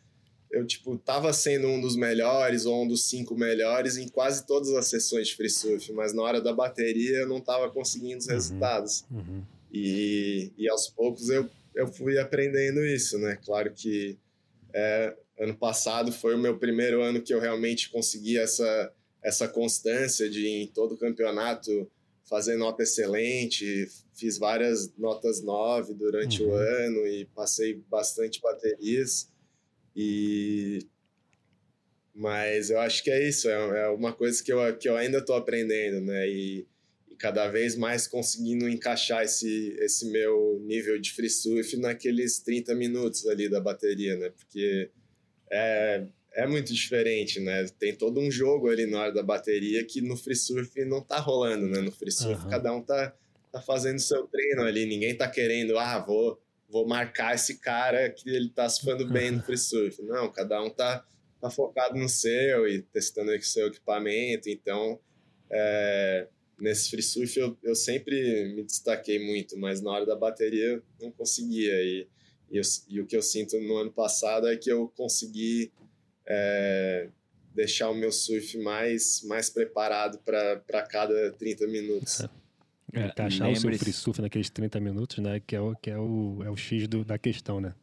eu, 0.54 0.66
tipo, 0.66 0.96
tava 0.98 1.32
sendo 1.32 1.66
um 1.68 1.80
dos 1.80 1.96
melhores 1.96 2.64
ou 2.66 2.84
um 2.84 2.88
dos 2.88 3.08
cinco 3.08 3.34
melhores 3.36 3.96
em 3.96 4.08
quase 4.08 4.46
todas 4.46 4.70
as 4.70 4.86
sessões 4.86 5.28
de 5.28 5.36
free 5.36 5.50
surf, 5.50 5.92
mas 5.92 6.12
na 6.12 6.22
hora 6.22 6.40
da 6.40 6.52
bateria 6.52 7.18
eu 7.18 7.28
não 7.28 7.40
tava 7.40 7.70
conseguindo 7.70 8.18
os 8.18 8.26
Uhum. 8.26 8.32
resultados. 8.34 9.04
Uhum. 9.10 9.42
E, 9.72 10.52
e 10.56 10.68
aos 10.68 10.88
poucos 10.88 11.28
eu, 11.28 11.48
eu 11.74 11.88
fui 11.88 12.18
aprendendo 12.18 12.84
isso, 12.86 13.18
né? 13.18 13.36
Claro 13.44 13.72
que 13.72 14.16
é, 14.72 15.14
ano 15.38 15.56
passado 15.56 16.12
foi 16.12 16.34
o 16.34 16.38
meu 16.38 16.56
primeiro 16.58 17.02
ano 17.02 17.20
que 17.20 17.34
eu 17.34 17.40
realmente 17.40 17.90
consegui 17.90 18.38
essa, 18.38 18.92
essa 19.22 19.48
constância 19.48 20.28
de 20.30 20.46
em 20.46 20.66
todo 20.68 20.96
campeonato 20.96 21.90
fazer 22.28 22.56
nota 22.56 22.82
excelente, 22.82 23.88
fiz 24.14 24.38
várias 24.38 24.90
notas 24.96 25.42
nove 25.42 25.92
durante 25.94 26.42
o 26.42 26.46
Uhum. 26.48 26.54
ano 26.54 27.06
e 27.06 27.24
passei 27.34 27.82
bastante 27.90 28.40
baterias. 28.40 29.28
E 29.94 30.86
mas 32.14 32.70
eu 32.70 32.78
acho 32.78 33.02
que 33.02 33.10
é 33.10 33.28
isso, 33.28 33.48
é, 33.48 33.86
é 33.86 33.88
uma 33.88 34.12
coisa 34.12 34.42
que 34.42 34.52
eu, 34.52 34.76
que 34.76 34.88
eu 34.88 34.96
ainda 34.96 35.18
estou 35.18 35.34
aprendendo, 35.34 36.00
né? 36.00 36.28
E, 36.28 36.64
e 37.10 37.16
cada 37.16 37.48
vez 37.48 37.74
mais 37.74 38.06
conseguindo 38.06 38.68
encaixar 38.68 39.24
esse, 39.24 39.76
esse 39.80 40.08
meu 40.10 40.60
nível 40.64 41.00
de 41.00 41.12
free 41.12 41.28
surf 41.28 41.76
naqueles 41.76 42.38
30 42.38 42.72
minutos 42.76 43.26
ali 43.26 43.48
da 43.48 43.60
bateria, 43.60 44.16
né? 44.16 44.30
Porque 44.30 44.90
é, 45.50 46.06
é 46.34 46.46
muito 46.46 46.72
diferente, 46.72 47.40
né? 47.40 47.66
Tem 47.80 47.92
todo 47.92 48.20
um 48.20 48.30
jogo 48.30 48.68
ali 48.68 48.86
na 48.86 49.00
hora 49.00 49.12
da 49.12 49.22
bateria 49.22 49.84
que 49.84 50.00
no 50.00 50.16
free 50.16 50.36
surf 50.36 50.84
não 50.84 51.02
tá 51.02 51.18
rolando, 51.18 51.66
né? 51.66 51.80
No 51.80 51.90
free 51.90 52.12
surf 52.12 52.42
Aham. 52.42 52.50
cada 52.50 52.72
um 52.72 52.80
tá, 52.80 53.12
tá 53.50 53.60
fazendo 53.60 53.98
seu 53.98 54.24
treino 54.28 54.62
ali, 54.62 54.86
ninguém 54.86 55.16
tá 55.16 55.28
querendo, 55.28 55.76
ah, 55.78 55.98
vou, 55.98 56.40
vou 56.68 56.86
marcar 56.86 57.34
esse 57.34 57.58
cara 57.58 58.10
que 58.10 58.28
ele 58.28 58.48
tá 58.48 58.68
surfando 58.68 59.06
bem 59.08 59.30
no 59.30 59.42
free 59.42 59.58
surf. 59.58 60.02
Não, 60.02 60.30
cada 60.32 60.62
um 60.62 60.70
tá, 60.70 61.04
tá 61.40 61.50
focado 61.50 61.96
no 61.96 62.08
seu 62.08 62.68
e 62.68 62.82
testando 62.82 63.30
o 63.32 63.42
seu 63.42 63.68
equipamento, 63.68 64.48
então 64.48 64.98
é, 65.50 66.26
nesse 66.58 66.90
free 66.90 67.02
surf 67.02 67.38
eu, 67.38 67.56
eu 67.62 67.74
sempre 67.74 68.54
me 68.54 68.64
destaquei 68.64 69.24
muito, 69.24 69.56
mas 69.58 69.80
na 69.80 69.90
hora 69.92 70.06
da 70.06 70.16
bateria 70.16 70.82
não 71.00 71.10
conseguia. 71.12 71.72
E, 71.82 72.08
e, 72.50 72.56
eu- 72.56 72.62
e 72.88 73.00
o 73.00 73.06
que 73.06 73.16
eu 73.16 73.22
sinto 73.22 73.58
no 73.60 73.76
ano 73.76 73.92
passado 73.92 74.48
é 74.48 74.56
que 74.56 74.70
eu 74.70 74.88
consegui 74.96 75.72
é, 76.26 77.08
deixar 77.54 77.90
o 77.90 77.94
meu 77.94 78.10
surf 78.10 78.56
mais, 78.58 79.22
mais 79.24 79.50
preparado 79.50 80.18
para 80.24 80.82
cada 80.88 81.30
30 81.32 81.66
minutos. 81.66 82.22
É, 82.94 83.06
Encaixar 83.06 83.50
o 83.50 83.56
seu 83.56 83.72
free 83.78 83.92
surf 83.92 84.20
naqueles 84.22 84.48
30 84.50 84.78
minutos, 84.80 85.18
né? 85.18 85.40
Que 85.44 85.56
é 85.56 85.60
o, 85.60 85.74
que 85.76 85.90
é 85.90 85.98
o, 85.98 86.38
é 86.44 86.50
o 86.50 86.56
X 86.56 86.86
do- 86.88 87.04
da 87.04 87.18
questão, 87.18 87.60
né? 87.60 87.74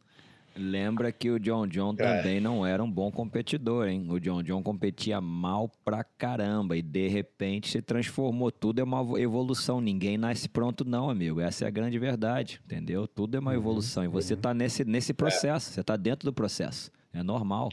Lembra 0.54 1.10
que 1.10 1.30
o 1.30 1.40
John 1.40 1.66
John 1.66 1.94
É. 1.98 2.18
também 2.18 2.38
não 2.38 2.66
era 2.66 2.84
um 2.84 2.90
bom 2.90 3.10
competidor, 3.10 3.88
hein? 3.88 4.06
O 4.10 4.20
John 4.20 4.42
John 4.42 4.62
competia 4.62 5.18
mal 5.18 5.70
pra 5.82 6.04
caramba 6.04 6.76
e 6.76 6.82
de 6.82 7.08
repente 7.08 7.70
se 7.70 7.80
transformou. 7.80 8.52
Tudo 8.52 8.78
é 8.78 8.84
uma 8.84 9.18
evolução. 9.18 9.80
Ninguém 9.80 10.18
nasce 10.18 10.48
pronto, 10.50 10.84
não, 10.84 11.08
amigo. 11.08 11.40
Essa 11.40 11.64
é 11.64 11.68
a 11.68 11.70
grande 11.70 11.98
verdade, 11.98 12.60
entendeu? 12.66 13.08
Tudo 13.08 13.34
é 13.34 13.40
uma 13.40 13.54
evolução. 13.54 14.04
E 14.04 14.08
você 14.08 14.36
tá 14.36 14.52
nesse, 14.52 14.84
nesse 14.84 15.14
processo, 15.14 15.70
você 15.72 15.82
tá 15.82 15.96
dentro 15.96 16.26
do 16.26 16.34
processo. 16.34 16.90
É 17.14 17.22
normal. 17.22 17.70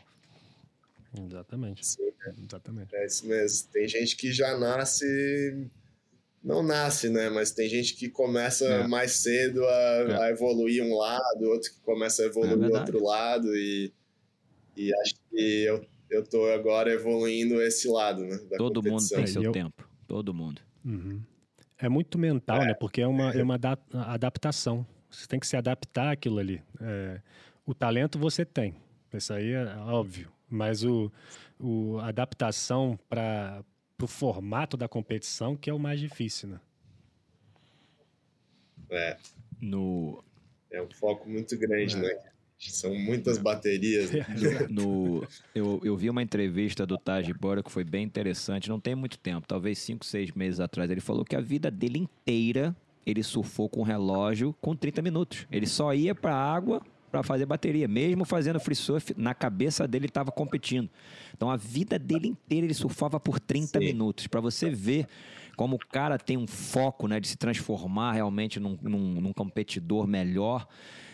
Exatamente. 1.17 1.85
Sim, 1.85 2.09
Exatamente. 2.45 2.95
É 2.95 3.05
isso 3.05 3.27
mesmo. 3.27 3.67
Tem 3.73 3.87
gente 3.87 4.15
que 4.15 4.31
já 4.31 4.57
nasce. 4.57 5.67
Não 6.43 6.63
nasce, 6.63 7.09
né? 7.09 7.29
Mas 7.29 7.51
tem 7.51 7.67
gente 7.67 7.95
que 7.95 8.09
começa 8.09 8.65
É. 8.65 8.87
mais 8.87 9.11
cedo 9.13 9.63
a, 9.65 9.71
É. 9.71 10.21
a 10.23 10.29
evoluir 10.31 10.83
um 10.83 10.97
lado, 10.97 11.43
outro 11.45 11.71
que 11.73 11.79
começa 11.81 12.21
a 12.21 12.25
É 12.25 12.27
evoluir 12.29 12.53
o 12.55 12.59
verdade. 12.59 12.91
outro 12.91 13.05
lado. 13.05 13.55
E, 13.55 13.91
E 14.77 14.93
acho 15.01 15.15
que 15.29 15.63
eu, 15.63 15.85
eu 16.09 16.23
tô 16.23 16.45
agora 16.45 16.89
evoluindo 16.93 17.61
esse 17.61 17.87
lado, 17.89 18.23
né? 18.23 18.37
Todo 18.57 18.81
mundo 18.81 19.05
tem 19.09 19.27
seu 19.27 19.43
eu... 19.43 19.51
tempo. 19.51 19.87
Todo 20.07 20.33
mundo. 20.33 20.61
Uhum. 20.85 21.21
É 21.77 21.89
muito 21.89 22.17
mental, 22.17 22.61
é. 22.61 22.67
né? 22.67 22.73
Porque 22.73 23.01
é 23.01 23.07
uma, 23.07 23.31
é 23.33 23.43
uma 23.43 23.59
adaptação. 23.93 24.85
Você 25.09 25.27
tem 25.27 25.39
que 25.39 25.47
se 25.47 25.57
adaptar 25.57 26.13
àquilo 26.13 26.39
ali. 26.39 26.61
É, 26.79 27.19
o 27.65 27.73
talento 27.73 28.17
você 28.17 28.45
tem. 28.45 28.75
Isso 29.13 29.33
aí 29.33 29.51
é 29.51 29.65
óbvio. 29.87 30.31
Mas 30.49 30.83
o, 30.83 31.11
o 31.59 31.97
adaptação 31.99 32.97
para 33.09 33.63
o 34.05 34.07
formato 34.07 34.75
da 34.77 34.87
competição 34.87 35.55
que 35.55 35.69
é 35.69 35.73
o 35.73 35.79
mais 35.79 35.99
difícil, 35.99 36.49
né? 36.49 36.59
É. 38.89 39.17
No... 39.61 40.23
É 40.71 40.81
um 40.81 40.89
foco 40.89 41.27
muito 41.27 41.57
grande, 41.57 41.95
é. 41.95 41.99
né? 41.99 42.29
São 42.59 42.93
muitas 42.93 43.37
baterias. 43.37 44.09
No, 44.69 45.25
eu, 45.55 45.79
eu 45.83 45.95
vi 45.95 46.09
uma 46.09 46.21
entrevista 46.21 46.85
do 46.85 46.97
Taj 46.97 47.31
Bora 47.33 47.63
que 47.63 47.71
foi 47.71 47.85
bem 47.85 48.03
interessante. 48.03 48.67
Não 48.67 48.79
tem 48.79 48.95
muito 48.95 49.17
tempo, 49.17 49.47
talvez 49.47 49.79
5, 49.79 50.05
6 50.05 50.31
meses 50.33 50.59
atrás. 50.59 50.91
Ele 50.91 50.99
falou 50.99 51.23
que 51.23 51.35
a 51.35 51.41
vida 51.41 51.71
dele 51.71 51.99
inteira 51.99 52.75
ele 53.05 53.23
surfou 53.23 53.69
com 53.69 53.81
relógio 53.81 54.53
com 54.61 54.75
30 54.75 55.01
minutos. 55.01 55.47
Ele 55.49 55.65
só 55.65 55.93
ia 55.93 56.13
para 56.13 56.35
a 56.35 56.53
água 56.53 56.81
para 57.09 57.23
fazer 57.23 57.45
bateria. 57.45 57.87
Mesmo 57.87 58.25
fazendo 58.25 58.59
free 58.59 58.75
surf, 58.75 59.13
na 59.17 59.33
cabeça 59.33 59.87
dele 59.87 60.05
estava 60.05 60.31
competindo. 60.31 60.89
Então 61.35 61.49
a 61.49 61.57
vida 61.57 61.97
dele 61.97 62.27
inteira 62.27 62.65
ele 62.65 62.73
surfava 62.73 63.19
por 63.19 63.39
30 63.39 63.79
Sim. 63.79 63.85
minutos. 63.85 64.27
Para 64.27 64.41
você 64.41 64.69
ver 64.69 65.07
como 65.55 65.75
o 65.75 65.79
cara 65.79 66.17
tem 66.17 66.37
um 66.37 66.47
foco 66.47 67.05
né, 67.07 67.19
de 67.19 67.27
se 67.27 67.35
transformar 67.35 68.13
realmente 68.13 68.59
num, 68.59 68.77
num, 68.81 69.21
num 69.21 69.33
competidor 69.33 70.07
melhor. 70.07 70.65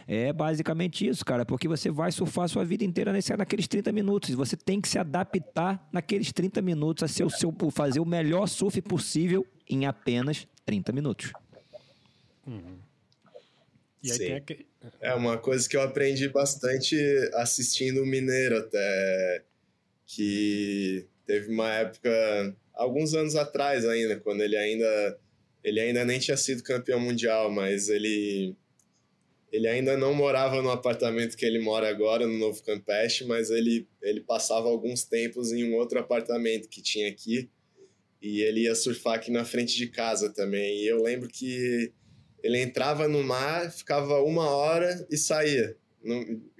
É 0.07 0.31
basicamente 0.31 1.07
isso, 1.07 1.25
cara, 1.25 1.43
porque 1.43 1.67
você 1.67 1.89
vai 1.89 2.11
surfar 2.11 2.45
a 2.45 2.47
sua 2.47 2.63
vida 2.63 2.83
inteira 2.83 3.11
nesse, 3.11 3.35
naqueles 3.35 3.67
30 3.67 3.91
minutos. 3.91 4.29
E 4.29 4.35
você 4.35 4.55
tem 4.55 4.79
que 4.79 4.87
se 4.87 4.99
adaptar 4.99 5.89
naqueles 5.91 6.31
30 6.31 6.61
minutos 6.61 7.03
a 7.03 7.07
ser 7.07 7.23
o 7.23 7.29
seu, 7.29 7.51
fazer 7.71 7.99
o 7.99 8.05
melhor 8.05 8.45
surf 8.47 8.79
possível 8.83 9.45
em 9.67 9.87
apenas 9.87 10.47
30 10.63 10.91
minutos. 10.91 11.33
Uhum. 12.45 12.84
Sim. 14.13 14.41
É 15.01 15.13
uma 15.13 15.37
coisa 15.37 15.67
que 15.67 15.75
eu 15.75 15.81
aprendi 15.81 16.29
bastante 16.29 16.95
assistindo 17.33 18.01
o 18.01 18.05
Mineiro 18.05 18.57
até, 18.57 19.43
que 20.05 21.05
teve 21.25 21.51
uma 21.51 21.73
época, 21.73 22.55
alguns 22.73 23.13
anos 23.13 23.35
atrás 23.35 23.85
ainda, 23.85 24.19
quando 24.19 24.41
ele 24.41 24.55
ainda, 24.55 25.19
ele 25.63 25.79
ainda 25.79 26.05
nem 26.05 26.19
tinha 26.19 26.37
sido 26.37 26.63
campeão 26.63 26.99
mundial, 26.99 27.51
mas 27.51 27.89
ele 27.89 28.55
ele 29.55 29.69
ainda 29.69 29.95
não 29.95 30.13
morava 30.13 30.61
no 30.61 30.69
apartamento 30.69 31.37
que 31.37 31.45
ele 31.45 31.59
mora 31.59 31.87
agora, 31.87 32.27
no 32.27 32.37
Novo 32.37 32.61
Campeche, 32.61 33.23
mas 33.23 33.49
ele, 33.49 33.87
ele 34.01 34.19
passava 34.19 34.67
alguns 34.67 35.05
tempos 35.05 35.53
em 35.53 35.71
um 35.71 35.75
outro 35.75 35.97
apartamento 35.97 36.67
que 36.67 36.81
tinha 36.81 37.07
aqui. 37.07 37.49
E 38.21 38.41
ele 38.41 38.63
ia 38.63 38.75
surfar 38.75 39.13
aqui 39.13 39.31
na 39.31 39.45
frente 39.45 39.77
de 39.77 39.87
casa 39.87 40.29
também. 40.29 40.81
E 40.81 40.87
eu 40.87 41.01
lembro 41.01 41.29
que 41.29 41.93
ele 42.45 42.61
entrava 42.61 43.07
no 43.07 43.23
mar, 43.23 43.71
ficava 43.71 44.21
uma 44.21 44.47
hora 44.49 45.05
e 45.09 45.17
saía. 45.17 45.75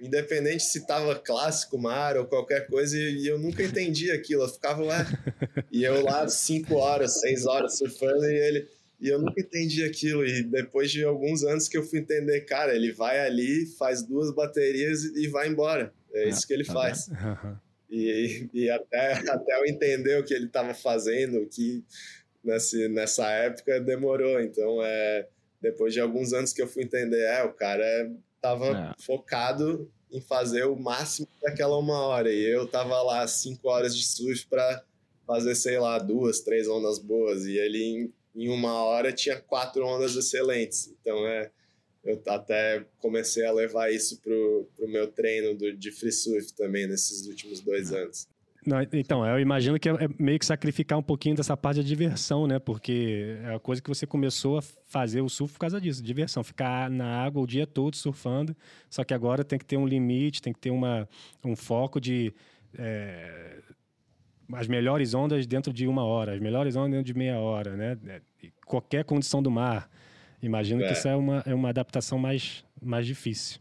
independente 0.00 0.64
se 0.64 0.78
estava 0.78 1.14
clássico 1.14 1.78
mar 1.78 2.16
ou 2.16 2.26
qualquer 2.26 2.66
coisa, 2.66 2.98
e 2.98 3.24
eu 3.26 3.38
nunca 3.38 3.62
entendia 3.62 4.14
aquilo. 4.14 4.42
Eu 4.42 4.48
ficava 4.48 4.82
lá. 4.82 5.06
E 5.70 5.84
eu 5.84 6.02
lá 6.02 6.26
cinco 6.28 6.74
horas, 6.74 7.20
seis 7.20 7.46
horas 7.46 7.78
surfando, 7.78 8.24
e 8.24 8.36
ele 8.36 8.68
e 9.00 9.08
eu 9.08 9.20
nunca 9.20 9.40
entendi 9.40 9.84
aquilo. 9.84 10.26
E 10.26 10.42
depois 10.42 10.90
de 10.90 11.04
alguns 11.04 11.44
anos 11.44 11.68
que 11.68 11.78
eu 11.78 11.84
fui 11.84 12.00
entender, 12.00 12.40
cara, 12.40 12.74
ele 12.74 12.92
vai 12.92 13.20
ali, 13.20 13.66
faz 13.78 14.02
duas 14.02 14.34
baterias 14.34 15.04
e 15.04 15.28
vai 15.28 15.48
embora. 15.48 15.92
É 16.12 16.24
ah, 16.24 16.28
isso 16.28 16.46
que 16.46 16.52
ele 16.52 16.64
tá 16.64 16.72
faz. 16.72 17.08
E, 17.88 18.48
e 18.52 18.68
até, 18.68 19.12
até 19.30 19.60
eu 19.60 19.66
entender 19.66 20.18
o 20.18 20.24
que 20.24 20.34
ele 20.34 20.46
estava 20.46 20.74
fazendo, 20.74 21.46
que 21.46 21.84
nesse, 22.42 22.88
nessa 22.88 23.30
época 23.30 23.80
demorou. 23.80 24.40
Então, 24.40 24.82
é, 24.82 25.28
depois 25.70 25.92
de 25.92 26.00
alguns 26.00 26.32
anos 26.32 26.52
que 26.52 26.62
eu 26.62 26.68
fui 26.68 26.84
entender, 26.84 27.22
é, 27.22 27.42
o 27.42 27.52
cara 27.52 27.84
estava 28.36 28.94
é. 28.96 29.02
focado 29.02 29.90
em 30.12 30.20
fazer 30.20 30.64
o 30.64 30.76
máximo 30.76 31.26
daquela 31.42 31.76
uma 31.76 32.06
hora. 32.06 32.32
E 32.32 32.42
eu 32.44 32.66
tava 32.68 33.02
lá 33.02 33.26
cinco 33.26 33.68
horas 33.68 33.96
de 33.96 34.04
surf 34.06 34.46
para 34.46 34.84
fazer, 35.26 35.54
sei 35.56 35.78
lá, 35.78 35.98
duas, 35.98 36.40
três 36.40 36.68
ondas 36.68 36.98
boas. 36.98 37.44
E 37.46 37.56
ele 37.56 38.12
em 38.34 38.48
uma 38.48 38.84
hora 38.84 39.12
tinha 39.12 39.40
quatro 39.40 39.84
ondas 39.84 40.14
excelentes. 40.14 40.94
Então 41.00 41.26
é, 41.26 41.50
eu 42.04 42.22
até 42.28 42.86
comecei 42.98 43.44
a 43.44 43.52
levar 43.52 43.90
isso 43.90 44.20
pro, 44.20 44.68
pro 44.76 44.88
meu 44.88 45.08
treino 45.08 45.56
do, 45.56 45.76
de 45.76 45.90
free 45.90 46.12
surf 46.12 46.52
também 46.52 46.86
nesses 46.86 47.26
últimos 47.26 47.60
dois 47.60 47.92
anos. 47.92 48.28
Não, 48.66 48.82
então, 48.92 49.24
eu 49.24 49.38
imagino 49.38 49.78
que 49.78 49.88
é, 49.88 49.92
é 49.92 50.08
meio 50.18 50.40
que 50.40 50.44
sacrificar 50.44 50.98
um 50.98 51.02
pouquinho 51.02 51.36
dessa 51.36 51.56
parte 51.56 51.80
de 51.80 51.86
diversão, 51.86 52.48
né? 52.48 52.58
Porque 52.58 53.38
é 53.44 53.54
a 53.54 53.60
coisa 53.60 53.80
que 53.80 53.88
você 53.88 54.04
começou 54.04 54.58
a 54.58 54.62
fazer 54.62 55.20
o 55.20 55.28
surf 55.28 55.52
por 55.54 55.60
causa 55.60 55.80
disso, 55.80 56.02
diversão. 56.02 56.42
Ficar 56.42 56.90
na 56.90 57.22
água 57.22 57.40
o 57.40 57.46
dia 57.46 57.64
todo 57.64 57.94
surfando, 57.94 58.56
só 58.90 59.04
que 59.04 59.14
agora 59.14 59.44
tem 59.44 59.56
que 59.56 59.64
ter 59.64 59.76
um 59.76 59.86
limite, 59.86 60.42
tem 60.42 60.52
que 60.52 60.58
ter 60.58 60.70
uma, 60.70 61.08
um 61.44 61.54
foco 61.54 62.00
de 62.00 62.34
é, 62.76 63.60
as 64.52 64.66
melhores 64.66 65.14
ondas 65.14 65.46
dentro 65.46 65.72
de 65.72 65.86
uma 65.86 66.04
hora, 66.04 66.34
as 66.34 66.40
melhores 66.40 66.74
ondas 66.74 66.90
dentro 66.90 67.06
de 67.06 67.14
meia 67.14 67.38
hora, 67.38 67.76
né? 67.76 67.96
É, 68.08 68.20
qualquer 68.66 69.04
condição 69.04 69.40
do 69.40 69.50
mar. 69.50 69.88
Imagino 70.42 70.82
é. 70.82 70.88
que 70.88 70.92
isso 70.92 71.06
é 71.06 71.14
uma, 71.14 71.42
é 71.46 71.54
uma 71.54 71.68
adaptação 71.68 72.18
mais, 72.18 72.64
mais 72.82 73.06
difícil. 73.06 73.60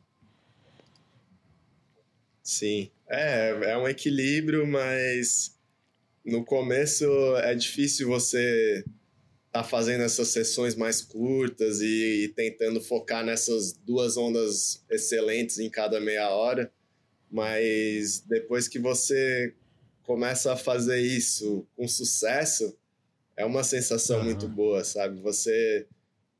Sim, 2.41 2.89
é, 3.09 3.71
é 3.71 3.77
um 3.77 3.87
equilíbrio, 3.87 4.65
mas 4.65 5.55
no 6.25 6.43
começo 6.43 7.05
é 7.37 7.53
difícil 7.53 8.07
você 8.07 8.83
tá 9.51 9.63
fazendo 9.63 10.01
essas 10.01 10.29
sessões 10.29 10.75
mais 10.75 11.01
curtas 11.01 11.79
e, 11.79 12.25
e, 12.25 12.27
tentando 12.29 12.81
focar 12.81 13.23
nessas 13.23 13.71
duas 13.71 14.17
ondas 14.17 14.83
excelentes 14.89 15.59
em 15.59 15.69
cada 15.69 15.99
meia 16.01 16.29
hora, 16.29 16.69
mas 17.31 18.19
depois 18.19 18.67
que 18.67 18.77
você 18.79 19.53
começa 20.03 20.51
a 20.51 20.57
fazer 20.57 20.99
isso 20.99 21.65
com 21.75 21.87
sucesso, 21.87 22.77
é 23.37 23.45
uma 23.45 23.63
sensação 23.63 24.19
uhum. 24.19 24.25
muito 24.25 24.47
boa, 24.47 24.83
sabe? 24.83 25.21
Você 25.21 25.87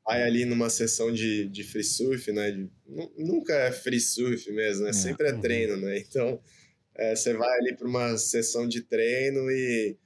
vai 0.04 0.22
ali 0.22 0.44
numa 0.44 0.70
sessão 0.70 1.12
de, 1.12 1.48
de 1.48 1.64
free 1.64 1.84
surf, 1.84 2.30
né? 2.32 2.50
De, 2.50 2.70
nunca 3.16 3.54
é 3.54 3.72
free 3.72 4.00
surf 4.00 4.50
mesmo, 4.52 4.84
né? 4.84 4.90
É. 4.90 4.92
Sempre 4.92 5.28
é 5.28 5.32
uhum. 5.32 5.40
treino, 5.40 5.76
né? 5.76 5.98
Então, 5.98 6.40
é, 6.96 7.14
você 7.14 7.34
vai 7.34 7.58
ali 7.58 7.76
para 7.76 7.86
uma 7.86 8.16
sessão 8.16 8.66
de 8.66 8.80
treino 8.80 9.50
e, 9.50 9.96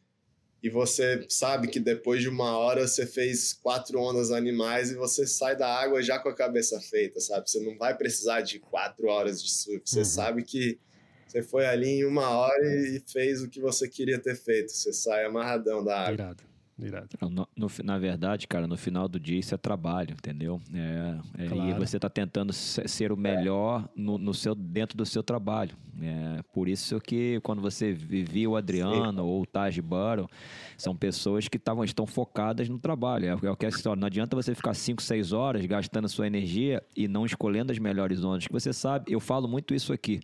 e 0.62 0.68
você 0.68 1.24
sabe 1.28 1.68
que 1.68 1.78
depois 1.78 2.20
de 2.20 2.28
uma 2.28 2.58
hora 2.58 2.86
você 2.86 3.06
fez 3.06 3.52
quatro 3.52 4.00
ondas 4.00 4.30
animais 4.30 4.90
e 4.90 4.94
você 4.94 5.26
sai 5.26 5.56
da 5.56 5.68
água 5.68 6.02
já 6.02 6.18
com 6.18 6.28
a 6.28 6.34
cabeça 6.34 6.80
feita, 6.80 7.20
sabe? 7.20 7.48
Você 7.48 7.60
não 7.60 7.78
vai 7.78 7.96
precisar 7.96 8.40
de 8.40 8.58
quatro 8.58 9.06
horas 9.06 9.42
de 9.42 9.50
surf. 9.50 9.82
Você 9.84 10.00
uhum. 10.00 10.04
sabe 10.04 10.42
que 10.42 10.78
você 11.26 11.42
foi 11.42 11.64
ali 11.64 12.00
em 12.00 12.04
uma 12.04 12.28
hora 12.28 12.66
e 12.66 13.00
fez 13.06 13.40
o 13.40 13.48
que 13.48 13.60
você 13.60 13.88
queria 13.88 14.18
ter 14.18 14.34
feito. 14.34 14.72
Você 14.72 14.92
sai 14.92 15.24
amarradão 15.24 15.84
da 15.84 16.00
água. 16.00 16.12
Irado. 16.12 16.49
Irado. 16.86 17.08
No, 17.22 17.48
no, 17.56 17.68
na 17.84 17.98
verdade, 17.98 18.46
cara, 18.46 18.66
no 18.66 18.76
final 18.76 19.08
do 19.08 19.18
dia 19.18 19.38
isso 19.38 19.54
é 19.54 19.58
trabalho, 19.58 20.12
entendeu? 20.12 20.60
É, 20.72 21.44
é 21.44 21.48
claro. 21.48 21.70
E 21.70 21.74
você 21.74 21.96
está 21.96 22.08
tentando 22.08 22.52
ser 22.52 23.12
o 23.12 23.16
melhor 23.16 23.88
no, 23.94 24.18
no, 24.18 24.34
seu, 24.34 24.54
dentro 24.54 24.96
do 24.96 25.06
seu 25.06 25.22
trabalho. 25.22 25.76
É, 26.02 26.42
por 26.52 26.68
isso 26.68 26.98
que 27.00 27.40
quando 27.40 27.60
você 27.60 27.92
vivia 27.92 28.48
o 28.48 28.56
Adriano 28.56 29.22
Sim. 29.22 29.28
ou 29.28 29.42
o 29.42 29.46
Taj 29.46 29.80
Burrow, 29.82 30.28
são 30.76 30.96
pessoas 30.96 31.46
que 31.46 31.58
tavam, 31.58 31.84
estão 31.84 32.06
focadas 32.06 32.68
no 32.68 32.78
trabalho. 32.78 33.26
É, 33.26 33.46
é 33.46 33.50
o 33.50 33.56
que 33.56 33.66
é 33.66 33.68
história. 33.68 34.00
Não 34.00 34.06
adianta 34.06 34.34
você 34.34 34.54
ficar 34.54 34.74
5, 34.74 35.02
6 35.02 35.32
horas 35.32 35.64
gastando 35.66 36.08
sua 36.08 36.26
energia 36.26 36.82
e 36.96 37.06
não 37.06 37.26
escolhendo 37.26 37.72
as 37.72 37.78
melhores 37.78 38.24
ondas. 38.24 38.46
Que 38.46 38.52
você 38.52 38.72
sabe, 38.72 39.12
eu 39.12 39.20
falo 39.20 39.46
muito 39.46 39.74
isso 39.74 39.92
aqui 39.92 40.20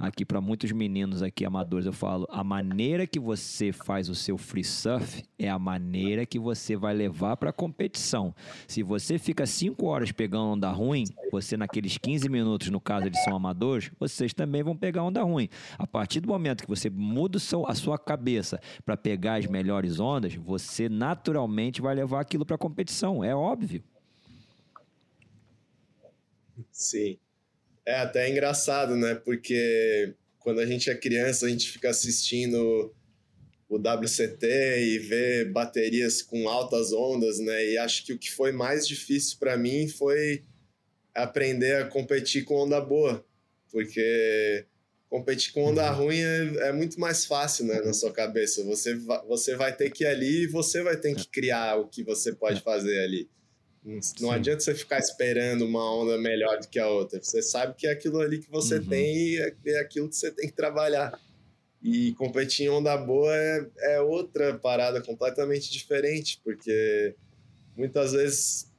aqui 0.00 0.24
para 0.24 0.40
muitos 0.40 0.72
meninos 0.72 1.22
aqui 1.22 1.44
amadores, 1.44 1.84
eu 1.84 1.92
falo, 1.92 2.26
a 2.30 2.42
maneira 2.42 3.06
que 3.06 3.20
você 3.20 3.70
faz 3.70 4.08
o 4.08 4.14
seu 4.14 4.38
free 4.38 4.64
surf 4.64 5.22
é 5.38 5.50
a 5.50 5.58
maneira 5.58 6.24
que 6.24 6.38
você 6.38 6.74
vai 6.74 6.94
levar 6.94 7.36
para 7.36 7.50
a 7.50 7.52
competição. 7.52 8.34
Se 8.66 8.82
você 8.82 9.18
fica 9.18 9.44
5 9.44 9.84
horas 9.86 10.10
pegando 10.10 10.52
onda 10.52 10.70
ruim, 10.70 11.04
você 11.30 11.54
naqueles 11.56 11.98
15 11.98 12.28
minutos, 12.30 12.70
no 12.70 12.80
caso 12.80 13.10
de 13.10 13.22
são 13.22 13.36
amadores, 13.36 13.90
vocês 14.00 14.32
também 14.32 14.62
vão 14.62 14.74
pegar 14.74 15.02
onda 15.02 15.22
ruim. 15.22 15.50
A 15.78 15.86
partir 15.86 16.20
do 16.20 16.28
momento 16.28 16.62
que 16.62 16.68
você 16.68 16.88
muda 16.88 17.38
a 17.66 17.74
sua 17.74 17.98
cabeça 17.98 18.58
para 18.84 18.96
pegar 18.96 19.34
as 19.34 19.46
melhores 19.46 20.00
ondas, 20.00 20.34
você 20.34 20.88
naturalmente 20.88 21.82
vai 21.82 21.94
levar 21.94 22.20
aquilo 22.20 22.46
para 22.46 22.54
a 22.56 22.58
competição, 22.58 23.22
é 23.22 23.34
óbvio. 23.34 23.84
Sim. 26.72 27.18
É 27.86 27.96
até 27.96 28.28
engraçado, 28.28 28.96
né? 28.96 29.14
Porque 29.14 30.14
quando 30.38 30.60
a 30.60 30.66
gente 30.66 30.90
é 30.90 30.94
criança, 30.94 31.46
a 31.46 31.48
gente 31.48 31.70
fica 31.70 31.90
assistindo 31.90 32.94
o 33.68 33.76
WCT 33.76 34.46
e 34.46 34.98
vê 34.98 35.44
baterias 35.44 36.22
com 36.22 36.48
altas 36.48 36.92
ondas, 36.92 37.38
né? 37.38 37.66
E 37.66 37.78
acho 37.78 38.04
que 38.04 38.12
o 38.12 38.18
que 38.18 38.30
foi 38.30 38.50
mais 38.50 38.86
difícil 38.86 39.38
para 39.38 39.56
mim 39.56 39.86
foi 39.86 40.42
aprender 41.14 41.76
a 41.76 41.86
competir 41.86 42.44
com 42.44 42.56
onda 42.56 42.80
boa, 42.80 43.24
porque 43.70 44.66
competir 45.08 45.52
com 45.52 45.64
onda 45.64 45.90
uhum. 45.92 46.04
ruim 46.04 46.20
é, 46.20 46.68
é, 46.68 46.72
muito 46.72 46.98
mais 46.98 47.24
fácil, 47.24 47.66
né, 47.66 47.80
na 47.80 47.92
sua 47.92 48.12
cabeça. 48.12 48.64
Você, 48.64 48.94
va 48.94 49.22
você 49.24 49.56
vai 49.56 49.74
ter 49.74 49.90
que 49.90 50.04
ir 50.04 50.06
ali 50.06 50.44
e 50.44 50.46
você 50.46 50.82
vai 50.82 50.96
ter 50.96 51.14
que 51.14 51.26
criar 51.28 51.76
o 51.76 51.88
que 51.88 52.02
você 52.02 52.32
pode 52.32 52.58
é. 52.58 52.62
fazer 52.62 53.00
ali. 53.00 53.28
Não 54.20 54.30
adianta 54.30 54.60
você 54.60 54.74
ficar 54.74 54.98
esperando 54.98 55.64
uma 55.64 55.82
onda 55.94 56.18
melhor 56.18 56.58
do 56.58 56.68
que 56.68 56.78
a 56.78 56.86
outra. 56.86 57.22
Você 57.22 57.40
sabe 57.40 57.74
que 57.74 57.86
é 57.86 57.90
aquilo 57.90 58.20
ali 58.20 58.38
que 58.38 58.50
você 58.50 58.76
uhum. 58.76 58.86
tem 58.86 59.38
é, 59.38 59.54
é 59.66 59.80
aquilo 59.80 60.08
que 60.08 60.16
você 60.16 60.30
tem 60.30 60.48
que 60.48 60.54
trabalhar. 60.54 61.18
E 61.82 62.12
competir 62.12 62.66
em 62.66 62.68
onda 62.68 62.94
boa 62.96 63.34
é, 63.34 63.66
é 63.94 64.00
outra 64.00 64.58
parada 64.58 65.00
completamente 65.00 65.72
diferente, 65.72 66.38
porque 66.44 67.14
muitas 67.74 68.12
vezes 68.12 68.70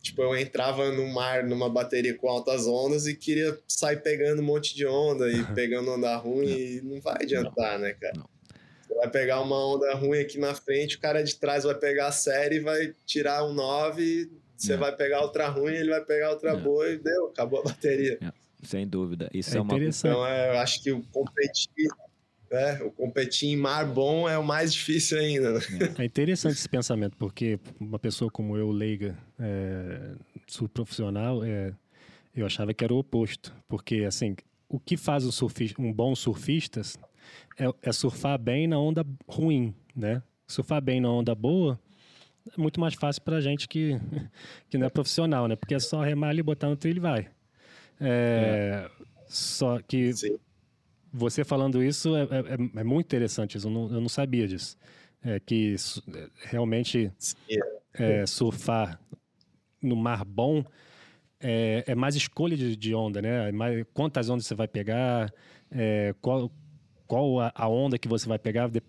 tipo, 0.00 0.22
eu 0.22 0.34
entrava 0.34 0.90
no 0.90 1.06
mar 1.08 1.44
numa 1.44 1.68
bateria 1.68 2.16
com 2.16 2.28
altas 2.28 2.66
ondas 2.66 3.06
e 3.06 3.14
queria 3.14 3.58
sair 3.68 4.02
pegando 4.02 4.40
um 4.40 4.44
monte 4.44 4.74
de 4.74 4.86
onda 4.86 5.30
e 5.30 5.44
pegando 5.54 5.90
onda 5.90 6.16
ruim 6.16 6.48
não. 6.48 6.58
e 6.58 6.80
não 6.80 7.00
vai 7.02 7.16
adiantar, 7.20 7.74
não. 7.74 7.80
né, 7.80 7.92
cara? 7.92 8.14
Não. 8.16 8.35
Vai 8.96 9.10
pegar 9.10 9.40
uma 9.40 9.74
onda 9.74 9.94
ruim 9.94 10.20
aqui 10.20 10.38
na 10.38 10.54
frente, 10.54 10.96
o 10.96 11.00
cara 11.00 11.22
de 11.22 11.36
trás 11.36 11.64
vai 11.64 11.74
pegar 11.74 12.08
a 12.08 12.12
série 12.12 12.56
e 12.56 12.60
vai 12.60 12.94
tirar 13.04 13.44
um 13.44 13.52
9, 13.52 14.30
você 14.56 14.76
vai 14.76 14.94
pegar 14.94 15.20
outra 15.20 15.48
ruim, 15.48 15.74
ele 15.74 15.90
vai 15.90 16.04
pegar 16.04 16.30
outra 16.30 16.56
boa 16.56 16.88
e 16.88 16.96
deu, 16.96 17.26
acabou 17.26 17.60
a 17.60 17.64
bateria. 17.64 18.18
Sem 18.62 18.86
dúvida. 18.86 19.28
Isso 19.32 19.54
é, 19.54 19.58
é 19.58 19.60
uma 19.60 19.78
Então, 19.78 20.26
é, 20.26 20.54
eu 20.54 20.58
acho 20.58 20.82
que 20.82 20.90
o 20.90 21.02
competir 21.12 21.88
é, 22.50 22.80
o 22.82 22.92
competir 22.92 23.48
em 23.48 23.56
mar 23.56 23.84
bom 23.84 24.28
é 24.28 24.38
o 24.38 24.44
mais 24.44 24.72
difícil 24.72 25.18
ainda. 25.18 25.54
Né? 25.54 25.60
É 25.98 26.04
interessante 26.04 26.54
esse 26.54 26.68
pensamento, 26.68 27.16
porque 27.16 27.58
uma 27.78 27.98
pessoa 27.98 28.30
como 28.30 28.56
eu, 28.56 28.70
leiga, 28.70 29.16
é, 29.38 30.12
profissional, 30.72 31.42
é, 31.44 31.72
eu 32.34 32.46
achava 32.46 32.72
que 32.72 32.84
era 32.84 32.94
o 32.94 32.98
oposto. 32.98 33.52
Porque, 33.68 34.04
assim, 34.04 34.36
o 34.68 34.78
que 34.78 34.96
faz 34.96 35.24
um, 35.26 35.32
surfista, 35.32 35.80
um 35.80 35.92
bom 35.92 36.14
surfista 36.14 36.82
é, 37.58 37.64
é, 37.82 37.92
surfar 37.92 38.38
bem 38.38 38.66
na 38.66 38.78
onda 38.78 39.04
ruim, 39.28 39.74
né? 39.94 40.22
Surfar 40.46 40.80
bem 40.80 41.00
na 41.00 41.10
onda 41.10 41.34
boa 41.34 41.78
é 42.56 42.60
muito 42.60 42.78
mais 42.78 42.94
fácil 42.94 43.22
para 43.22 43.40
gente 43.40 43.66
que, 43.66 43.98
que 44.70 44.78
não 44.78 44.86
é 44.86 44.90
profissional, 44.90 45.48
né? 45.48 45.56
Porque 45.56 45.74
é 45.74 45.78
só 45.78 46.00
remar 46.00 46.28
ali, 46.28 46.42
botar 46.42 46.68
no 46.68 46.76
trilho 46.76 46.98
e 46.98 47.00
vai. 47.00 47.28
É, 48.00 48.88
é. 48.88 48.90
Só 49.28 49.80
que 49.80 50.12
Sim 50.12 50.38
você 51.16 51.44
falando 51.44 51.82
isso 51.82 52.14
é, 52.14 52.22
é, 52.22 52.80
é 52.80 52.84
muito 52.84 53.06
interessante, 53.06 53.56
eu 53.56 53.70
não, 53.70 53.92
eu 53.92 54.00
não 54.00 54.08
sabia 54.08 54.46
disso. 54.46 54.76
É 55.24 55.40
que 55.40 55.74
é, 56.14 56.28
realmente 56.44 57.10
é, 57.94 58.26
surfar 58.26 59.00
no 59.82 59.96
mar 59.96 60.24
bom 60.24 60.62
é, 61.40 61.84
é 61.86 61.94
mais 61.94 62.14
escolha 62.14 62.56
de, 62.56 62.76
de, 62.76 62.94
onda, 62.94 63.22
né? 63.22 63.48
É 63.48 63.52
mais, 63.52 63.84
quantas 63.94 64.28
ondas 64.28 64.46
você 64.46 64.54
vai 64.54 64.68
pegar, 64.68 65.32
é, 65.70 66.14
qual, 66.20 66.50
qual 67.06 67.40
a, 67.40 67.52
a, 67.54 67.68
onda 67.68 67.98
que 67.98 68.08
você 68.08 68.28
vai 68.28 68.38
pegar, 68.38 68.68
de, 68.68 68.82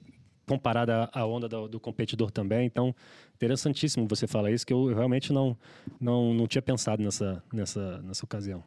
comparada 0.48 1.10
à 1.12 1.26
onda 1.26 1.48
do, 1.48 1.68
do, 1.68 1.80
competidor 1.80 2.32
também. 2.32 2.66
Então, 2.66 2.96
interessantíssimo 3.36 4.08
você 4.08 4.26
falar 4.26 4.52
isso, 4.52 4.66
que 4.66 4.74
eu 4.74 4.88
realmente 4.94 5.34
não, 5.34 5.58
não, 6.00 6.34
não 6.34 6.48
tinha 6.48 6.62
pensado 6.62 7.04
nessa, 7.04 7.44
nessa, 7.52 8.02
nessa 8.02 8.26
ocasião. 8.26 8.64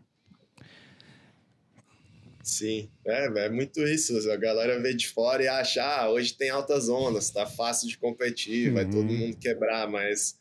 Sim, 2.43 2.91
é, 3.07 3.27
é 3.45 3.49
muito 3.49 3.81
isso. 3.83 4.31
A 4.31 4.37
galera 4.37 4.81
vê 4.81 4.95
de 4.95 5.09
fora 5.09 5.43
e 5.43 5.49
acha, 5.49 5.83
ah, 5.83 6.11
hoje 6.11 6.35
tem 6.35 6.51
altas 6.51 6.89
ondas, 6.89 7.31
tá 7.31 7.47
fácil 7.47 7.89
de 7.89 7.99
competir, 7.99 8.69
uhum. 8.69 8.75
vai 8.75 8.85
todo 8.85 9.05
mundo 9.05 9.37
quebrar, 9.37 9.89
mas 9.89 10.39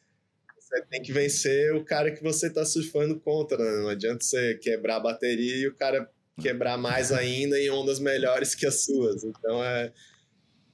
você 0.57 0.82
tem 0.84 1.01
que 1.01 1.12
vencer 1.12 1.76
o 1.76 1.84
cara 1.84 2.12
que 2.12 2.22
você 2.22 2.49
tá 2.49 2.64
surfando 2.64 3.20
contra, 3.20 3.57
né? 3.57 3.82
Não 3.82 3.89
adianta 3.89 4.24
você 4.24 4.55
quebrar 4.55 4.97
a 4.97 5.01
bateria 5.01 5.57
e 5.57 5.68
o 5.68 5.76
cara 5.76 6.10
quebrar 6.40 6.78
mais 6.78 7.12
ainda 7.12 7.60
em 7.60 7.70
ondas 7.70 8.00
melhores 8.00 8.56
que 8.56 8.66
as 8.66 8.86
suas. 8.86 9.24
Então 9.24 9.64
é. 9.64 9.92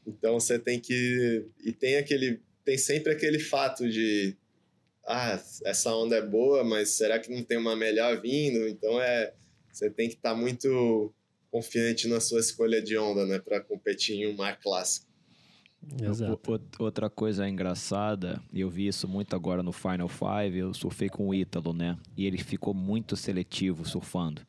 Então 0.07 0.39
você 0.39 0.59
tem 0.59 0.79
que. 0.79 1.45
E 1.63 1.71
tem 1.71 1.97
aquele. 1.97 2.41
Tem 2.63 2.77
sempre 2.77 3.11
aquele 3.11 3.39
fato 3.39 3.89
de. 3.89 4.35
Ah, 5.07 5.39
essa 5.63 5.93
onda 5.95 6.15
é 6.15 6.21
boa, 6.21 6.63
mas 6.63 6.89
será 6.89 7.19
que 7.19 7.31
não 7.31 7.43
tem 7.43 7.57
uma 7.57 7.75
melhor 7.75 8.19
vindo? 8.21 8.67
Então 8.67 8.99
é 8.99 9.33
você 9.75 9.89
tem 9.89 10.07
que 10.07 10.15
estar 10.15 10.33
tá 10.33 10.35
muito 10.35 11.13
confiante 11.51 12.07
na 12.07 12.21
sua 12.21 12.39
escolha 12.39 12.81
de 12.81 12.97
onda, 12.97 13.25
né, 13.25 13.39
para 13.39 13.59
competir 13.59 14.15
em 14.15 14.27
um 14.27 14.35
mar 14.35 14.57
clássico. 14.59 15.05
Exato. 16.01 16.61
Outra 16.79 17.09
coisa 17.09 17.47
engraçada, 17.47 18.41
e 18.51 18.61
eu 18.61 18.69
vi 18.69 18.87
isso 18.87 19.07
muito 19.07 19.35
agora 19.35 19.61
no 19.61 19.71
Final 19.71 20.07
Five, 20.07 20.57
eu 20.57 20.73
surfei 20.73 21.09
com 21.09 21.27
o 21.27 21.33
Ítalo, 21.33 21.73
né? 21.73 21.97
E 22.17 22.25
ele 22.25 22.37
ficou 22.37 22.73
muito 22.73 23.15
seletivo 23.15 23.85
surfando. 23.85 24.41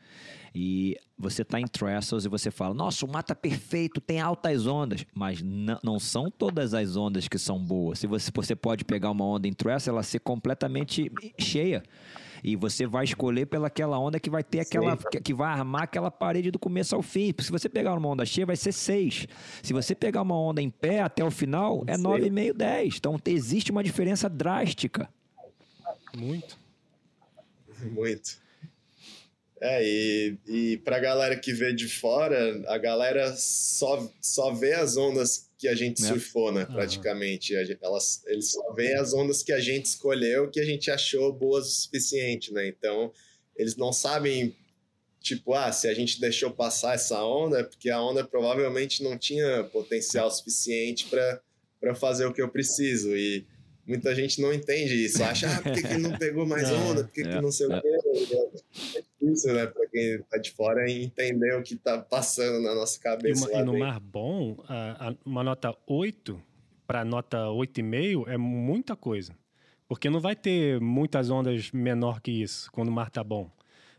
E 0.58 0.98
você 1.18 1.44
tá 1.44 1.60
em 1.60 1.66
trestles 1.66 2.24
e 2.24 2.30
você 2.30 2.50
fala, 2.50 2.72
nossa, 2.72 3.04
o 3.04 3.12
mar 3.12 3.22
tá 3.22 3.34
perfeito, 3.34 4.00
tem 4.00 4.22
altas 4.22 4.66
ondas. 4.66 5.04
Mas 5.14 5.42
não 5.42 6.00
são 6.00 6.30
todas 6.30 6.72
as 6.72 6.96
ondas 6.96 7.28
que 7.28 7.38
são 7.38 7.62
boas. 7.62 7.98
Se 7.98 8.06
você, 8.06 8.30
você 8.34 8.56
pode 8.56 8.82
pegar 8.82 9.10
uma 9.10 9.22
onda 9.22 9.46
em 9.46 9.52
trestles, 9.52 9.88
ela 9.88 10.02
ser 10.02 10.20
completamente 10.20 11.12
cheia. 11.38 11.82
E 12.42 12.56
você 12.56 12.86
vai 12.86 13.04
escolher 13.04 13.44
pelaquela 13.44 13.98
onda 13.98 14.18
que 14.18 14.30
vai 14.30 14.42
ter 14.42 14.60
aquela. 14.60 14.96
Que, 14.96 15.20
que, 15.20 15.34
vai 15.34 15.52
armar 15.52 15.82
aquela 15.82 16.10
parede 16.10 16.50
do 16.50 16.58
começo 16.58 16.96
ao 16.96 17.02
fim. 17.02 17.34
Se 17.38 17.52
você 17.52 17.68
pegar 17.68 17.92
uma 17.92 18.08
onda 18.08 18.24
cheia, 18.24 18.46
vai 18.46 18.56
ser 18.56 18.72
6. 18.72 19.26
Se 19.62 19.74
você 19.74 19.94
pegar 19.94 20.22
uma 20.22 20.40
onda 20.40 20.62
em 20.62 20.70
pé 20.70 21.02
até 21.02 21.22
o 21.22 21.30
final, 21.30 21.84
é 21.86 21.98
9,5, 21.98 22.54
10. 22.54 22.96
Então 22.96 23.20
existe 23.26 23.70
uma 23.70 23.84
diferença 23.84 24.26
drástica. 24.26 25.06
Muito. 26.16 26.58
Muito. 27.92 28.45
É, 29.60 29.82
e, 29.82 30.38
e 30.46 30.76
pra 30.78 30.98
galera 30.98 31.34
que 31.36 31.52
vê 31.52 31.72
de 31.72 31.88
fora, 31.88 32.62
a 32.66 32.76
galera 32.76 33.34
só, 33.36 34.10
só 34.20 34.52
vê 34.52 34.74
as 34.74 34.96
ondas 34.96 35.48
que 35.58 35.66
a 35.66 35.74
gente 35.74 36.02
é. 36.04 36.08
surfou, 36.08 36.52
né? 36.52 36.66
Praticamente. 36.66 37.54
Uhum. 37.54 37.76
Elas, 37.80 38.22
eles 38.26 38.52
só 38.52 38.72
veem 38.74 38.94
as 38.96 39.14
ondas 39.14 39.42
que 39.42 39.52
a 39.52 39.60
gente 39.60 39.86
escolheu, 39.86 40.50
que 40.50 40.60
a 40.60 40.64
gente 40.64 40.90
achou 40.90 41.32
boas 41.32 41.66
o 41.66 41.70
suficiente, 41.70 42.52
né? 42.52 42.68
Então, 42.68 43.10
eles 43.56 43.76
não 43.76 43.92
sabem, 43.92 44.54
tipo, 45.20 45.54
ah, 45.54 45.72
se 45.72 45.88
a 45.88 45.94
gente 45.94 46.20
deixou 46.20 46.50
passar 46.50 46.94
essa 46.94 47.22
onda, 47.24 47.60
é 47.60 47.64
porque 47.64 47.88
a 47.88 48.00
onda 48.00 48.22
provavelmente 48.22 49.02
não 49.02 49.16
tinha 49.16 49.64
potencial 49.64 50.30
suficiente 50.30 51.06
para 51.08 51.94
fazer 51.94 52.26
o 52.26 52.32
que 52.34 52.42
eu 52.42 52.50
preciso. 52.50 53.16
E 53.16 53.46
muita 53.86 54.14
gente 54.14 54.42
não 54.42 54.52
entende 54.52 55.02
isso. 55.02 55.22
Acha, 55.24 55.48
ah, 55.48 55.62
por 55.62 55.72
que, 55.72 55.82
que 55.82 55.96
não 55.96 56.18
pegou 56.18 56.44
mais 56.44 56.68
onda? 56.70 57.04
Por 57.04 57.12
que, 57.12 57.22
é, 57.22 57.24
que 57.24 57.40
não 57.40 57.50
sei 57.50 57.66
é. 57.72 57.78
o 57.78 57.80
quê? 57.80 57.95
É 58.94 59.02
difícil, 59.02 59.54
né, 59.54 59.66
para 59.66 59.86
quem 59.88 60.22
tá 60.22 60.38
de 60.38 60.50
fora 60.52 60.90
entender 60.90 61.54
o 61.58 61.62
que 61.62 61.76
tá 61.76 61.98
passando 61.98 62.62
na 62.62 62.74
nossa 62.74 63.00
cabeça. 63.00 63.48
E, 63.48 63.52
uma, 63.52 63.60
e 63.60 63.64
no 63.64 63.78
mar 63.78 64.00
bom, 64.00 64.56
a, 64.68 65.08
a, 65.08 65.14
uma 65.24 65.42
nota 65.42 65.74
8 65.86 66.40
para 66.86 67.04
nota 67.04 67.38
8,5 67.46 68.28
é 68.28 68.36
muita 68.36 68.94
coisa. 68.94 69.36
Porque 69.88 70.10
não 70.10 70.20
vai 70.20 70.34
ter 70.34 70.80
muitas 70.80 71.30
ondas 71.30 71.70
menor 71.70 72.20
que 72.20 72.30
isso 72.30 72.70
quando 72.72 72.88
o 72.88 72.92
mar 72.92 73.10
tá 73.10 73.22
bom. 73.22 73.50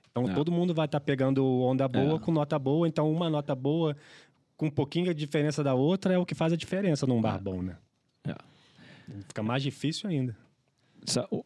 Então 0.10 0.34
todo 0.34 0.52
mundo 0.52 0.74
vai 0.74 0.86
estar 0.86 1.00
tá 1.00 1.06
pegando 1.06 1.46
onda 1.62 1.88
boa 1.88 2.16
é. 2.16 2.20
com 2.20 2.32
nota 2.32 2.58
boa. 2.58 2.88
Então 2.88 3.12
uma 3.12 3.30
nota 3.30 3.54
boa 3.56 3.96
com 4.58 4.66
um 4.66 4.72
pouquinho 4.72 5.14
de 5.14 5.14
diferença 5.14 5.64
da 5.64 5.76
outra 5.76 6.14
é 6.14 6.18
o 6.18 6.26
que 6.26 6.34
faz 6.36 6.52
a 6.52 6.58
diferença 6.58 7.06
num 7.06 7.22
bar 7.22 7.36
é. 7.36 7.40
bom, 7.40 7.62
né? 7.62 7.78
Fica 9.28 9.42
mais 9.42 9.64
difícil 9.64 10.10
ainda. 10.10 10.36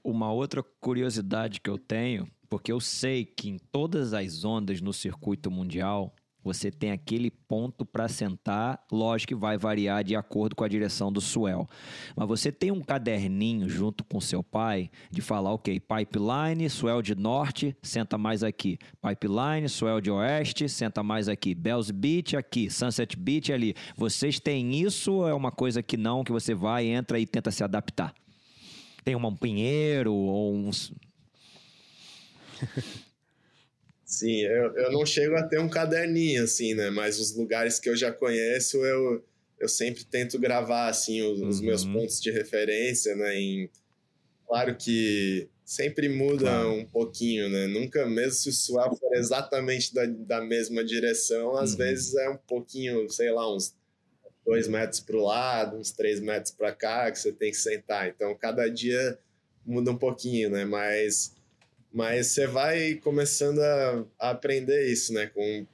Uma 0.04 0.32
outra 0.32 0.64
curiosidade 0.80 1.62
que 1.62 1.70
eu 1.70 1.78
tenho, 1.78 2.28
porque 2.52 2.70
eu 2.70 2.82
sei 2.82 3.24
que 3.24 3.50
em 3.50 3.58
todas 3.58 4.14
as 4.14 4.44
ondas 4.44 4.82
no 4.82 4.92
circuito 4.92 5.50
mundial, 5.50 6.14
você 6.44 6.70
tem 6.70 6.92
aquele 6.92 7.32
ponto 7.32 7.86
para 7.86 8.10
sentar, 8.10 8.84
lógico 8.92 9.30
que 9.30 9.36
vai 9.40 9.58
variar 9.58 10.04
de 10.04 10.18
acordo 10.18 10.54
com 10.54 10.66
a 10.66 10.68
direção 10.68 11.14
do 11.14 11.22
swell. 11.22 11.66
Mas 12.14 12.28
você 12.28 12.52
tem 12.52 12.70
um 12.70 12.82
caderninho 12.82 13.70
junto 13.70 14.04
com 14.04 14.20
seu 14.20 14.44
pai 14.44 14.92
de 15.10 15.22
falar, 15.22 15.54
ok, 15.54 15.80
pipeline, 15.80 16.70
swell 16.70 17.02
de 17.02 17.16
norte, 17.16 17.74
senta 17.82 18.18
mais 18.18 18.44
aqui. 18.44 18.78
Pipeline, 19.02 19.70
swell 19.70 20.02
de 20.02 20.12
oeste, 20.12 20.68
senta 20.68 21.02
mais 21.02 21.30
aqui. 21.30 21.56
Bells 21.56 21.90
Beach 21.94 22.36
aqui, 22.36 22.70
Sunset 22.70 23.16
Beach 23.16 23.54
ali. 23.54 23.76
Vocês 23.96 24.42
têm 24.42 24.82
isso 24.82 25.14
ou 25.14 25.30
é 25.30 25.34
uma 25.34 25.54
coisa 25.54 25.82
que 25.82 25.96
não, 25.96 26.22
que 26.22 26.34
você 26.34 26.54
vai, 26.54 26.88
entra 26.88 27.18
e 27.18 27.26
tenta 27.26 27.50
se 27.50 27.64
adaptar? 27.64 28.14
Tem 29.06 29.16
um 29.16 29.36
pinheiro 29.38 30.14
ou 30.14 30.54
uns... 30.54 30.94
Sim, 34.06 34.42
eu, 34.42 34.76
eu 34.76 34.92
não 34.92 35.06
chego 35.06 35.36
a 35.36 35.44
ter 35.44 35.60
um 35.60 35.70
caderninho, 35.70 36.44
assim, 36.44 36.74
né? 36.74 36.90
Mas 36.90 37.18
os 37.18 37.34
lugares 37.34 37.80
que 37.80 37.90
eu 37.90 37.96
já 37.96 38.12
conheço, 38.12 38.78
eu, 38.86 39.24
eu 39.58 39.70
sempre 39.70 40.04
tento 40.04 40.38
gravar, 40.38 40.90
assim, 40.90 41.22
os, 41.22 41.40
uhum. 41.40 41.48
os 41.48 41.62
meus 41.62 41.86
pontos 41.86 42.20
de 42.20 42.30
referência, 42.30 43.16
né? 43.16 43.40
Em, 43.40 43.70
claro 44.46 44.76
que 44.76 45.48
sempre 45.64 46.10
muda 46.10 46.44
claro. 46.44 46.74
um 46.74 46.86
pouquinho, 46.86 47.48
né? 47.48 47.68
Nunca, 47.68 48.06
mesmo 48.06 48.34
se 48.34 48.50
o 48.50 48.54
swell 48.54 48.94
for 48.98 49.16
exatamente 49.16 49.94
da, 49.94 50.06
da 50.06 50.42
mesma 50.42 50.84
direção, 50.84 51.56
às 51.56 51.72
uhum. 51.72 51.78
vezes 51.78 52.14
é 52.16 52.30
um 52.30 52.38
pouquinho, 52.38 53.10
sei 53.10 53.32
lá, 53.32 53.50
uns 53.56 53.74
dois 54.46 54.68
metros 54.68 55.00
para 55.00 55.16
o 55.16 55.24
lado, 55.24 55.78
uns 55.78 55.92
três 55.94 56.20
metros 56.20 56.54
para 56.54 56.74
cá, 56.74 57.10
que 57.10 57.18
você 57.18 57.32
tem 57.32 57.52
que 57.52 57.58
sentar. 57.58 58.10
Então, 58.10 58.36
cada 58.36 58.68
dia 58.68 59.18
muda 59.66 59.92
um 59.92 59.98
pouquinho, 59.98 60.50
né? 60.50 60.66
Mas 60.66 61.34
mas 61.94 62.28
você 62.28 62.48
vai 62.48 62.96
começando 62.96 63.60
a, 63.60 64.06
a, 64.20 64.30
aprender 64.32 64.88
isso, 64.92 65.14
né? 65.14 65.28
Com, 65.28 65.66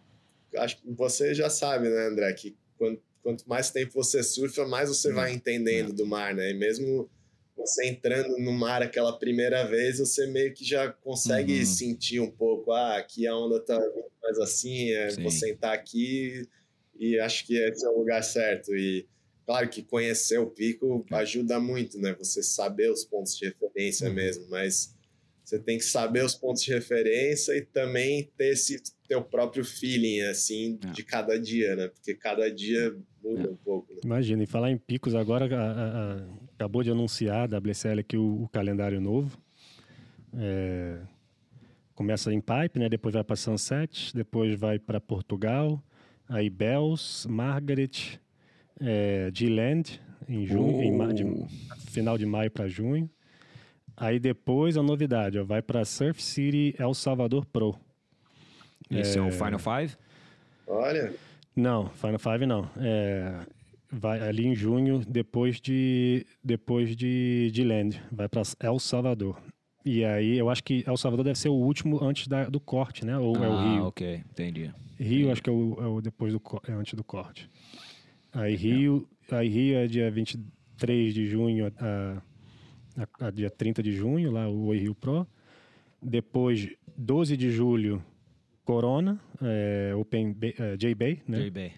acho 0.57 0.77
que 0.77 0.91
você 0.91 1.33
já 1.33 1.49
sabe, 1.49 1.89
né, 1.89 2.07
André, 2.07 2.33
que 2.33 2.55
quanto, 2.77 3.01
quanto 3.21 3.47
mais 3.49 3.69
tempo 3.71 3.93
você 3.93 4.23
surfa, 4.23 4.65
mais 4.67 4.89
você 4.89 5.11
vai 5.11 5.33
entendendo 5.33 5.93
do 5.93 6.05
mar, 6.05 6.33
né? 6.33 6.51
E 6.51 6.53
mesmo 6.53 7.09
você 7.55 7.87
entrando 7.87 8.37
no 8.37 8.51
mar 8.51 8.81
aquela 8.83 9.17
primeira 9.17 9.63
vez, 9.65 9.99
você 9.99 10.27
meio 10.27 10.53
que 10.53 10.63
já 10.65 10.91
consegue 10.91 11.59
Uhum. 11.59 11.65
sentir 11.65 12.19
um 12.19 12.29
pouco, 12.31 12.71
ah, 12.71 12.97
aqui 12.97 13.27
a 13.27 13.35
onda 13.35 13.59
tá 13.59 13.79
mais 14.21 14.39
assim, 14.39 14.91
é, 14.91 15.09
vou 15.15 15.31
sentar 15.31 15.73
aqui 15.73 16.47
e 16.99 17.19
acho 17.19 17.45
que 17.45 17.57
esse 17.57 17.85
é 17.85 17.89
o 17.89 17.97
lugar 17.99 18.23
certo. 18.23 18.75
E 18.75 19.07
claro 19.45 19.69
que 19.69 19.81
conhecer 19.83 20.37
o 20.39 20.47
pico 20.49 21.05
ajuda 21.11 21.59
muito, 21.59 21.97
né? 21.99 22.15
Você 22.19 22.41
saber 22.43 22.91
os 22.91 23.03
pontos 23.05 23.35
de 23.37 23.45
referência 23.45 24.07
Uhum. 24.07 24.15
mesmo, 24.15 24.47
mas 24.49 24.95
você 25.47 25.57
tem 25.57 25.77
que 25.77 25.85
saber 25.85 26.25
os 26.25 26.35
pontos 26.35 26.61
de 26.61 26.73
referência 26.73 27.53
e 27.55 27.61
também 27.61 28.29
ter 28.37 28.51
esse 28.51 28.81
teu 29.07 29.21
próprio 29.21 29.63
feeling, 29.63 30.19
assim, 30.23 30.77
É. 30.83 30.91
de 30.91 31.03
cada 31.03 31.39
dia, 31.39 31.73
né? 31.73 31.87
Porque 31.87 32.13
cada 32.13 32.51
dia 32.53 32.93
muda 33.23 33.49
um 33.51 33.55
pouco. 33.55 33.93
Né? 33.93 33.99
Imagina, 34.03 34.43
e 34.43 34.45
falar 34.45 34.71
em 34.71 34.77
picos 34.77 35.15
agora, 35.15 35.45
a- 35.45 35.71
a- 35.71 36.13
a- 36.15 36.27
acabou 36.53 36.83
de 36.83 36.91
anunciar 36.91 37.43
a 37.45 37.47
WSL 37.59 38.01
aqui 38.01 38.17
o, 38.17 38.43
o 38.43 38.49
calendário 38.49 38.99
novo. 38.99 39.37
É, 40.37 40.99
começa 41.95 42.33
em 42.33 42.41
Pipe, 42.41 42.77
né? 42.77 42.89
Depois 42.89 43.13
vai 43.13 43.23
para 43.23 43.37
Sunset, 43.37 44.13
depois 44.13 44.59
vai 44.59 44.77
para 44.77 44.99
Portugal, 44.99 45.81
aí 46.27 46.49
Bells, 46.49 47.25
Margaret, 47.25 48.19
é, 48.81 49.31
G-Land, 49.33 50.01
em 50.27 50.45
junho, 50.45 50.81
em 50.83 50.91
ma- 50.91 51.13
de- 51.13 51.23
Uh. 51.23 51.47
final 51.89 52.17
de 52.17 52.25
maio 52.25 52.51
para 52.51 52.67
junho. 52.67 53.09
Aí 53.99 54.19
depois 54.19 54.77
a 54.77 54.83
novidade, 54.83 55.39
ó, 55.39 55.43
vai 55.43 55.59
para 55.61 55.83
Surf 55.83 56.21
City 56.21 56.75
El 56.77 56.93
Salvador 56.93 57.45
Pro. 57.47 57.75
Esse 58.91 59.17
é 59.17 59.21
o 59.21 59.31
Final 59.31 59.57
Five? 59.59 59.97
Olha, 60.67 61.13
Não, 61.55 61.89
Final 61.89 62.19
Five 62.19 62.45
não. 62.45 62.69
É, 62.77 63.39
vai 63.91 64.21
ali 64.21 64.45
em 64.45 64.53
junho, 64.55 65.01
depois 65.07 65.59
de 65.59 66.25
depois 66.43 66.95
de, 66.95 67.49
de 67.51 67.63
Land, 67.63 68.01
vai 68.11 68.29
para 68.29 68.43
El 68.59 68.77
Salvador. 68.79 69.41
E 69.83 70.03
aí 70.05 70.37
eu 70.37 70.49
acho 70.49 70.63
que 70.63 70.83
El 70.85 70.97
Salvador 70.97 71.23
deve 71.25 71.39
ser 71.39 71.49
o 71.49 71.53
último 71.53 72.03
antes 72.03 72.27
da- 72.27 72.49
do 72.49 72.59
corte, 72.59 73.03
né? 73.05 73.17
Ou 73.17 73.35
é 73.43 73.49
o 73.49 73.53
ah, 73.53 73.73
Rio. 73.73 73.83
ok, 73.87 74.21
entendi. 74.29 74.71
Rio 74.99 75.31
acho 75.31 75.41
que 75.41 75.49
é 75.49 75.53
o, 75.53 75.77
é 75.81 75.87
o 75.87 76.01
depois 76.01 76.33
do 76.33 76.41
é 76.67 76.73
antes 76.73 76.93
do 76.93 77.03
corte. 77.03 77.49
Aí 78.31 78.55
Rio, 78.55 79.07
aí 79.31 79.47
Rio 79.47 79.77
é 79.77 79.87
dia 79.87 80.11
23 80.11 81.13
de 81.13 81.25
junho 81.25 81.65
a, 81.67 81.71
a, 81.79 82.21
a 83.19 83.29
dia 83.29 83.49
30 83.49 83.83
de 83.83 83.91
junho, 83.91 84.31
lá 84.31 84.47
o 84.47 84.67
Oi 84.67 84.79
Rio 84.79 84.95
Pro. 84.95 85.27
Depois 86.01 86.69
12 86.97 87.35
de 87.35 87.51
julho 87.51 88.03
Corona, 88.63 89.19
é, 89.41 89.93
Open 89.95 90.33
Bay, 90.33 90.55
é, 90.57 90.75
J-Bay, 90.75 91.21
né? 91.27 91.39
JB. 91.39 91.73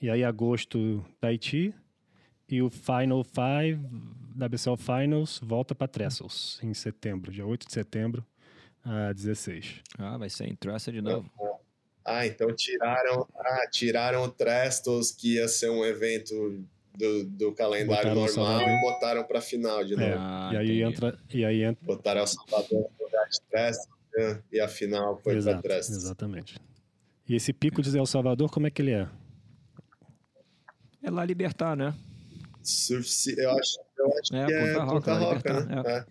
E 0.00 0.10
aí, 0.10 0.24
agosto, 0.24 1.04
Tahiti. 1.20 1.74
E 2.48 2.60
o 2.60 2.68
Final 2.68 3.22
Five, 3.22 3.80
WSL 4.36 4.76
Finals, 4.76 5.40
volta 5.42 5.74
para 5.74 5.86
Trestles, 5.86 6.58
em 6.62 6.74
setembro, 6.74 7.30
dia 7.30 7.46
8 7.46 7.66
de 7.66 7.72
setembro 7.72 8.26
a 8.84 9.12
16. 9.12 9.82
Ah, 9.98 10.18
vai 10.18 10.28
ser 10.30 10.48
em 10.48 10.56
Tressa 10.56 10.90
de 10.90 11.00
novo. 11.00 11.30
ah, 12.04 12.26
então 12.26 12.52
tiraram, 12.54 13.26
ah, 13.36 13.68
tiraram 13.70 14.24
o 14.24 14.30
Trestos, 14.30 15.12
que 15.12 15.34
ia 15.34 15.48
ser 15.48 15.70
um 15.70 15.84
evento 15.84 16.64
do, 17.00 17.24
do 17.24 17.52
calendário 17.54 18.14
Botaram 18.14 18.26
normal, 18.36 18.68
e 18.68 18.80
botaram 18.82 19.24
para 19.24 19.40
final 19.40 19.84
de 19.84 19.92
novo. 19.96 20.04
É, 20.04 20.14
Ah, 20.18 20.50
e 20.52 20.56
aí 20.58 20.64
entendi. 20.66 20.82
entra. 20.82 21.18
E 21.32 21.44
aí 21.44 21.62
entra. 21.64 21.84
Botaram 21.86 22.20
El 22.20 22.26
Salvador 22.26 22.90
no 22.98 23.04
lugar 23.06 23.28
de 23.28 23.40
Trestos, 23.50 23.88
né? 24.16 24.42
e 24.52 24.60
a 24.60 24.68
final 24.68 25.18
foi 25.22 25.42
para 25.42 25.62
Trestos. 25.62 25.96
exatamente. 25.96 26.56
E 27.28 27.34
esse 27.34 27.52
pico 27.52 27.80
de 27.82 27.96
El 27.96 28.06
Salvador, 28.06 28.50
como 28.50 28.66
é 28.66 28.70
que 28.70 28.82
ele 28.82 28.92
é? 28.92 29.08
É 31.02 31.10
lá 31.10 31.24
libertar, 31.24 31.76
né? 31.76 31.94
Surf 32.62 33.08
eu 33.38 33.50
acho, 33.52 33.78
eu 33.98 34.06
acho 34.18 34.36
É, 34.36 34.46
que 34.46 34.52
é 34.52 34.74
Ponta 34.74 34.84
Roca, 34.84 35.14
Roca, 35.14 35.52
Libertar, 35.52 35.66
né? 35.84 36.06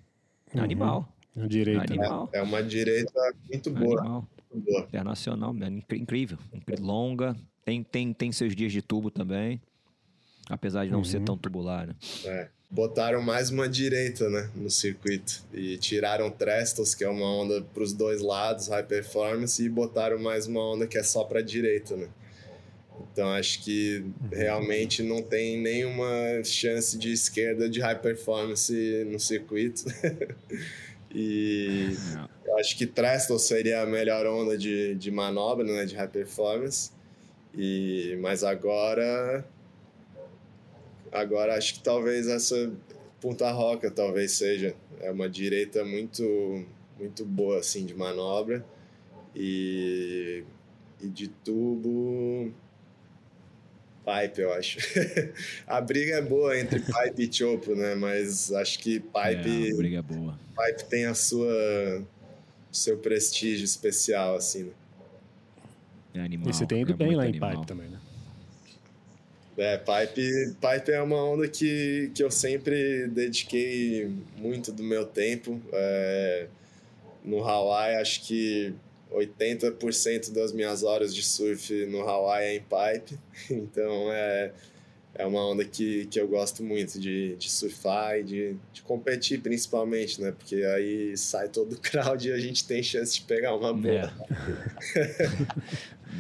Uhum. 0.55 0.61
Animal. 0.63 1.13
Na 1.35 1.47
direita. 1.47 1.83
Animal. 1.83 2.29
É, 2.33 2.39
é 2.39 2.41
uma 2.41 2.63
direita 2.63 3.33
muito 3.49 3.69
boa, 3.69 3.99
Animal. 4.01 4.27
muito 4.51 4.65
boa. 4.65 4.81
Internacional, 4.81 5.55
é 5.61 5.67
incri- 5.67 5.99
incrível. 5.99 6.37
incri- 6.51 6.81
Longa. 6.81 7.35
Tem, 7.63 7.83
tem, 7.83 8.11
tem 8.13 8.31
seus 8.31 8.55
dias 8.55 8.71
de 8.71 8.81
tubo 8.81 9.11
também. 9.11 9.61
Apesar 10.50 10.84
de 10.86 10.91
não 10.91 11.04
ser 11.04 11.18
Uhum. 11.20 11.26
tão 11.26 11.38
tubular, 11.38 11.88
né? 11.88 11.95
É. 12.26 12.47
Botaram 12.72 13.22
mais 13.22 13.50
uma 13.50 13.68
direita, 13.68 14.30
né, 14.30 14.50
no 14.56 14.70
circuito. 14.70 15.43
E 15.54 15.78
tiraram 15.78 16.30
Trestos, 16.30 16.93
que 16.93 17.04
é 17.04 17.10
uma 17.10 17.26
onda 17.26 17.62
para 17.62 17.82
os 17.82 17.93
dois 17.93 18.22
lados, 18.22 18.68
high 18.68 18.84
performance, 18.84 19.64
e 19.64 19.68
botaram 19.70 20.20
mais 20.20 20.45
uma 20.45 20.62
onda 20.74 20.86
que 20.86 20.97
é 20.97 21.02
só 21.04 21.24
para 21.24 21.41
direita, 21.41 21.95
né? 21.95 22.08
Então 23.12 23.28
acho 23.30 23.64
que 23.64 24.06
realmente 24.32 25.02
não 25.02 25.22
tem 25.22 25.60
nenhuma 25.60 26.43
chance 26.43 26.97
de 26.97 27.12
esquerda 27.12 27.68
de 27.70 27.80
high 27.80 28.00
performance 28.00 28.72
no 29.10 29.20
circuito. 29.20 29.86
e 31.14 31.95
eu 32.45 32.58
acho 32.58 32.78
que 32.78 32.86
Trestos 32.86 33.43
seria 33.43 33.82
a 33.82 33.86
melhor 33.86 34.26
onda 34.28 34.58
de, 34.58 34.93
de 34.95 35.10
manobra, 35.12 35.66
né, 35.66 35.86
de 35.86 35.95
high 35.95 36.08
performance. 36.08 36.91
E 37.58 38.18
mas 38.22 38.43
agora 38.43 39.43
Agora 41.12 41.55
acho 41.55 41.76
que 41.76 41.80
talvez 41.82 42.28
essa 42.28 42.72
Punta 43.20 43.51
Roca 43.51 43.91
talvez 43.91 44.34
seja 44.34 44.76
é 45.01 45.12
uma 45.12 45.30
direita 45.30 45.84
muito 45.84 46.66
muito 46.97 47.26
boa 47.26 47.60
assim 47.60 47.86
de 47.86 47.93
manobra 47.93 48.66
e, 49.36 50.43
e 51.01 51.07
de 51.07 51.28
tubo 51.28 52.51
pipe 54.05 54.41
eu 54.41 54.53
acho 54.53 54.80
a 55.68 55.80
briga 55.80 56.16
é 56.16 56.22
boa 56.22 56.57
entre 56.60 56.80
pipe 56.80 57.24
e 57.24 57.34
chopo 57.34 57.76
né 57.76 57.95
mas 57.95 58.51
acho 58.51 58.80
que 58.80 58.99
pipe 58.99 59.70
É, 59.70 59.74
a 59.74 59.78
briga 59.78 59.97
é 59.99 60.01
boa. 60.01 60.39
pipe 60.55 60.89
tem 60.89 61.05
a 61.05 61.14
sua 61.14 62.03
seu 62.72 62.97
prestígio 62.97 63.66
especial 63.66 64.36
assim 64.36 64.64
né? 64.64 64.72
É 66.14 66.20
animal. 66.22 66.49
E 66.49 66.53
você 66.53 66.66
tem 66.66 66.82
ido 66.82 66.93
é 66.93 66.95
bem 66.95 67.16
lá 67.16 67.26
em 67.26 67.30
animal. 67.30 67.51
Pipe 67.51 67.68
também, 67.68 67.88
né? 67.89 67.99
É, 69.60 69.78
pipe, 69.78 70.55
pipe 70.55 70.91
é 70.91 71.01
uma 71.01 71.22
onda 71.22 71.45
que, 71.45 72.12
que 72.16 72.24
eu 72.24 72.32
sempre 72.32 73.10
dediquei 73.10 74.10
muito 74.38 74.72
do 74.72 74.82
meu 74.82 75.05
tempo. 75.05 75.62
É, 75.74 76.47
no 77.26 77.43
Hawaii, 77.43 77.97
acho 77.97 78.22
que 78.22 78.74
80% 79.12 80.32
das 80.32 80.53
minhas 80.53 80.84
horas 80.84 81.14
de 81.14 81.22
surf 81.22 81.74
no 81.88 81.99
Hawaii 82.07 82.47
é 82.47 82.55
em 82.55 82.62
pipe. 82.62 83.20
Então 83.51 84.12
é, 84.14 84.53
é 85.16 85.26
uma 85.26 85.45
onda 85.45 85.66
que, 85.66 86.05
que 86.05 86.20
eu 86.20 86.28
gosto 86.28 86.64
muito 86.64 86.97
de, 86.97 87.36
de 87.36 87.51
surfar 87.51 88.18
e 88.18 88.24
de, 88.24 88.57
de 88.72 88.82
competir, 88.84 89.41
principalmente, 89.41 90.22
né? 90.22 90.32
Porque 90.32 90.55
aí 90.55 91.18
sai 91.18 91.49
todo 91.49 91.74
o 91.76 91.78
crowd 91.78 92.30
e 92.30 92.32
a 92.32 92.39
gente 92.39 92.66
tem 92.66 92.82
chance 92.82 93.16
de 93.16 93.24
pegar 93.24 93.55
uma 93.55 93.74
boa. 93.74 94.14
É. 94.95 95.01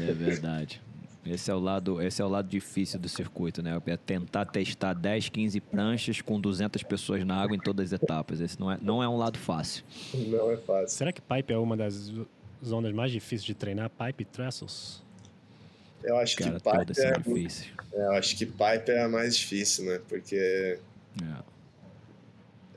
é 0.09 0.13
verdade. 0.13 0.81
Esse 1.25 1.51
é, 1.51 1.53
o 1.53 1.59
lado, 1.59 2.01
esse 2.01 2.21
é 2.21 2.25
o 2.25 2.29
lado 2.29 2.47
difícil 2.47 2.97
do 2.99 3.09
circuito, 3.09 3.61
né? 3.61 3.79
É 3.85 3.97
tentar 3.97 4.45
testar 4.45 4.93
10, 4.93 5.29
15 5.29 5.59
pranchas 5.59 6.21
com 6.21 6.39
200 6.39 6.81
pessoas 6.83 7.25
na 7.25 7.35
água 7.35 7.55
em 7.55 7.59
todas 7.59 7.91
as 7.93 8.01
etapas. 8.01 8.39
Esse 8.39 8.59
não 8.59 8.71
é, 8.71 8.77
não 8.81 9.03
é 9.03 9.07
um 9.09 9.17
lado 9.17 9.37
fácil. 9.37 9.83
Não 10.13 10.49
é 10.49 10.57
fácil. 10.57 10.97
Será 10.97 11.11
que 11.11 11.21
Pipe 11.21 11.53
é 11.53 11.57
uma 11.57 11.75
das 11.75 12.11
zonas 12.65 12.93
mais 12.93 13.11
difíceis 13.11 13.43
de 13.43 13.53
treinar? 13.53 13.89
Pipe 13.89 14.21
e 14.23 14.25
Trestles? 14.25 15.03
Eu 16.01 16.17
acho 16.17 16.37
Cara, 16.37 16.57
que 16.59 16.63
pipe 16.63 16.95
são 16.95 17.09
é, 17.09 17.11
difíceis. 17.19 17.67
É, 17.91 18.01
eu 18.05 18.11
acho 18.13 18.37
que 18.37 18.45
pipe 18.45 18.89
é 18.91 19.01
a 19.03 19.09
mais 19.09 19.35
difícil, 19.35 19.83
né? 19.85 19.99
Porque 20.07 20.79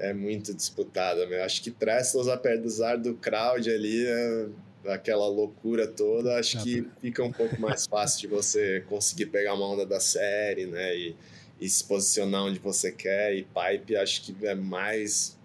É. 0.00 0.08
é 0.10 0.12
muito 0.12 0.52
disputada. 0.52 1.20
Eu 1.20 1.44
acho 1.44 1.62
que 1.62 1.70
Trestles, 1.70 2.26
apesar 2.26 2.96
do 2.96 3.14
crowd 3.14 3.70
ali, 3.70 4.04
é 4.04 4.48
aquela 4.86 5.26
loucura 5.26 5.86
toda, 5.86 6.38
acho 6.38 6.62
que 6.62 6.86
fica 7.00 7.22
um 7.22 7.32
pouco 7.32 7.60
mais 7.60 7.86
fácil 7.86 8.20
de 8.20 8.26
você 8.26 8.80
conseguir 8.88 9.26
pegar 9.26 9.54
uma 9.54 9.66
onda 9.66 9.86
da 9.86 10.00
série, 10.00 10.66
né? 10.66 10.96
E, 10.96 11.16
e 11.60 11.68
se 11.68 11.84
posicionar 11.84 12.44
onde 12.44 12.58
você 12.58 12.90
quer. 12.90 13.34
E 13.36 13.44
pipe, 13.44 13.96
acho 13.96 14.22
que 14.22 14.46
é 14.46 14.54
mais 14.54 15.38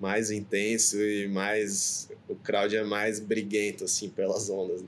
mais 0.00 0.30
intenso 0.30 1.00
e 1.00 1.28
mais 1.28 2.10
o 2.28 2.34
crowd 2.34 2.76
é 2.76 2.84
mais 2.84 3.20
briguento 3.20 3.84
assim 3.84 4.10
pelas 4.10 4.50
ondas. 4.50 4.84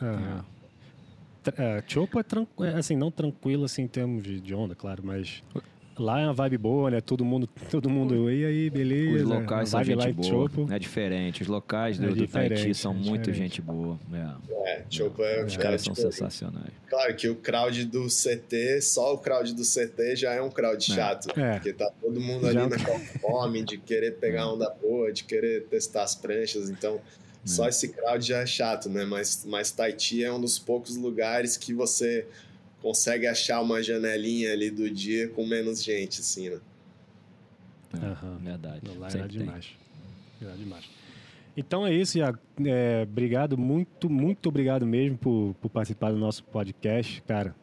Ah. 0.00 0.44
É, 1.56 1.82
Chopo 1.86 2.18
é, 2.18 2.22
tranqu... 2.22 2.64
é, 2.64 2.74
assim, 2.74 2.96
não 2.96 3.10
tranquilo 3.10 3.64
assim, 3.64 3.82
em 3.82 3.88
termos 3.88 4.22
de, 4.22 4.40
de 4.40 4.54
onda, 4.54 4.74
claro, 4.74 5.02
mas 5.04 5.42
lá 5.98 6.20
é 6.20 6.24
uma 6.24 6.32
vibe 6.32 6.58
boa, 6.58 6.90
né? 6.90 7.00
Todo 7.00 7.24
mundo, 7.24 7.48
todo 7.70 7.88
mundo, 7.90 8.30
e 8.30 8.44
aí, 8.44 8.70
beleza. 8.70 9.16
Os 9.16 9.22
locais 9.22 9.68
são 9.68 9.84
gente 9.84 10.08
em 10.08 10.12
boa. 10.12 10.28
Chopo. 10.28 10.72
É 10.72 10.78
diferente. 10.78 11.42
Os 11.42 11.48
locais 11.48 11.98
do, 11.98 12.08
É 12.08 12.12
do 12.14 12.26
Tahiti 12.26 12.74
são 12.74 12.92
é 12.92 12.94
muito 12.94 13.32
gente 13.32 13.60
boa. 13.60 13.98
É. 14.12 14.48
É, 14.70 14.84
Chopo 14.90 15.22
é, 15.22 15.44
Os 15.44 15.54
é, 15.54 15.58
caras 15.58 15.82
são 15.82 15.94
tipo, 15.94 16.10
sensacionais. 16.10 16.72
Claro 16.88 17.14
que 17.16 17.28
o 17.28 17.36
crowd 17.36 17.84
do 17.86 18.06
CT, 18.06 18.80
só 18.82 19.14
o 19.14 19.18
crowd 19.18 19.54
do 19.54 19.62
CT 19.62 20.16
já 20.16 20.32
é 20.34 20.42
um 20.42 20.50
crowd 20.50 20.90
É. 20.90 20.94
chato. 20.94 21.38
É. 21.38 21.54
Porque 21.54 21.72
tá 21.72 21.90
todo 22.00 22.20
mundo 22.20 22.50
Já- 22.52 22.60
ali 22.62 22.70
naquela 22.70 22.98
fome 23.20 23.62
de 23.62 23.78
querer 23.78 24.12
pegar 24.18 24.48
onda 24.52 24.68
boa, 24.80 25.12
de 25.12 25.24
querer 25.24 25.64
testar 25.66 26.02
as 26.02 26.14
pranchas. 26.14 26.70
Então, 26.70 27.00
Só 27.44 27.66
esse 27.66 27.88
crowd 27.88 28.26
já 28.26 28.40
é 28.40 28.46
chato, 28.46 28.90
né? 28.90 29.06
Mas, 29.06 29.44
mas 29.48 29.70
Tahiti 29.70 30.22
é 30.22 30.30
um 30.30 30.40
dos 30.40 30.58
poucos 30.58 30.96
lugares 30.96 31.56
que 31.56 31.72
você 31.72 32.26
consegue 32.82 33.26
achar 33.26 33.60
uma 33.60 33.82
janelinha 33.82 34.52
ali 34.52 34.70
do 34.70 34.88
dia 34.90 35.28
com 35.28 35.46
menos 35.46 35.82
gente, 35.82 36.20
assim, 36.20 36.50
né? 36.50 36.60
Uhum. 37.94 38.38
Verdade. 38.38 38.80
Não, 38.84 38.98
lá 38.98 39.08
era 39.08 39.28
demais. 39.28 39.66
Era 40.40 40.52
demais. 40.52 40.84
Então 41.56 41.86
é 41.86 41.92
isso, 41.92 42.18
Iago. 42.18 42.38
É, 42.64 43.02
obrigado, 43.02 43.58
muito, 43.58 44.08
muito 44.08 44.48
obrigado 44.48 44.86
mesmo 44.86 45.18
por, 45.18 45.54
por 45.60 45.68
participar 45.68 46.12
do 46.12 46.16
nosso 46.16 46.44
podcast, 46.44 47.20
cara. 47.22 47.54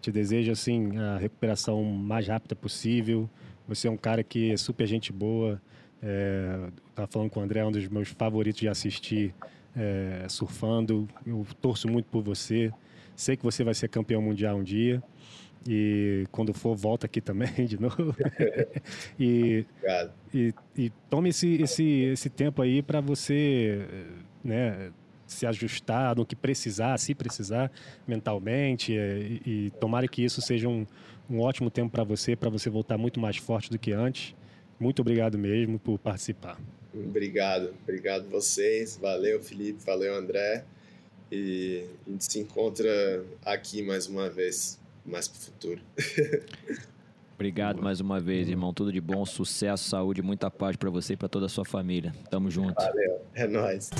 Te 0.00 0.12
desejo, 0.12 0.52
assim, 0.52 0.96
a 0.98 1.16
recuperação 1.16 1.82
mais 1.82 2.28
rápida 2.28 2.54
possível. 2.54 3.28
Você 3.66 3.88
é 3.88 3.90
um 3.90 3.96
cara 3.96 4.22
que 4.22 4.52
é 4.52 4.56
super 4.56 4.86
gente 4.86 5.12
boa. 5.12 5.60
É, 6.02 6.68
tava 6.94 7.08
falando 7.08 7.30
com 7.30 7.40
o 7.40 7.42
André, 7.42 7.60
é 7.60 7.64
um 7.64 7.72
dos 7.72 7.88
meus 7.88 8.08
favoritos 8.08 8.60
de 8.60 8.68
assistir 8.68 9.34
é, 9.74 10.26
surfando. 10.28 11.08
Eu 11.26 11.46
torço 11.60 11.88
muito 11.88 12.06
por 12.06 12.22
você. 12.22 12.72
Sei 13.18 13.36
que 13.36 13.42
você 13.42 13.64
vai 13.64 13.74
ser 13.74 13.88
campeão 13.88 14.22
mundial 14.22 14.56
um 14.56 14.62
dia. 14.62 15.02
E 15.68 16.24
quando 16.30 16.54
for, 16.54 16.76
volta 16.76 17.06
aqui 17.06 17.20
também 17.20 17.50
de 17.66 17.76
novo. 17.80 18.14
e, 19.18 19.66
e, 20.32 20.54
e, 20.76 20.90
tome 21.10 21.30
esse, 21.30 21.60
esse, 21.60 21.84
esse 21.84 22.30
tempo 22.30 22.62
aí 22.62 22.80
para 22.80 23.00
você 23.00 23.88
né, 24.44 24.92
se 25.26 25.44
ajustar 25.46 26.14
no 26.14 26.24
que 26.24 26.36
precisar, 26.36 26.96
se 26.96 27.12
precisar, 27.12 27.72
mentalmente. 28.06 28.92
E, 28.92 29.42
e 29.44 29.70
tomara 29.80 30.06
que 30.06 30.22
isso 30.22 30.40
seja 30.40 30.68
um, 30.68 30.86
um 31.28 31.40
ótimo 31.40 31.72
tempo 31.72 31.90
para 31.90 32.04
você, 32.04 32.36
para 32.36 32.48
você 32.48 32.70
voltar 32.70 32.96
muito 32.96 33.18
mais 33.18 33.36
forte 33.36 33.68
do 33.68 33.80
que 33.80 33.90
antes. 33.90 34.36
Muito 34.78 35.02
obrigado 35.02 35.36
mesmo 35.36 35.76
por 35.76 35.98
participar. 35.98 36.56
Obrigado, 36.94 37.74
obrigado 37.82 38.28
vocês. 38.30 38.96
Valeu, 38.96 39.42
Felipe, 39.42 39.84
valeu, 39.84 40.14
André. 40.14 40.64
E 41.30 41.84
a 42.06 42.10
gente 42.10 42.24
se 42.24 42.38
encontra 42.38 43.24
aqui 43.44 43.82
mais 43.82 44.06
uma 44.06 44.30
vez, 44.30 44.78
mais 45.04 45.28
para 45.28 45.38
o 45.38 45.40
futuro. 45.40 45.80
Obrigado 47.34 47.80
mais 47.80 48.00
uma 48.00 48.18
vez, 48.18 48.48
irmão. 48.48 48.74
Tudo 48.74 48.92
de 48.92 49.00
bom, 49.00 49.24
sucesso, 49.24 49.88
saúde, 49.88 50.22
muita 50.22 50.50
paz 50.50 50.74
para 50.74 50.90
você 50.90 51.12
e 51.12 51.16
para 51.16 51.28
toda 51.28 51.46
a 51.46 51.48
sua 51.48 51.64
família. 51.64 52.12
Tamo 52.30 52.50
junto. 52.50 52.74
Valeu, 52.74 53.20
é 53.34 53.46
nóis. 53.46 53.90